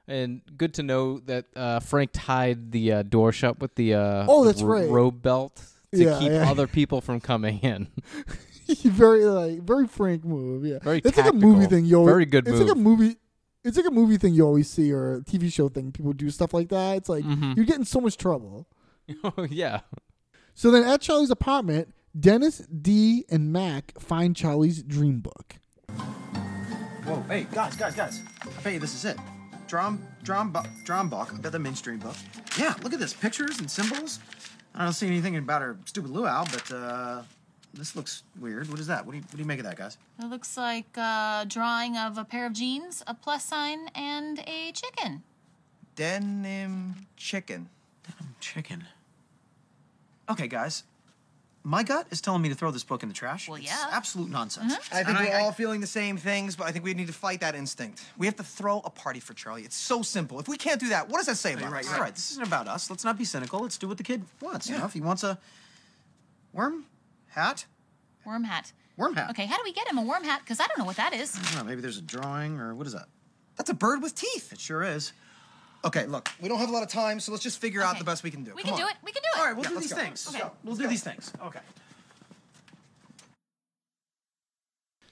[0.07, 4.25] And good to know that uh, Frank tied the uh, door shut with the uh,
[4.27, 4.89] Oh, the that's ro- right.
[4.89, 5.63] robe belt
[5.93, 6.49] to Yeah, keep yeah.
[6.49, 7.88] other people from coming in.
[8.84, 10.65] very like very Frank move.
[10.65, 11.69] Yeah, Very it's like a movie tactical.
[11.77, 11.85] thing.
[11.85, 13.15] You always, Very good It's like a movie.
[13.63, 15.91] It's like a movie thing you always see or a TV show thing.
[15.93, 16.97] People do stuff like that.
[16.97, 17.55] It's like Mhm.
[17.55, 18.67] you're getting so much trouble.
[19.23, 19.81] oh yeah.
[20.53, 25.55] So then at Charlie's apartment, Dennis, D, and Mac find Charlie's dream book.
[27.05, 28.21] Whoa, hey, guys, guys, guys.
[28.41, 29.17] I bet you this is it.
[29.74, 30.54] Drum, drum,
[30.86, 31.34] Drombach.
[31.34, 32.16] I bet the mainstream book.
[32.60, 33.12] Yeah, look at this.
[33.12, 34.20] Pictures and symbols.
[34.76, 37.24] I don't see anything about her stupid luau, but uh,
[37.74, 38.70] this looks weird.
[38.70, 39.04] What is that?
[39.04, 39.98] What do you, what do you make of that, guys?
[40.20, 44.72] It looks like a drawing of a pair of jeans, a plus sign, and a
[44.74, 45.24] chicken.
[45.95, 47.68] Denim chicken.
[48.04, 48.84] Denim chicken.
[50.30, 50.84] Okay, guys.
[51.65, 53.48] My gut is telling me to throw this book in the trash.
[53.48, 53.88] Well, It's yeah.
[53.91, 54.73] absolute nonsense.
[54.73, 54.81] Uh-huh.
[54.91, 57.14] I think And we're all feeling the same things, but I think we need to
[57.14, 58.03] fight that instinct.
[58.18, 59.64] We have to throw a party for Charlie.
[59.64, 60.40] It's so simple.
[60.41, 61.91] If we can't do that, what does that say about right, us?
[61.91, 62.14] you're right.
[62.14, 62.90] This isn't about us.
[62.90, 63.61] Let's not be cynical.
[63.61, 64.68] Let's do what the kid wants.
[64.68, 64.81] You Yeah.
[64.81, 65.40] know, if he wants a
[66.52, 66.85] worm
[67.30, 67.65] hat,
[68.26, 68.73] Worm hat.
[68.98, 69.30] worm hat.
[69.31, 70.41] Okay, how do we get him a worm hat?
[70.41, 71.34] Because I don't know what that is.
[71.38, 73.07] I don't know, maybe there's a drawing or what is that?
[73.56, 74.52] That's a bird with teeth.
[74.52, 75.14] It sure is.
[75.85, 77.99] Okay, look, we don't have a lot of time, so let's just figure out Okay.
[77.99, 78.53] the best we can do.
[78.55, 78.91] We Come can do on.
[78.91, 78.95] it.
[79.03, 79.39] We can do it.
[79.39, 80.01] All right, we'll Yeah, do let's these go.
[80.01, 80.27] things.
[80.35, 80.49] Okay.
[80.64, 81.34] We'll do these things.
[81.43, 81.60] Okay.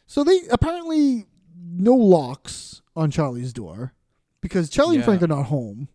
[0.07, 1.25] So they apparently
[1.57, 3.93] no locks on Charlie's door
[4.41, 5.05] because Charlie and Yeah.
[5.05, 5.87] Frank are not home.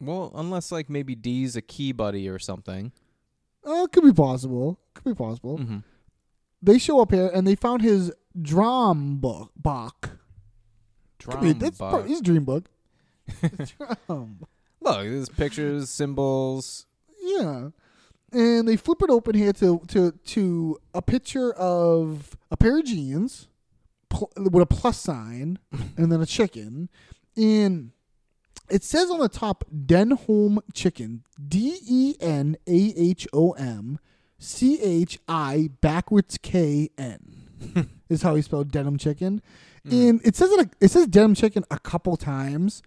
[0.00, 2.92] Well, unless like maybe D's a key buddy or something.
[3.64, 4.80] Oh, it could be possible.
[4.94, 5.58] Could be possible.
[5.58, 5.78] Mm-hmm.
[6.62, 9.52] They show up here and they found his drum book.
[9.56, 10.10] Bach.
[11.18, 12.70] Could be- that's part, his dream book.
[14.06, 14.46] drum.
[14.80, 16.86] Look, there's pictures, symbols.
[17.20, 17.68] Yeah.
[18.32, 22.84] And they flip it open here to to to a picture of a pair of
[22.84, 23.48] jeans
[24.08, 25.58] pl- with a plus sign
[25.96, 26.88] and then a chicken.
[27.36, 27.92] And
[28.68, 31.24] it says on the top Denholm chicken.
[31.48, 33.98] D E N A H O M
[34.38, 39.42] C H I backwards K N is how he spelled denim chicken.
[39.84, 39.92] Hmm.
[39.92, 42.82] And it says it it says denim chicken a couple times.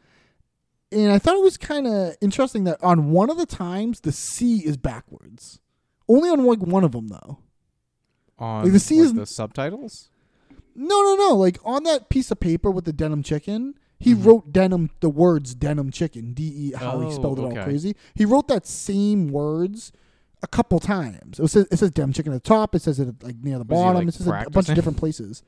[0.93, 4.11] And I thought it was kind of interesting that on one of the times the
[4.11, 5.59] C is backwards.
[6.07, 7.39] Only on like one of them though.
[8.37, 10.09] On Like, the C like, is- the subtitles.
[10.75, 11.35] No, no, no.
[11.35, 14.23] Like on that piece of paper with the denim chicken, he mm-hmm.
[14.23, 17.63] wrote denim the words denim chicken, D E how he Oh, spelled it all oh,
[17.63, 17.95] crazy.
[18.15, 19.91] He wrote that same words
[20.41, 21.39] a couple times.
[21.39, 22.75] It says it says denim chicken at the top.
[22.75, 23.95] It says it like near the Was he, bottom.
[23.95, 25.43] like, it says a bunch of different places.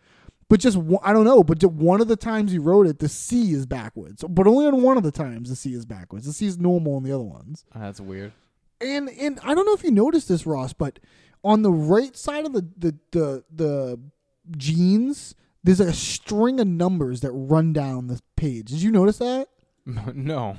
[0.50, 1.44] But just I don't know.
[1.44, 4.24] But one of the times he wrote it, the C is backwards.
[4.28, 6.26] But only on one of the times the C is backwards.
[6.26, 7.66] The C is normal on the other ones.
[7.74, 8.32] Ah, that's weird.
[8.80, 11.00] And and I don't know if you noticed this, Ross, but
[11.44, 14.00] on the right side of the the the, the
[14.58, 18.70] jeans, there's a string of numbers that run down the page.
[18.70, 19.50] Did you notice that?
[19.86, 20.58] no.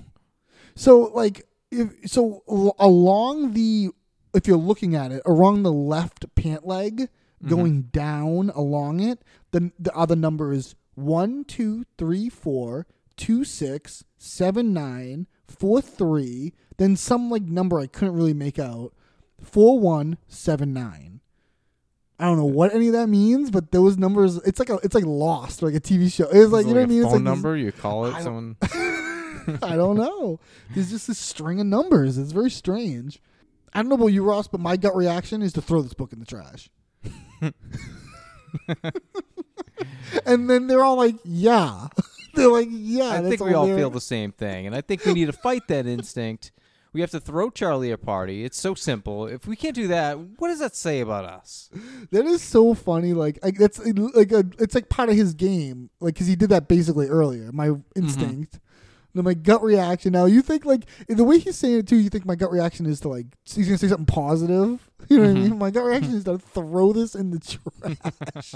[0.74, 3.90] So like if so al- along the
[4.34, 7.08] if you're looking at it along the left pant leg
[7.46, 7.54] Mm-hmm.
[7.56, 12.86] going down along it, the the other number is one, two, three, four,
[13.16, 18.92] two, six, seven, nine, four, three, then some like number I couldn't really make out.
[19.42, 21.20] Four one seven nine.
[22.18, 24.94] I don't know what any of that means, but those numbers it's like a it's
[24.94, 26.24] like lost, like a TV show.
[26.32, 27.02] It's like Is you know it what I mean?
[27.02, 27.56] a It's phone like these- number.
[27.56, 28.56] You call it I someone.
[29.62, 30.40] I don't know.
[30.74, 32.18] There's just this string of numbers.
[32.18, 33.20] It's very strange.
[33.74, 36.12] I don't know about you, Ross, but my gut reaction is to throw this book
[36.12, 36.70] in the trash.
[40.26, 41.88] And then they're all like, "Yeah."
[42.34, 45.04] they're like, "Yeah." I think we all they're- feel the same thing, and I think
[45.04, 46.52] we need to fight that instinct.
[46.92, 48.42] We have to throw Charlie a party.
[48.42, 49.26] It's so simple.
[49.26, 51.68] If we can't do that, what does that say about us?
[52.10, 53.12] That is so funny.
[53.12, 55.90] Like, like that's like a, it's like part of his game.
[56.00, 57.52] Like, because he did that basically earlier.
[57.52, 57.82] My mm-hmm.
[58.02, 58.60] instinct.
[59.22, 60.12] My gut reaction.
[60.12, 61.96] Now you think like the way he's saying it too.
[61.96, 64.90] You think my gut reaction is to like he's gonna say something positive.
[65.08, 65.58] You know what I mean?
[65.58, 68.54] My gut reaction is to throw this in the trash.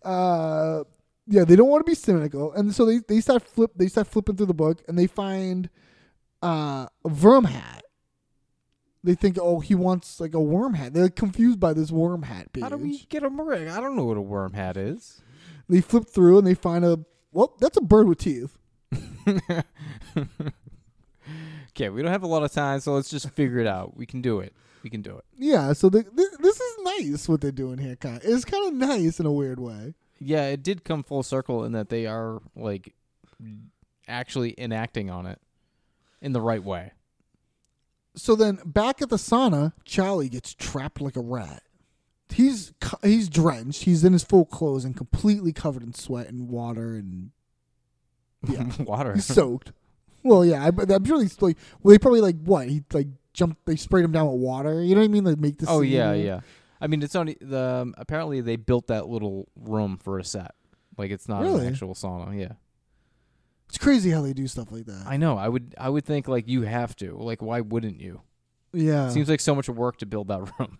[0.03, 0.85] uh,
[1.27, 4.07] yeah, they don't want to be cynical, and so they they start flip they start
[4.07, 5.69] flipping through the book, and they find
[6.43, 7.85] uh, a worm hat.
[9.05, 10.93] They think, oh, he wants like a worm hat.
[10.93, 12.62] They're confused by this worm hat page.
[12.62, 13.69] How do we get a ring?
[13.69, 15.23] I don't know what a worm hat is.
[15.69, 17.01] They flip through and they find a
[17.32, 18.57] well, that's a bird with teeth.
[21.78, 23.97] Okay, we don't have a lot of time, so let's just figure it out.
[23.97, 24.53] We can do it.
[24.82, 25.24] We can do it.
[25.36, 27.95] Yeah, so the, th- this is nice what they're doing here.
[27.95, 29.95] Kind, it's kind of nice in a weird way.
[30.19, 32.95] Yeah, it did come full circle in that they are like
[34.09, 35.40] actually enacting on it
[36.20, 36.95] in the right way.
[38.16, 41.62] So then, back at the sauna, Charlie gets trapped like a rat.
[42.30, 42.72] He's
[43.02, 43.84] he's drenched.
[43.84, 47.30] He's in his full clothes and completely covered in sweat and water, and
[48.48, 49.14] yeah, Water.
[49.14, 49.72] he's soaked.
[50.22, 51.56] Well, yeah, I, but I'm sure he's like.
[51.82, 53.64] Well, they probably like what he like jumped.
[53.66, 54.82] They sprayed him down with water.
[54.82, 55.24] You know what I mean?
[55.24, 55.66] Like make the.
[55.68, 56.40] oh scene, yeah, yeah.
[56.80, 60.55] I mean, it's only the um, apparently they built that little room for a set.
[60.96, 61.66] Like it's not Really?
[61.66, 62.38] an actual sauna.
[62.38, 62.52] Yeah,
[63.68, 65.05] It's crazy how they do stuff like that.
[65.06, 65.36] I know.
[65.38, 67.16] I would I would think like you have to.
[67.16, 68.20] Like why wouldn't you?
[68.72, 70.78] yeah, Seems like so much work to build that room.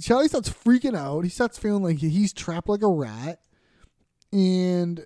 [0.00, 1.22] Charlie starts freaking out.
[1.22, 3.40] He starts feeling like he's trapped like a rat,
[4.32, 5.04] and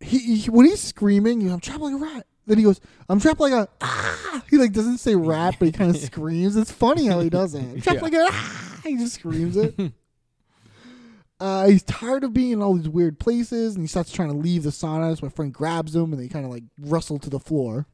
[0.00, 2.26] he, he when he's screaming, you know, I'm trapped like a rat.
[2.46, 5.72] Then he goes, "I'm trapped like a ah." He like doesn't say rat, but he
[5.72, 6.56] kind of screams.
[6.56, 7.60] It's funny how he does it.
[7.62, 8.02] I'm trapped Yeah.
[8.02, 8.80] like a ah.
[8.84, 9.74] He just screams it.
[11.40, 14.36] uh, he's tired of being in all these weird places, and he starts trying to
[14.36, 15.18] leave the sauna.
[15.18, 17.86] So my friend grabs him, and they kind of like wrestle to the floor.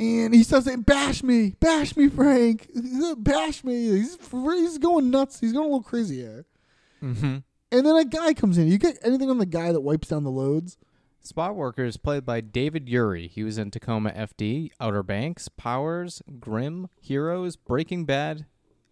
[0.00, 2.68] And he starts saying, "Bash me, bash me, Frank,
[3.18, 5.38] bash me." He's he's going nuts.
[5.40, 6.46] He's going a little crazy here.
[7.02, 7.36] Mm-hmm.
[7.72, 8.66] And then a guy comes in.
[8.68, 10.76] You get anything on the guy that wipes down the loads?
[11.22, 13.28] Spot worker is played by David Ury.
[13.28, 18.46] He was in Tacoma FD, Outer Banks, Powers, Grimm, Heroes, Breaking Bad,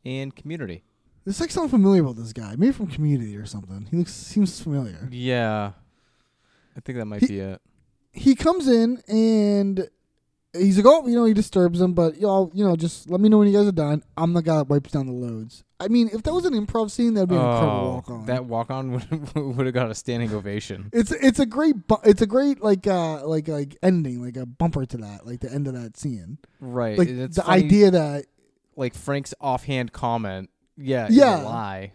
[0.04, 0.82] and Community.
[1.24, 2.54] There's like something familiar about this guy.
[2.56, 3.86] Maybe from Community or something.
[3.90, 5.08] He looks seems familiar.
[5.12, 5.72] Yeah,
[6.76, 7.60] I think that might He- be it.
[8.12, 9.88] He comes in and
[10.52, 13.28] he's like, "Oh, you know, he disturbs him, but y'all, you know, just let me
[13.28, 14.02] know when you guys are done.
[14.16, 16.90] I'm the guy that wipes down the loads." I mean, if that was an improv
[16.92, 18.26] scene, that'd be an incredible Oh, walk on.
[18.26, 20.90] that walk on would would have got a standing ovation.
[20.92, 24.46] It's it's a great bu- it's a great like uh like like ending like a
[24.46, 26.96] bumper to that like the end of that scene Right.
[26.96, 28.26] like it's the funny, idea that
[28.76, 30.50] like Frank's offhand comment.
[30.76, 31.36] Yeah, Yeah.
[31.42, 31.92] lie.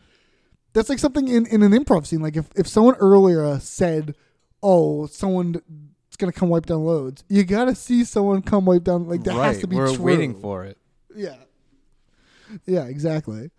[0.73, 4.15] that's like something in, in an improv scene like if, if someone earlier said
[4.61, 5.57] oh someone's
[6.18, 9.48] gonna come wipe down loads you gotta see someone come wipe down like that right.
[9.48, 10.03] has to be We're true.
[10.06, 10.77] waiting for it.
[11.15, 11.35] yeah
[12.65, 13.52] yeah exactly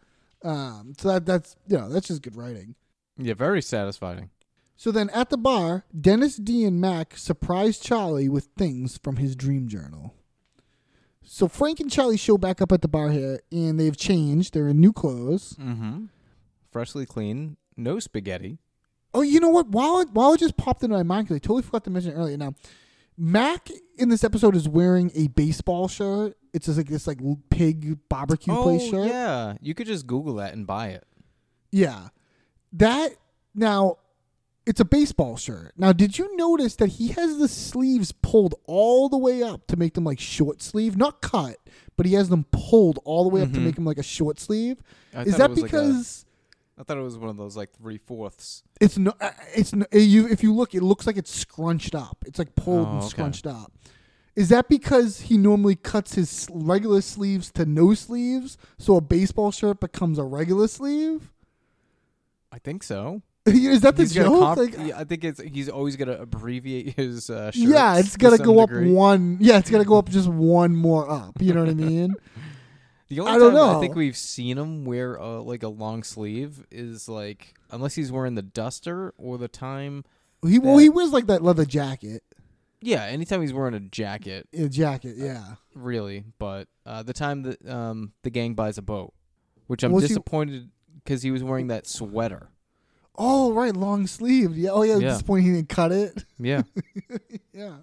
[0.45, 2.75] um so that that's you know that's just good writing
[3.17, 4.31] Yeah, very satisfying.
[4.77, 9.35] so then at the bar dennis d and mac surprise charlie with things from his
[9.37, 10.15] dream journal
[11.23, 14.69] so frank and charlie show back up at the bar here and they've changed they're
[14.69, 16.07] in new clothes Mm-hmm.
[16.71, 18.59] Freshly clean, no spaghetti.
[19.15, 19.69] Oh, you know what?
[19.69, 22.13] While it, while it just popped into my mind because I totally forgot to mention
[22.13, 22.37] it earlier.
[22.37, 22.55] Now,
[23.17, 26.37] Mac in this episode is wearing a baseball shirt.
[26.53, 27.19] It's just like this like
[27.51, 29.09] pig barbecue oh place shirt.
[29.09, 31.05] yeah, you could just Google that and buy it.
[31.73, 32.09] Yeah.
[32.73, 33.13] That
[33.55, 33.97] now
[34.67, 35.73] it's a baseball shirt.
[35.77, 39.77] Now, did you notice that he has the sleeves pulled all the way up to
[39.77, 41.57] make them like short sleeve, not cut,
[41.97, 43.63] but he has them pulled all the way up to Mhm.
[43.65, 44.77] make them like a short sleeve?
[45.15, 46.27] I is that was like a- because
[46.79, 48.63] I thought it was one of those like three fourths.
[48.81, 50.29] It's no, uh, it's no, you.
[50.29, 52.19] If you look, it looks like it's scrunched up.
[52.27, 53.09] It's like pulled Oh, and okay.
[53.09, 53.73] scrunched up.
[54.37, 59.51] Is that because he normally cuts his regular sleeves to no sleeves, so a baseball
[59.51, 61.33] shirt becomes a regular sleeve?
[62.53, 63.23] I think so.
[63.47, 64.39] Is that the He's joke?
[64.39, 68.37] comp- Like, yeah, I think it's he's always gonna abbreviate his uh, yeah, it's some
[68.45, 68.93] go up degree.
[68.93, 69.39] one.
[69.41, 71.41] Yeah, it's gotta go up just one more up.
[71.41, 72.15] You know what I mean?
[73.09, 73.77] The only I don't time know.
[73.79, 78.13] I think we've seen him wear uh, like a long sleeve is like unless he's
[78.13, 80.05] wearing the duster or the time.
[80.47, 82.23] He well, That- he wears like that leather jacket.
[82.81, 85.55] Yeah, anytime he's wearing a jacket, A jacket, yeah.
[85.75, 86.23] really.
[86.39, 89.13] But uh, the time that um, the gang buys a boat,
[89.67, 90.71] which I'm he- disappointed
[91.03, 92.51] because he was wearing that sweater.
[93.17, 94.55] Oh right, long sleeved.
[94.55, 94.71] Yeah.
[94.71, 94.95] Oh yeah.
[94.97, 95.09] At Yeah.
[95.09, 96.25] this point, he didn't cut it.
[96.39, 96.63] Yeah.
[97.53, 97.79] yeah.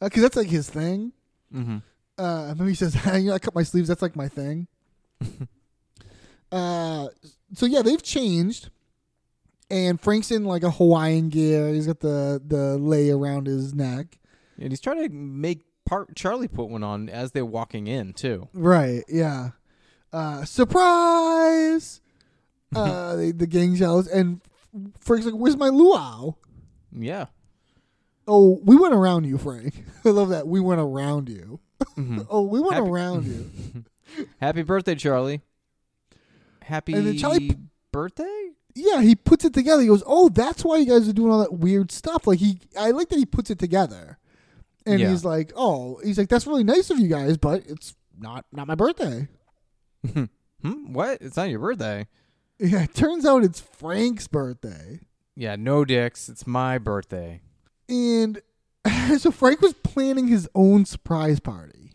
[0.00, 1.12] Because that's like his thing.
[1.54, 1.78] mm-hmm.
[2.18, 3.88] Uh maybe he says you know, i cut my sleeves.
[3.88, 4.66] That's like my thing.
[6.52, 7.08] Uh
[7.54, 8.70] so yeah they've changed.
[9.70, 11.72] And frank's in like a hawaiian gear.
[11.72, 14.18] He's got the the lei around his neck.
[14.60, 18.48] And he's trying to make part Charlie put one on as they're walking in too.
[18.52, 19.50] right yeah.
[20.12, 22.00] Uh surprise!
[22.76, 24.40] Uh the, the gang yells and
[25.00, 26.32] frank's like where's my luau?
[26.92, 27.26] Yeah.
[28.26, 29.84] oh we went around you frank.
[30.04, 30.46] I love that.
[30.48, 31.60] We went around you
[31.96, 32.26] Mhm.
[32.30, 33.24] oh we went Happy- around
[34.16, 35.40] you Happy birthday, Charlie.
[36.62, 37.56] Happy And then Charlie p-
[37.92, 38.50] birthday?
[38.74, 39.82] yeah, he puts it together.
[39.82, 42.58] He goes, "Oh, that's why you guys are doing all that weird stuff." Like he,
[42.78, 44.18] I like that he puts it together,
[44.86, 45.10] and Yeah.
[45.10, 48.66] he's like, "Oh, he's like, that's really nice of you guys, but it's not not
[48.66, 49.28] my birthday."
[50.62, 50.94] Hmm?
[50.94, 51.20] What?
[51.20, 52.06] It's not your birthday.
[52.58, 55.00] Yeah, it turns out it's Frank's birthday,
[55.36, 56.30] Yeah, no dicks.
[56.30, 57.42] It's my birthday.
[57.88, 58.40] and
[59.18, 61.92] so Frank was planning his own surprise party.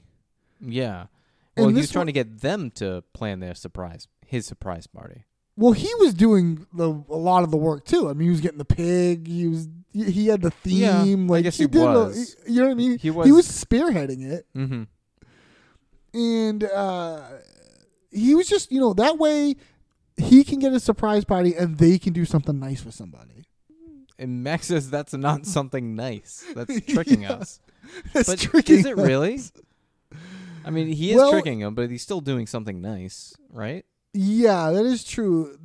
[0.61, 1.07] Yeah.
[1.55, 4.87] And Well, he was trying one- to get them to plan their surprise, his surprise
[4.87, 5.25] party.
[5.57, 8.09] Well, he was doing the, a lot of the work too.
[8.09, 9.27] I mean, he was getting the pig.
[9.27, 10.77] He was he had the theme.
[10.79, 11.81] Yeah, I like guess he, he did.
[11.83, 12.35] was.
[12.47, 12.91] you know what I mean?
[12.93, 14.45] He He was- was spearheading it.
[14.55, 14.83] Mm-hmm.
[16.13, 17.21] and uh,
[18.11, 19.55] he was just you know that way
[20.17, 23.38] he can get a surprise party and they can do something nice for somebody.
[24.19, 26.45] And Max says that's not something nice.
[26.53, 27.33] That's tricking Yeah.
[27.33, 27.59] us.
[28.13, 29.07] That's But tricking is it us.
[29.07, 29.39] really?
[30.65, 33.83] I mean, he is Well- tricking him, but he's still doing something nice, right?
[34.13, 35.57] Yeah, that is true.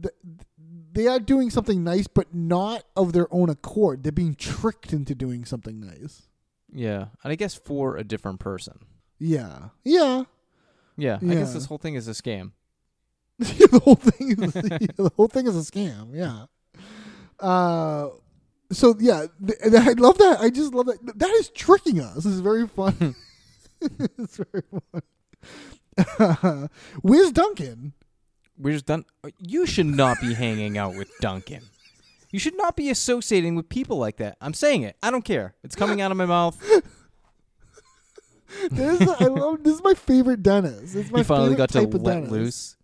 [0.93, 4.05] They are doing something nice, but not of their own accord.
[4.05, 6.22] They're being tricked into doing something nice.
[6.72, 8.78] Yeah, and I guess for a different person.
[9.18, 10.24] Yeah, yeah.
[10.97, 12.52] Yeah, I guess this whole thing is a scam.
[13.39, 16.14] the whole thing is the whole thing is a scam.
[16.14, 16.47] Yeah.
[17.40, 18.10] Uh,
[18.75, 20.41] so yeah, th- I love that.
[20.41, 21.19] I just love that.
[21.19, 22.27] That is tricking us.
[22.27, 22.93] It's very fun.
[22.93, 23.11] Hmm.
[24.19, 26.69] it's very fun.
[27.03, 27.93] Where's Duncan?
[28.59, 29.05] We're just done.
[29.25, 31.63] Uh, you should not be hanging out with Duncan.
[32.31, 34.37] You should not be associating with people like that.
[34.41, 34.97] I'm saying it.
[35.03, 35.55] I don't care.
[35.63, 36.61] It's coming out of my mouth.
[38.71, 39.65] This is, I love.
[39.65, 40.93] This is my favorite Dennis.
[40.93, 42.31] This is my he finally favorite got to let Dennis.
[42.31, 42.77] loose,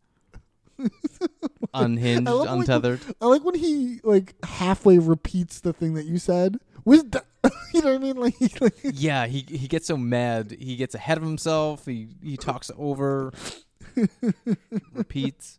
[1.74, 3.00] unhinged, I love when, untethered.
[3.20, 6.58] I like when he like halfway repeats the thing that you said.
[6.84, 7.26] Was that,
[7.74, 8.16] you know what I mean?
[8.16, 10.56] Like, he, like Yeah, he he gets so mad.
[10.58, 11.86] He gets ahead of himself.
[11.86, 13.32] He he talks over,
[14.92, 15.58] repeats.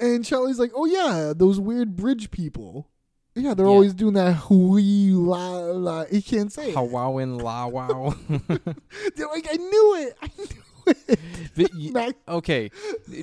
[0.00, 2.88] and Charlie's like, "Oh yeah, those weird bridge people.
[3.34, 3.72] Yeah, they're Yeah.
[3.72, 6.04] always doing that hui la la.
[6.06, 6.74] He can't say it.
[6.76, 8.14] Hawawin la wow.
[8.28, 10.16] They're like, I knew it.
[10.20, 10.46] I knew
[11.56, 12.70] y- Mac- okay,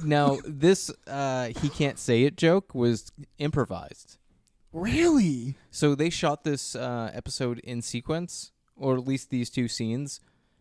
[0.04, 4.18] now this uh, he can't say it joke was improvised.
[4.72, 5.56] Really?
[5.72, 10.20] So they shot this uh, episode in sequence, or at least these two scenes.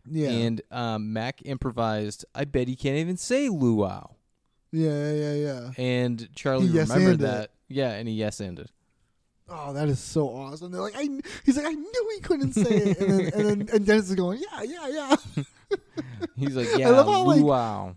[0.09, 0.29] Yeah.
[0.29, 2.25] And um, Mac improvised.
[2.35, 4.11] I bet he can't even say luau.
[4.71, 5.71] yeah, yeah, yeah.
[5.77, 7.27] And Charlie yes-anded remembered it.
[7.27, 7.51] that.
[7.67, 8.69] Yeah, and he yes-anded.
[9.49, 10.71] Oh, that is so awesome.
[10.71, 11.07] They're like, I.
[11.43, 14.15] He's like, I knew he couldn't say it, and then and then and Dennis is
[14.15, 15.43] going, yeah, yeah, yeah.
[16.37, 17.93] He's like, yeah, love how, like, luau.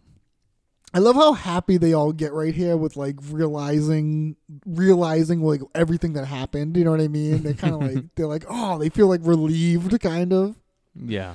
[0.94, 6.14] I love how happy they all get right here with like realizing realizing like everything
[6.14, 6.76] that happened.
[6.78, 7.42] You know what I mean?
[7.42, 10.56] They kind of like they're like, oh, they feel like relieved, kind of.
[10.94, 11.34] yeah.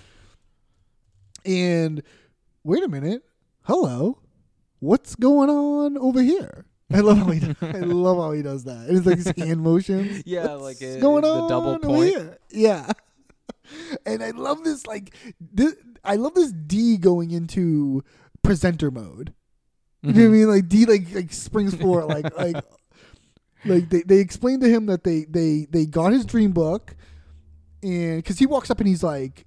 [1.46, 2.02] And
[2.64, 3.24] wait a minute,
[3.64, 4.20] hello,
[4.80, 6.66] what's going on over here?
[6.92, 8.86] I love how he I love how he does that.
[8.90, 10.24] It's like his hand motions.
[10.26, 12.10] Yeah, What's like, uh, going the on double over point.
[12.10, 12.38] here?
[12.52, 12.92] Yeah.
[14.06, 15.74] And I love this like this,
[16.04, 18.04] I love this D going into
[18.42, 19.34] presenter mode.
[20.02, 20.34] You know what I Mm-hmm.
[20.34, 20.48] mean?
[20.50, 22.58] Like D like like springs forward like like
[23.66, 26.96] like they, they explain to him that they they they got his dream book
[27.82, 29.46] and because he walks up and he's like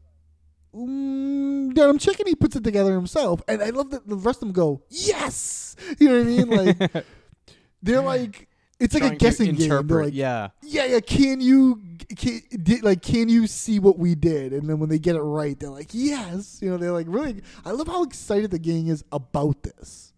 [0.74, 4.38] mm, Dad, I'm checking he puts it together himself and I love that the rest
[4.38, 7.06] of them go yes you know what I mean like
[7.82, 10.48] they're like it's like a guessing game they're like yeah.
[10.62, 11.82] yeah yeah can you
[12.16, 15.20] can, did, like can you see what we did and then when they get it
[15.22, 18.88] right they're like yes you know they're like really I love how excited the gang
[18.88, 20.12] is about this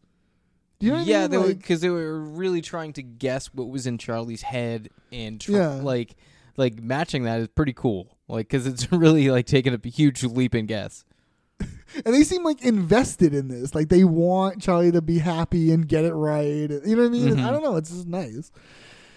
[0.81, 1.31] Do you know what yeah, I mean?
[1.31, 4.91] they were Like- because they were really trying to guess what was in Charlie's head
[5.13, 5.69] and tr- Yeah.
[5.75, 6.17] like
[6.57, 8.17] like matching that is pretty cool.
[8.27, 11.05] Like because it's really like taking a huge leap in guess.
[12.05, 13.75] And they seem like invested in this.
[13.75, 16.71] Like they want Charlie to be happy and get it right.
[16.71, 17.35] You know what I mean?
[17.37, 17.47] Mm-hmm.
[17.47, 17.77] I don't know.
[17.77, 18.51] It's just nice.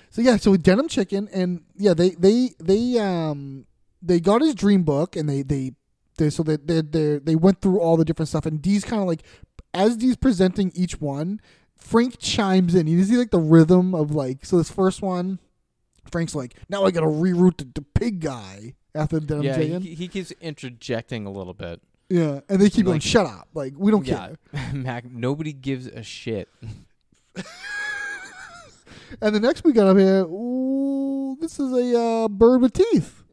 [0.10, 3.65] So yeah, so denim chicken, and yeah, they they they um
[4.02, 5.72] they got his dream book, and they they
[6.18, 9.02] they so they they they they went through all the different stuff, and Dee's kind
[9.02, 9.23] of like
[9.73, 11.39] as Dee's presenting each one,
[11.77, 12.88] Frank chimes in.
[12.88, 15.39] You see like the rhythm of like so this first one,
[16.11, 19.81] Frank's like, now I got to reroute the, the pig guy after denim yeah, chicken.
[19.81, 21.81] he, he keeps interjecting a little bit.
[22.11, 24.73] Yeah, and they keep going, Like- shut up, like we don't Yeah, care.
[24.73, 25.09] Mac.
[25.09, 26.49] Nobody gives a shit.
[29.21, 33.23] And the next we got up here, ooh, this is a uh, bird with teeth.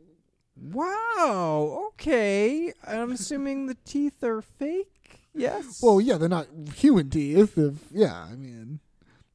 [0.60, 1.90] Wow.
[1.92, 2.72] Okay.
[2.84, 5.20] I'm assuming the teeth are fake.
[5.34, 5.80] Yes.
[5.80, 7.56] Well, yeah, they're not human teeth.
[7.56, 8.80] If, yeah, I mean,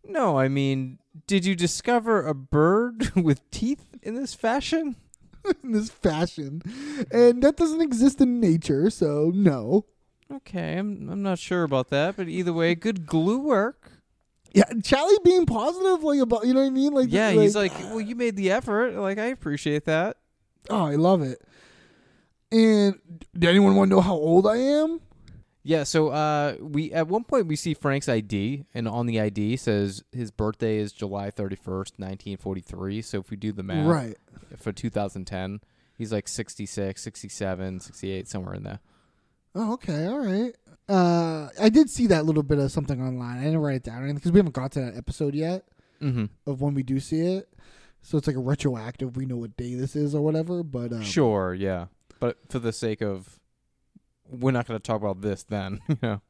[0.03, 0.38] no.
[0.38, 4.98] I mean, did you discover a bird with teeth in this fashion?
[5.64, 6.61] in this fashion,
[7.11, 9.86] and that doesn't exist in nature, so no.
[10.32, 13.91] Okay, I'm I'm not sure about that, but either way, good glue work.
[14.53, 16.94] Yeah, Charlie being positive, like about, you know what I mean?
[16.94, 18.94] Like, Yeah, he's like, well, you made the effort.
[18.94, 20.18] Like, I appreciate that.
[20.70, 21.41] oh, I love it.
[22.52, 22.99] And
[23.34, 25.02] did anyone want to know how old I am?
[25.65, 29.56] Yeah, so uh, we at one point we see Frank's ID, and on the ID
[29.57, 33.02] says his birthday is July thirty first, nineteen forty three.
[33.02, 34.18] So if we do the math, Right.
[34.57, 35.61] for 2010,
[35.98, 38.80] he's like 66, 67, 68, somewhere in there.
[39.56, 40.53] Oh, okay, all right.
[40.90, 43.38] Uh, I did see that little bit of something online.
[43.38, 45.64] I didn't write it down because we haven't got to that episode yet.
[46.02, 46.26] Mm-hmm.
[46.52, 47.48] of when we do see it.
[48.02, 49.15] So it's like a retroactive.
[49.15, 50.61] We know what day this is or whatever.
[50.61, 51.85] But um, Sure, yeah,
[52.19, 53.40] but for the sake of,
[54.40, 55.80] we're not going to talk about this then.
[55.90, 56.22] You know,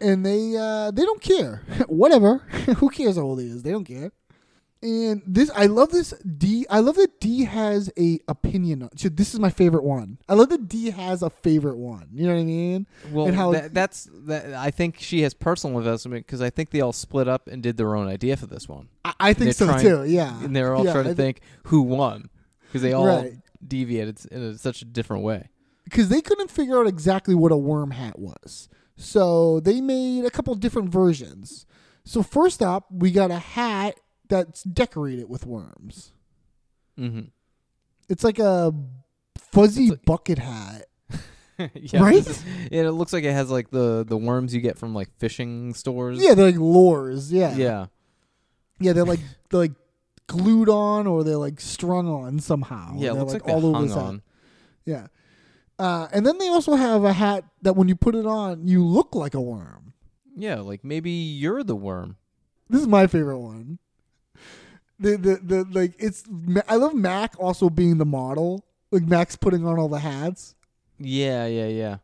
[0.00, 1.62] and they uh, they don't care.
[1.88, 2.38] whatever.
[2.78, 3.62] Who cares how old he is?
[3.64, 4.12] They don't care.
[4.80, 6.64] And this, I love this D.
[6.70, 8.84] I love that D has a opinion.
[8.84, 10.18] on So this is my favorite one.
[10.28, 12.06] I love that D has a favorite one.
[12.14, 12.86] You know what I mean?
[13.10, 14.54] well, and how that, that's that.
[14.54, 17.76] I think she has personal investment because I think they all split up and did
[17.76, 20.04] their own idea for this one, I, I think so trying- too.
[20.04, 22.30] Yeah, and they're all yeah, trying to I think who won
[22.68, 23.32] because they all Right.
[23.66, 25.48] deviated in a, such a different way.
[25.88, 28.68] Because they couldn't figure out exactly what a worm hat was.
[28.96, 31.66] So they made a couple different versions.
[32.04, 33.98] So first up, we got a hat
[34.28, 36.12] that's decorated with worms.
[36.98, 37.28] Mm-hmm.
[38.08, 38.72] It's like a
[39.36, 40.86] fuzzy bucket hat.
[41.74, 42.16] yeah, Right?
[42.16, 42.42] is-
[42.72, 45.74] and it looks like it has like the the worms you get from like fishing
[45.74, 46.18] stores.
[46.20, 47.32] Yeah, they're like lures.
[47.32, 47.86] Yeah, yeah.
[48.80, 48.92] yeah.
[48.92, 49.20] They're like
[49.50, 49.72] they're like
[50.26, 52.94] glued on or they're like strung on somehow.
[52.96, 54.22] Yeah, it looks like, all they over hung on.
[54.84, 55.06] Yeah.
[55.78, 58.84] Uh, and then they also have a hat that when you put it on, you
[58.84, 59.92] look like a worm.
[60.36, 62.16] Yeah, like maybe you're the worm.
[62.68, 63.78] This is my favorite one.
[65.00, 66.24] The the the like it's
[66.68, 68.64] I love Mac also being the model.
[68.90, 70.54] Like Mac's putting on all the hats.
[70.98, 71.96] Yeah, yeah, yeah.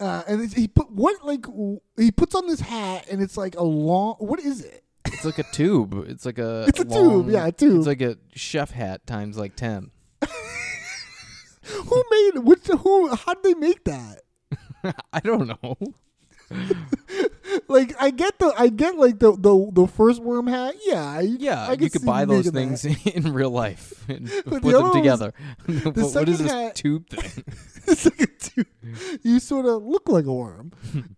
[0.00, 3.36] Uh, and it's, he put what like w- he puts on this hat and it's
[3.36, 4.14] like a long.
[4.18, 4.84] What is it?
[5.06, 6.04] It's like a tube.
[6.08, 6.66] It's like a.
[6.68, 7.78] It's a tube, yeah, a tube.
[7.78, 9.90] It's like a chef hat times like ten.
[11.68, 12.44] Who made it?
[12.44, 13.14] Which who?
[13.14, 14.22] How did they make that?
[15.12, 15.76] I don't know.
[17.70, 20.74] Like I get the I get like the the, the first worm hat.
[20.86, 23.06] Yeah, I, Yeah, I you could buy those things that.
[23.14, 25.34] in real life and But put the them one was- together.
[25.66, 27.44] what, what this hat- tube thing?
[27.86, 28.66] it's like a tube.
[29.22, 30.72] You sort of look like a worm.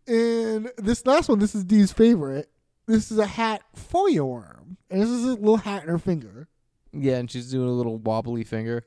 [0.08, 2.50] and this last one, this is Dee's favorite.
[2.86, 5.98] This is a hat for your worm, and this is a little hat in her
[5.98, 6.48] finger.
[6.92, 8.84] yeah, and she's doing a little wobbly finger.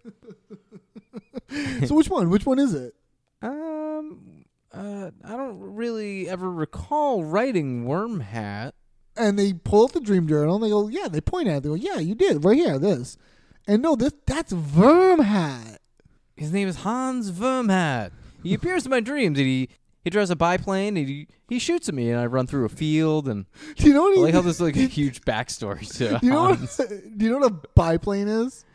[1.85, 2.29] So which one?
[2.29, 2.95] Which one is it?
[3.41, 8.73] Um, uh, I don't really ever recall writing worm hat.
[9.15, 11.07] And they pull out the dream journal and they go, yeah.
[11.07, 11.63] They point at it.
[11.63, 12.79] They go, yeah, you did right here.
[12.79, 13.17] This,
[13.67, 15.79] and no, this that's worm hat.
[16.35, 18.11] His name is Hans Worm Hat.
[18.41, 19.69] He appears in my dreams and he
[20.03, 22.69] he drives a biplane and he he shoots at me and I run through a
[22.69, 23.45] field and
[23.75, 24.13] Do you know what?
[24.13, 26.57] I He, like how there's like a huge backstory to do you know what?
[26.57, 26.77] Hans.
[26.77, 28.65] do you know what a biplane is?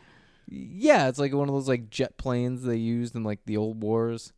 [0.51, 3.83] Yeah, it's like one of those like jet planes they used in like the old
[3.83, 4.33] wars.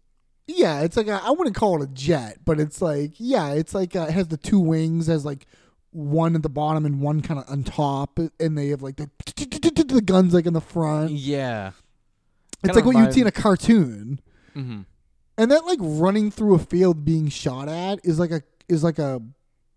[0.46, 3.74] Yeah, it's like a, I wouldn't call it a jet, but it's like yeah, it's
[3.74, 5.46] like uh, it has the two wings, has like
[5.92, 9.08] one at the bottom and one kind of on top, and they have like the
[9.86, 11.12] the guns like in the front.
[11.12, 11.68] Yeah.
[12.62, 14.20] It's Kinda like what you would see in a cartoon,
[14.56, 14.80] Mm-hmm.
[15.38, 18.98] and that like running through a field being shot at is like a is like
[18.98, 19.22] a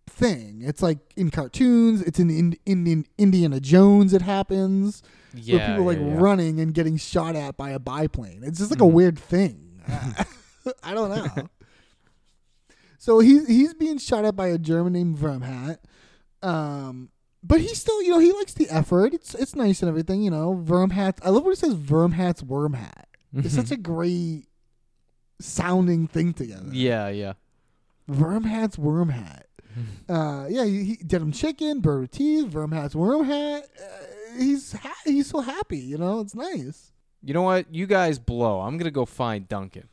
[0.08, 0.62] thing.
[0.64, 2.02] It's like in cartoons.
[2.02, 4.14] It's in, in, in, Indiana Jones.
[4.14, 5.02] It happens
[5.34, 5.58] Yeah.
[5.58, 8.44] where people like yeah, running and getting shot at by a biplane.
[8.44, 8.92] It's just like a Mhm.
[8.92, 9.82] weird thing.
[10.84, 11.50] I don't know.
[12.98, 15.78] so he's he's being shot at by a German named Vermhat.
[16.42, 17.10] Um,
[17.44, 19.14] but he still, you know, he likes the effort.
[19.14, 20.62] It's it's nice and everything, you know.
[20.66, 21.20] Vermhat.
[21.24, 23.04] I love when it says Vermhat's Wormhat.
[23.34, 24.48] It's such a great
[25.42, 26.70] sounding thing together.
[26.72, 27.34] Yeah, yeah.
[28.10, 29.44] Vermhat's Wormhat.
[30.10, 33.62] Uh, yeah, he, he denim chicken, bird with teeth, Vermhat's Wormhat.
[33.64, 36.20] Uh, he's ha- he's so happy, you know.
[36.20, 36.92] It's nice.
[37.24, 37.74] You know what?
[37.74, 38.62] You guys blow.
[38.62, 39.88] I'm gonna go find Duncan.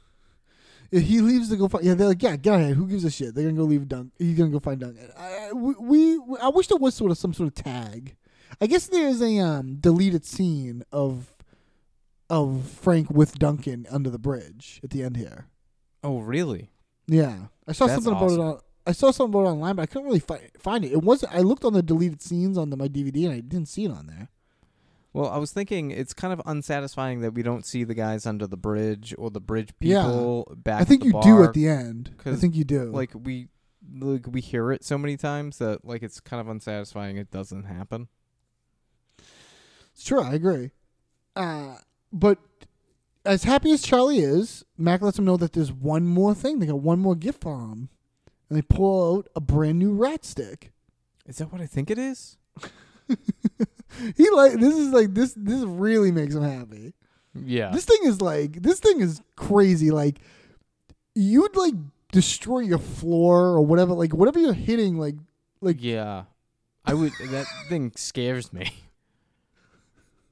[0.91, 1.85] Yeah, he leaves to go find.
[1.85, 2.75] Yeah, they're like, yeah, get ahead.
[2.75, 3.35] Who gives a shit?
[3.35, 4.13] They're gonna go leave Dunk.
[4.19, 5.09] He's gonna go find Duncan.
[5.17, 5.75] I, we,
[6.19, 8.17] we, I wish there was sort of some sort of tag.
[8.61, 11.33] I guess there's a um deleted scene of
[12.29, 15.47] of Frank with Duncan under the bridge at the end here.
[16.03, 16.71] Oh, really?
[17.07, 18.41] Yeah, I saw That's something about awesome.
[18.41, 18.61] it on.
[18.87, 20.93] I saw something about it online, but I couldn't really fi- find it.
[20.93, 21.33] It wasn't.
[21.35, 23.91] I looked on the deleted scenes on the, my DVD, and I didn't see it
[23.91, 24.29] on there.
[25.13, 28.47] Well, I was thinking it's kind of unsatisfying that we don't see the guys under
[28.47, 30.03] the bridge or the bridge Yeah.
[30.05, 30.81] people back.
[30.81, 32.15] I think you the do at the end.
[32.25, 32.85] I think you do.
[32.85, 33.49] Like we,
[33.99, 37.17] like we hear it so many times that like it's kind of unsatisfying.
[37.17, 38.07] It doesn't happen.
[39.99, 40.71] Sure, I agree.
[41.37, 41.77] Uh,
[42.13, 42.39] but
[43.25, 46.59] as happy as Charlie is, Mac lets him know that there's one more thing.
[46.59, 47.89] They got one more gift for him.
[48.51, 50.73] And they pull out a brand new rat stick.
[51.27, 52.37] Is that what I think it is?
[54.17, 56.95] He like this is like this this really makes him happy.
[57.35, 57.71] Yeah.
[57.71, 59.91] This thing is like this thing is crazy.
[59.91, 60.21] Like
[61.15, 61.75] you'd like
[62.13, 65.17] destroy your floor or whatever, like whatever you're hitting, like
[65.61, 66.25] like yeah.
[66.85, 67.13] I would.
[67.31, 68.73] that thing scares me.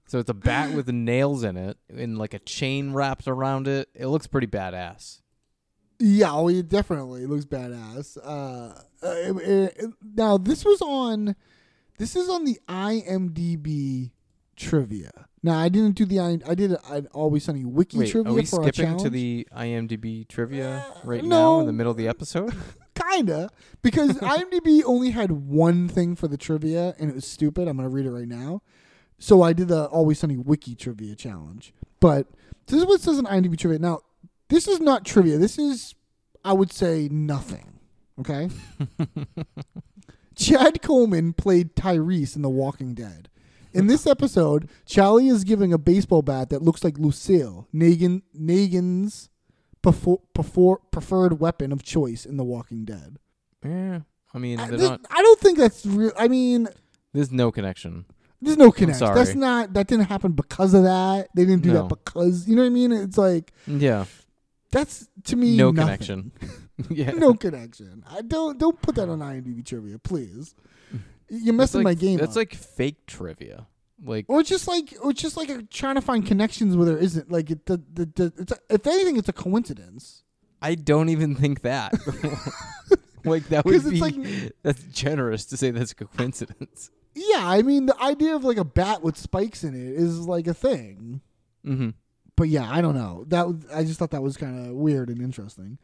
[0.07, 3.91] So it's a bat with nails in it and like a chain wrapped around it.
[3.95, 5.21] It looks pretty badass.
[5.99, 8.17] Yeah, oh, it definitely looks badass.
[8.23, 11.35] Uh, uh, it- it- now this was on,
[11.99, 14.13] this is on the IMDb
[14.57, 15.11] trivia.
[15.43, 18.35] Now I didn't do the I, I did an Always Sunny wiki Wait, trivia are
[18.35, 21.55] we for skipping to the IMDb trivia right no.
[21.55, 22.53] now in the middle of the episode?
[23.13, 23.49] Kinda
[23.81, 27.69] because IMDb only had one thing for the trivia and it was stupid.
[27.69, 28.63] I'm gonna read it right now.
[29.21, 31.73] So I did the Always Sunny wiki trivia challenge.
[32.01, 32.27] But
[32.67, 33.79] this is what says in IMDb trivia.
[33.79, 34.01] Now
[34.49, 35.39] this is not trivia.
[35.39, 35.95] This is
[36.45, 37.79] I would say nothing.
[38.21, 38.49] Okay.
[40.35, 43.29] Chad Coleman played Tyrese in The Walking Dead.
[43.75, 49.29] In this episode, Charlie is giving a baseball bat that looks like Lucille, Negan, Negan's
[49.83, 53.19] prefer, prefer, preferred weapon of choice in The Walking Dead.
[53.65, 54.01] Yeah.
[54.33, 55.01] I mean, I, this- not.
[55.11, 56.13] I don't think that's real.
[56.17, 56.69] I mean,
[57.13, 58.05] There's no connection.
[58.41, 58.99] there's no connection.
[59.07, 59.15] sorry.
[59.17, 59.75] That's not.
[59.75, 61.29] That didn't happen because of that.
[61.35, 61.83] They didn't do No.
[61.83, 62.93] that because you know what I mean.
[62.93, 64.05] It's like Yeah.
[64.71, 65.87] That's to me No nothing.
[65.87, 66.33] connection.
[66.91, 67.11] yeah.
[67.13, 68.05] no connection.
[68.09, 70.55] I don't don't put that on IMDb trivia, please.
[71.31, 72.37] You're messing like, my game That's up.
[72.37, 73.67] like fake trivia.
[74.03, 77.31] Like Or just like, or just like a, trying to find connections where there isn't.
[77.31, 80.23] Like, it, the, the, the, it's a, if anything, it's a coincidence.
[80.63, 81.93] I don't even think that.
[83.25, 86.91] like that would it's be like- that's generous to say that's a coincidence.
[87.15, 90.47] Yeah, I mean, the idea of like a bat with spikes in it is like
[90.47, 91.21] a thing.
[91.67, 91.91] Mm-hmm.
[92.39, 93.25] But yeah, I don't know.
[93.27, 95.77] That I just thought that was kind of weird and interesting.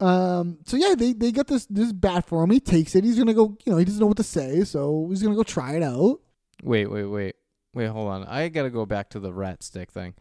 [0.00, 2.50] Um, so yeah, they they get this this bat for him.
[2.50, 3.04] He takes it.
[3.04, 3.56] He's gonna go.
[3.64, 6.18] You know, he doesn't know what to say, so he's gonna go try it out.
[6.64, 7.36] Wait, wait, wait,
[7.74, 7.86] wait.
[7.86, 8.24] Hold on.
[8.24, 10.14] I gotta go back to the rat stick thing.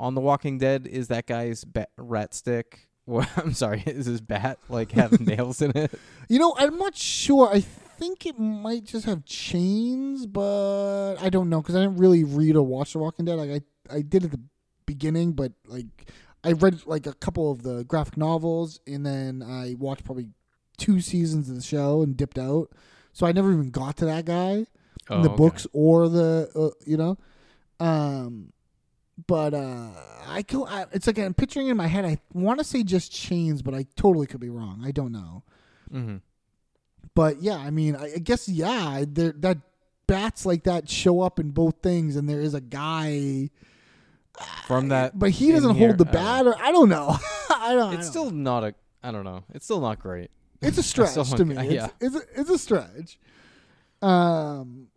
[0.00, 2.88] On The Walking Dead, is that guy's bat, rat stick?
[3.04, 3.82] Well, I'm sorry.
[3.86, 5.92] Is his bat like have nails in it?
[6.28, 7.50] You know, I'm not sure.
[7.52, 12.22] I think it might just have chains, but I don't know because I didn't really
[12.22, 13.34] read or watch The Walking Dead.
[13.34, 13.50] Like
[13.90, 14.40] I, I did at the
[14.86, 15.86] beginning, but like
[16.44, 20.28] I read like a couple of the graphic novels, and then I watched probably
[20.78, 22.70] two seasons of the show and dipped out.
[23.12, 24.66] So I never even got to that guy in
[25.10, 25.36] Oh, the okay.
[25.36, 27.18] books or the uh, you know.
[27.80, 28.52] Um,
[29.26, 29.90] but uh,
[30.26, 32.04] I, co- I it's like I'm picturing in my head.
[32.04, 34.82] I want to say just chains, but I totally could be wrong.
[34.84, 35.42] I don't know.
[35.92, 36.16] Mm-hmm.
[37.14, 39.58] But yeah, I mean, I, I guess yeah, there that
[40.06, 43.50] bats like that show up in both things, and there is a guy,
[44.66, 47.16] From that, but he doesn't here, hold the I don't bat, or I don't know.
[47.50, 47.92] I don't.
[47.92, 48.74] I It's don't still not a.
[49.02, 49.44] I don't know.
[49.52, 50.30] It's still not great.
[50.60, 51.54] it's a stretch still to me.
[51.54, 51.88] don't- It's, yeah.
[52.00, 53.18] it's, a, it's a stretch.
[54.00, 54.88] Um,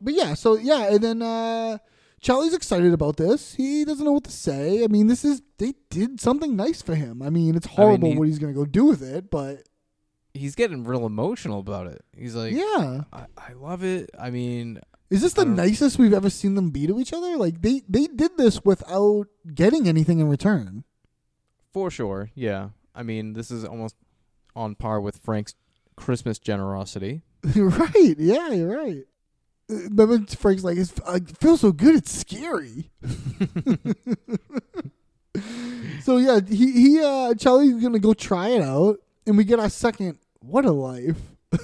[0.00, 1.78] but yeah, so yeah, and then uh,
[2.20, 3.54] Charlie's excited about this.
[3.54, 4.82] He doesn't know what to say.
[4.82, 7.22] I mean, this is they did something nice for him.
[7.22, 9.64] I mean, it's horrible he- what he's gonna go do with it, but
[10.32, 12.04] He's getting real emotional about it.
[12.16, 13.00] He's like, yeah.
[13.12, 14.10] I, I love it.
[14.16, 14.78] I mean,
[15.10, 17.36] Is this the nicest we've ever seen them be to each other?
[17.36, 20.84] Like they they did this without getting anything in return.
[21.72, 22.30] for sure.
[22.34, 22.70] Yeah.
[22.94, 23.96] I mean, this is almost
[24.54, 25.54] on par with Frank's
[25.96, 27.22] Christmas generosity.
[27.56, 28.14] right?
[28.18, 29.04] Yeah, you're right.
[29.68, 31.94] Remember Frank's like it's, I feel so good.
[31.94, 32.90] It's scary.
[36.02, 39.70] so yeah, he he uh Charlie's gonna go try it out, and we get our
[39.70, 40.18] second.
[40.40, 41.18] What a life!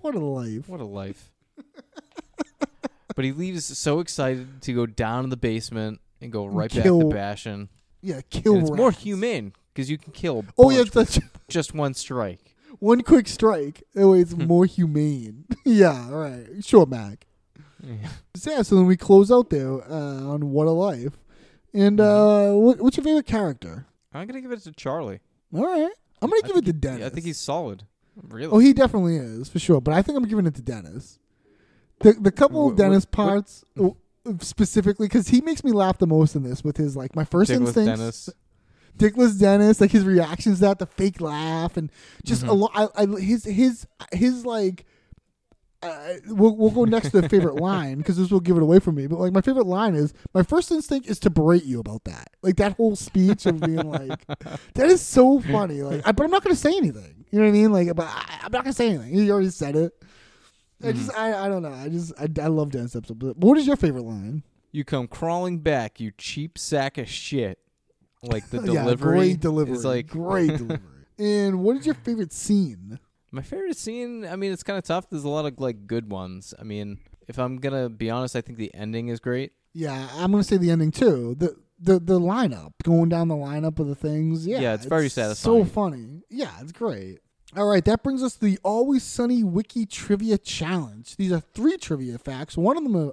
[0.00, 0.68] what a life!
[0.68, 1.30] What a life.
[3.14, 7.00] But he leaves so excited to go down in the basement and go right Kill-
[7.00, 7.68] back to Bastion.
[8.00, 8.54] Yeah, kill.
[8.54, 9.02] And it's more rats.
[9.02, 10.44] humane because you can kill.
[10.58, 11.18] Oh yeah, bunch that's
[11.48, 12.54] just one strike.
[12.78, 13.82] one quick strike.
[13.94, 15.44] That way, it's more humane.
[15.64, 16.46] yeah, all right.
[16.62, 17.26] Sure, Mac.
[18.34, 21.18] So, yeah, so then we close out there uh, on What a Life.
[21.74, 23.86] And uh, what, what's your favorite character?
[24.12, 25.20] I'm gonna give it to Charlie.
[25.54, 25.90] All right.
[26.22, 27.06] I'm going to I give it to Dennis.
[27.06, 27.84] I think he's solid.
[28.28, 28.50] Really.
[28.50, 29.80] Oh, he definitely is, for sure.
[29.80, 31.18] But I think I'm giving it to Dennis.
[32.00, 33.64] The, the couple of Dennis parts,
[34.40, 37.50] specifically, because he makes me laugh the most in this with his, like, my first
[37.50, 37.98] Dickless instincts.
[38.00, 38.30] Dennis.
[38.98, 41.90] Dickless Dennis, like his reactions to that, the fake laugh, and
[42.24, 42.50] just Mm-hmm.
[42.50, 42.70] a lot.
[42.74, 44.86] I, I, his his his like.
[45.82, 48.78] Uh, we'll we'll go next to the favorite line because this will give it away
[48.78, 49.06] for me.
[49.06, 52.30] But like my favorite line is my first instinct is to berate you about that.
[52.42, 54.24] Like that whole speech of being like,
[54.74, 55.82] that is so funny.
[55.82, 57.26] Like, I, but I'm not gonna say anything.
[57.30, 57.70] You know what I mean?
[57.72, 59.12] Like, but I, I'm not gonna say anything.
[59.14, 59.92] You already said it.
[60.82, 61.20] I just Mm-hmm.
[61.20, 61.72] I, I don't know.
[61.72, 63.18] I just I, I love Dennis episode.
[63.18, 64.42] But what is your favorite line?
[64.72, 67.58] You come crawling back, you cheap sack of shit.
[68.22, 69.74] Like the delivery, yeah, great delivery.
[69.76, 70.80] is like great delivery.
[71.18, 72.98] And what is your favorite scene?
[73.30, 75.10] My favorite scene, I mean, it's kind of tough.
[75.10, 76.54] There's a lot of like good ones.
[76.58, 76.98] I mean,
[77.28, 79.52] if I'm gonna be honest, I think the ending is great.
[79.72, 81.34] Yeah, I'm gonna say the ending too.
[81.38, 84.46] The the the lineup, going down the lineup of the things.
[84.46, 85.64] Yeah, Yeah, it's very satisfying.
[85.64, 86.22] So funny.
[86.30, 87.18] Yeah, it's great.
[87.56, 91.14] All right, that brings us to the Always Sunny Wiki Trivia Challenge.
[91.14, 92.56] These are three trivia facts.
[92.56, 93.12] One of them, are,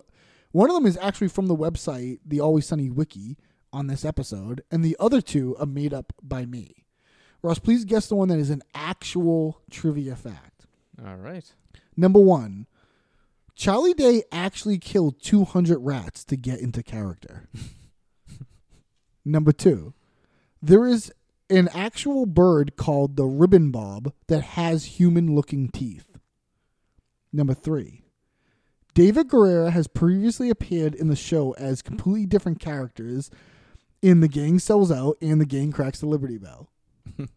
[0.51, 3.37] one of them is actually from the website, the Always Sunny Wiki,
[3.71, 6.85] on this episode, and the other two are made up by me.
[7.43, 10.65] Ross, please guess the one that is an actual trivia fact.
[11.05, 11.53] All right.
[11.95, 12.65] Number one,
[13.53, 17.47] Charlie Day actually killed 200 rats to get into character.
[19.25, 19.93] Number two,
[20.63, 21.13] there is
[21.51, 26.07] an actual bird called the ribbon bob that has human looking teeth.
[27.33, 28.01] Number three,
[28.93, 33.31] David Ury has previously appeared in the show as completely different characters
[34.01, 36.69] in The Gang Sells Out and The Gang Cracks the Liberty Bell.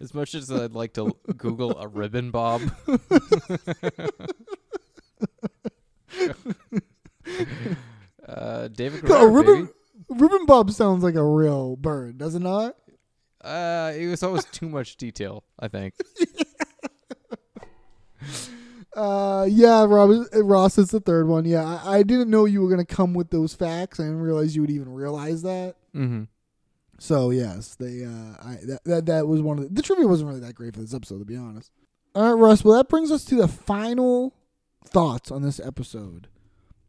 [0.00, 2.60] As much as I'd like to Google a ribbon bob,
[8.28, 9.68] uh, David A Ury, ribbon,
[10.08, 12.76] ribbon bob sounds like a real bird, does it not?
[13.42, 15.44] Uh, it was always too much detail.
[15.58, 15.94] I think.
[18.96, 21.44] Uh, yeah, Rob, Ross is the third one.
[21.44, 24.00] Yeah, I, I didn't know you were gonna come with those facts.
[24.00, 25.76] I didn't realize you would even realize that.
[25.94, 26.24] Mm-hmm.
[26.98, 30.28] So yes, they uh, I, that, that that was one of the, the trivia wasn't
[30.28, 31.70] really that great for this episode, to be honest.
[32.14, 32.64] All right, Russ.
[32.64, 34.32] Well, that brings us to the final
[34.82, 36.28] thoughts on this episode.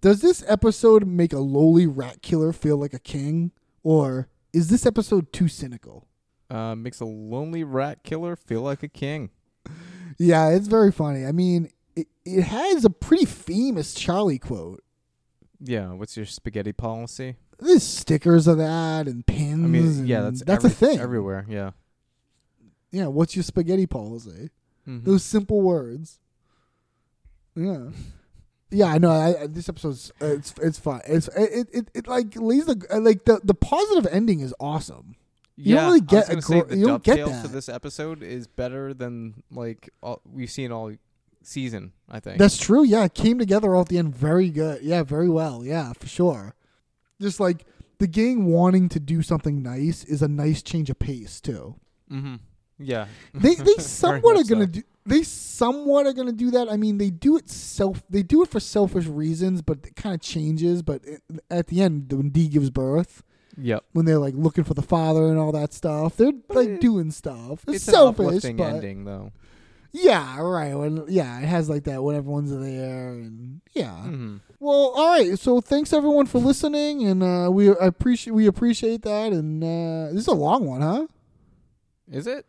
[0.01, 3.51] Does this episode make a lowly rat killer feel like a king,
[3.83, 6.05] or is this episode too cynical?
[6.49, 9.31] Uh, makes a lonely rat killer feel like a king.
[10.17, 11.25] Yeah, it's very funny.
[11.25, 14.83] I mean, it, it has a pretty famous Charlie quote.
[15.59, 15.91] Yeah.
[15.93, 17.35] What's your spaghetti policy?
[17.59, 19.63] There's stickers of that and pins.
[19.63, 20.99] I mean, yeah, that's that's every- a thing.
[20.99, 21.45] everywhere.
[21.49, 21.71] Yeah.
[22.91, 24.51] Yeah, what's your spaghetti policy?
[24.87, 25.03] Mhm.
[25.03, 26.19] Those simple words.
[27.55, 27.89] Yeah.
[28.69, 29.11] Yeah, I know.
[29.11, 31.01] I, I, this episode's uh, it's it's fun.
[31.07, 35.15] It's it, it, it like lays the uh, like the the positive ending is awesome.
[35.55, 37.41] You yeah, don't really I was get a gonna say the you don't get that.
[37.41, 40.91] for this episode is better than like all, we've seen all
[41.43, 41.93] season.
[42.09, 42.83] I think That's true.
[42.83, 44.81] Yeah, it came together all at the end very good.
[44.83, 45.63] Yeah, very well.
[45.65, 46.53] Yeah, for sure.
[47.19, 47.65] Just like
[47.99, 51.75] the gang wanting to do something nice is a nice change of pace too.
[52.11, 52.35] Mm-hmm.
[52.79, 53.07] Yeah.
[53.33, 54.71] They they somewhat are gonna so.
[54.71, 56.69] do they somewhat are gonna do that.
[56.69, 60.13] I mean, they do it self they do it for selfish reasons, but it kind
[60.13, 60.81] of changes.
[60.83, 63.23] But it, at the end, when Dee gives birth,
[63.59, 63.85] Yep.
[63.93, 67.09] when they're like looking for the father and all that stuff, they're like it- doing
[67.11, 67.63] stuff.
[67.67, 69.31] It's, It's an selfish, uplifting but ending, though.
[69.91, 70.75] yeah, right.
[70.75, 74.03] When yeah, it has like that when everyone's there and yeah.
[74.05, 74.41] Mhm.
[74.59, 75.37] Well, all right.
[75.39, 79.31] So thanks everyone for listening, and uh, we appreciate we appreciate that.
[79.31, 81.07] And uh, this is a long one, huh?
[82.11, 82.45] Is it?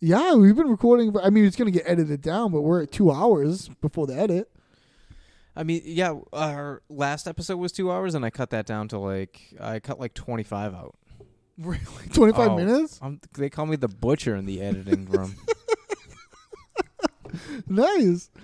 [0.00, 1.16] Yeah, we've been recording.
[1.18, 4.50] I mean, it's gonna get edited down, but we're at two hours before the edit.
[5.56, 6.14] I mean, yeah.
[6.32, 9.98] Our last episode was two hours, and I cut that down to like I cut
[9.98, 10.94] like twenty five out.
[11.60, 11.80] Really,
[12.12, 13.00] twenty five Oh, minutes.
[13.02, 15.34] I'm, they call me the butcher in the editing room.
[17.66, 18.30] Nice.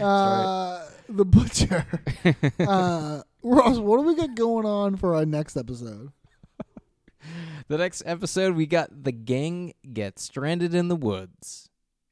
[0.00, 1.84] Uh, the butcher.
[2.60, 6.10] uh, Ross, what do we got going on for our next episode?
[7.68, 11.68] The next episode, we got the gang gets stranded in the woods.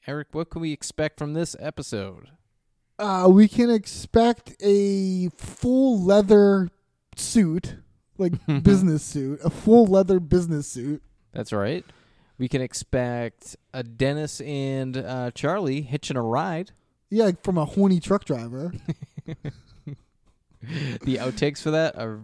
[0.06, 2.28] Eric, what can we expect from this episode?
[2.98, 6.68] Uh, we can expect a full leather
[7.16, 7.76] suit,
[8.16, 11.02] like business suit, a full leather business suit.
[11.32, 11.84] That's right.
[12.38, 16.72] We can expect a Dennis and uh, Charlie hitching a ride.
[17.10, 18.72] Yeah, from a horny truck driver.
[21.02, 22.20] The outtakes for that are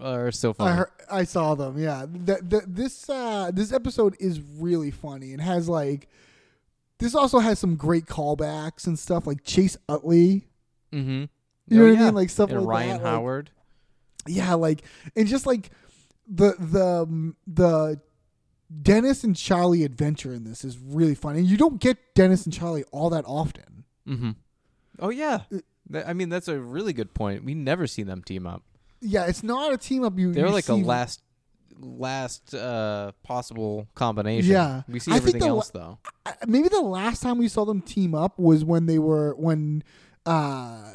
[0.00, 0.76] are so I funny.
[0.76, 1.78] heard, I saw them.
[1.78, 6.08] Yeah, the, the, this uh, this episode is really funny and has like
[6.98, 10.46] this also has some great callbacks and stuff like Chase Utley.
[10.92, 11.24] mm-hmm.
[11.68, 12.14] You know what I mean?
[12.14, 13.50] Like stuff and like Ryan that, like- Howard.
[14.26, 14.82] Yeah, like
[15.16, 15.70] and just like
[16.28, 18.00] the the the
[18.82, 22.52] Dennis and Charlie adventure in this is really fun, and you don't get Dennis and
[22.54, 23.84] Charlie all that often.
[24.08, 24.30] mm-hmm.
[25.00, 25.40] Oh yeah.
[25.94, 27.44] I mean, that's a really good point.
[27.44, 28.62] We never see them team up.
[29.00, 30.18] Yeah, it's not a team up.
[30.18, 31.22] You They're you like a last
[31.78, 34.50] last uh possible combination.
[34.52, 34.82] Yeah.
[34.88, 35.98] We see I think everything the else though.
[36.24, 39.82] I- maybe the last time we saw them team up was when they were when
[40.26, 40.92] uh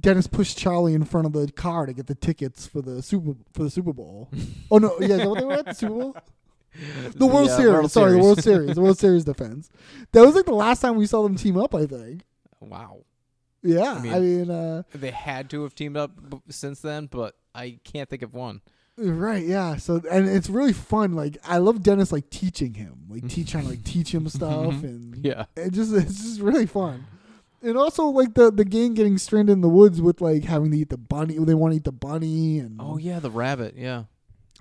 [0.00, 3.34] Dennis pushed Charlie in front of the car to get the tickets for the super
[3.52, 4.28] for the Super Bowl.
[4.70, 6.16] oh no, yeah, is that what they were at the Super Bowl?
[7.14, 7.72] The World Yeah, Series.
[7.72, 8.24] World Sorry, the Series.
[8.26, 8.74] World Series.
[8.74, 9.70] The World Series defense.
[10.12, 11.74] That was like the last time we saw them team up.
[11.74, 12.24] I think.
[12.60, 12.98] Wow.
[13.66, 17.06] Yeah, I mean- I mean, uh, They had to have teamed up b- since then,
[17.10, 18.60] but I can't think of one.
[18.98, 19.76] right, yeah.
[19.76, 21.14] So and it's really fun.
[21.14, 24.82] Like I love Dennis like teaching him, like teach trying to like teach him stuff,
[24.82, 25.44] and Yeah.
[25.56, 27.04] it just it's just really fun.
[27.62, 30.78] And also like the the gang getting stranded in the woods with like having to
[30.78, 31.36] eat the bunny.
[31.38, 33.74] They want to eat the bunny and Oh yeah, the rabbit.
[33.76, 34.04] Yeah.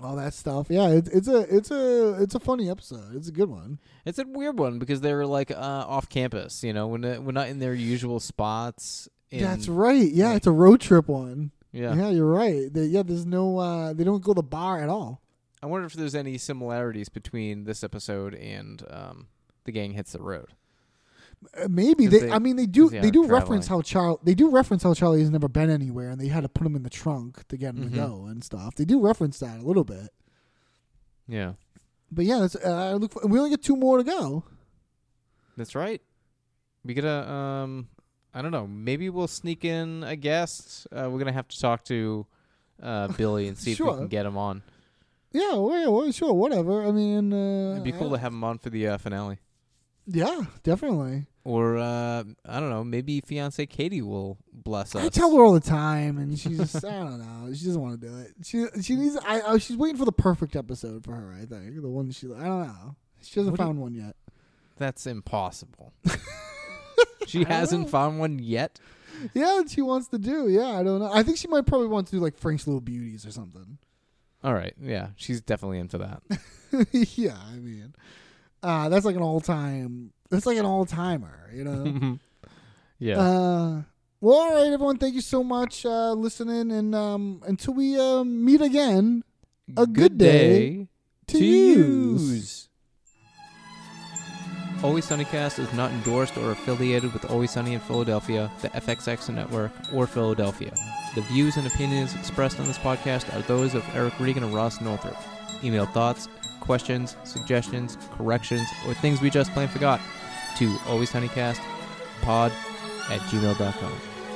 [0.03, 0.67] All that stuff.
[0.69, 3.15] Yeah, it's it's a it's a it's a funny episode.
[3.15, 3.79] It's a good one.
[4.05, 6.63] It's a weird one because they're like uh, off campus.
[6.63, 9.07] You know, when they- we're not in their usual spots.
[9.31, 10.09] in- That's right.
[10.11, 11.51] Yeah, like- it's a road trip one.
[11.71, 11.93] Yeah.
[11.95, 12.71] Yeah, you're right.
[12.73, 15.21] They, yeah, there's no uh they don't go to the bar at all.
[15.63, 19.27] I wonder if there's any similarities between this episode and um,
[19.63, 20.49] the gang hits the road.
[21.57, 24.33] Uh, maybe they, they- I mean they do they they do reference how Charlie they
[24.35, 26.83] do reference how Charlie has never been anywhere and they had to put him in
[26.83, 27.89] the trunk to get him Mhm.
[27.91, 28.75] to go and stuff.
[28.75, 30.09] They do reference that a little bit.
[31.27, 31.53] Yeah,
[32.11, 34.43] But yeah, that's, uh, I look for, we only get two more to go.
[35.57, 36.01] that's right.
[36.83, 37.29] We gotta.
[37.31, 37.87] Um,
[38.33, 38.67] I don't know.
[38.67, 40.85] Maybe we'll sneak in a guest.
[40.91, 42.27] Uh, we're gonna have to talk to
[42.83, 44.61] uh, Billy and see if we can get him on.
[45.31, 46.85] Yeah, well, yeah, well, sure, whatever.
[46.85, 49.39] I mean, uh, It'd be cool to have him on for the uh, finale.
[50.07, 51.25] Yeah, definitely.
[51.43, 52.83] Or uh, I don't know.
[52.83, 55.03] Maybe fiance Katie will bless us.
[55.05, 57.53] I tell her all the time, and she's just I don't know.
[57.53, 58.33] She doesn't want to do it.
[58.43, 59.17] She she needs.
[59.17, 61.33] I oh, she's waiting for the perfect episode for her.
[61.33, 62.27] I think the one she.
[62.27, 62.95] I don't know.
[63.21, 64.15] She hasn't What do you- found one yet.
[64.77, 65.93] That's impossible.
[67.27, 68.79] she hasn't found one yet.
[69.33, 70.49] Yeah, she wants to do.
[70.49, 71.09] Yeah, I don't know.
[71.11, 73.77] I think she might probably want to do like Frank's Little Beauties or something.
[74.43, 74.73] All right.
[74.81, 76.21] Yeah, she's definitely into that.
[76.91, 77.93] yeah, I mean,
[78.65, 80.11] uh, that's like an all time.
[80.29, 82.19] That's like an all timer, you know.
[82.99, 83.19] yeah.
[83.19, 83.81] uh,
[84.21, 84.97] Well, all right, everyone.
[84.97, 89.23] Thank you so much uh, listening, and um, until we uh, meet again,
[89.77, 90.87] a good, day,
[91.27, 92.69] to use.
[94.83, 99.71] Always Sunnycast is not endorsed or affiliated with Always Sunny in Philadelphia, the FXX network,
[99.93, 100.73] or Philadelphia.
[101.15, 104.81] The views and opinions expressed on this podcast are those of Eric Regan and Ross
[104.81, 105.17] Northrop.
[105.63, 106.27] Email thoughts,
[106.59, 109.99] questions, suggestions, corrections, or things we just plain forgot
[110.57, 112.51] to alwayssunnycastpod
[113.09, 113.93] at gmail.com.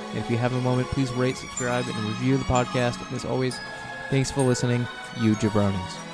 [0.10, 3.06] And if you have a moment, please rate, subscribe, and review the podcast.
[3.08, 3.60] And as always,
[4.10, 4.88] thanks for listening,
[5.20, 6.09] you jabronis.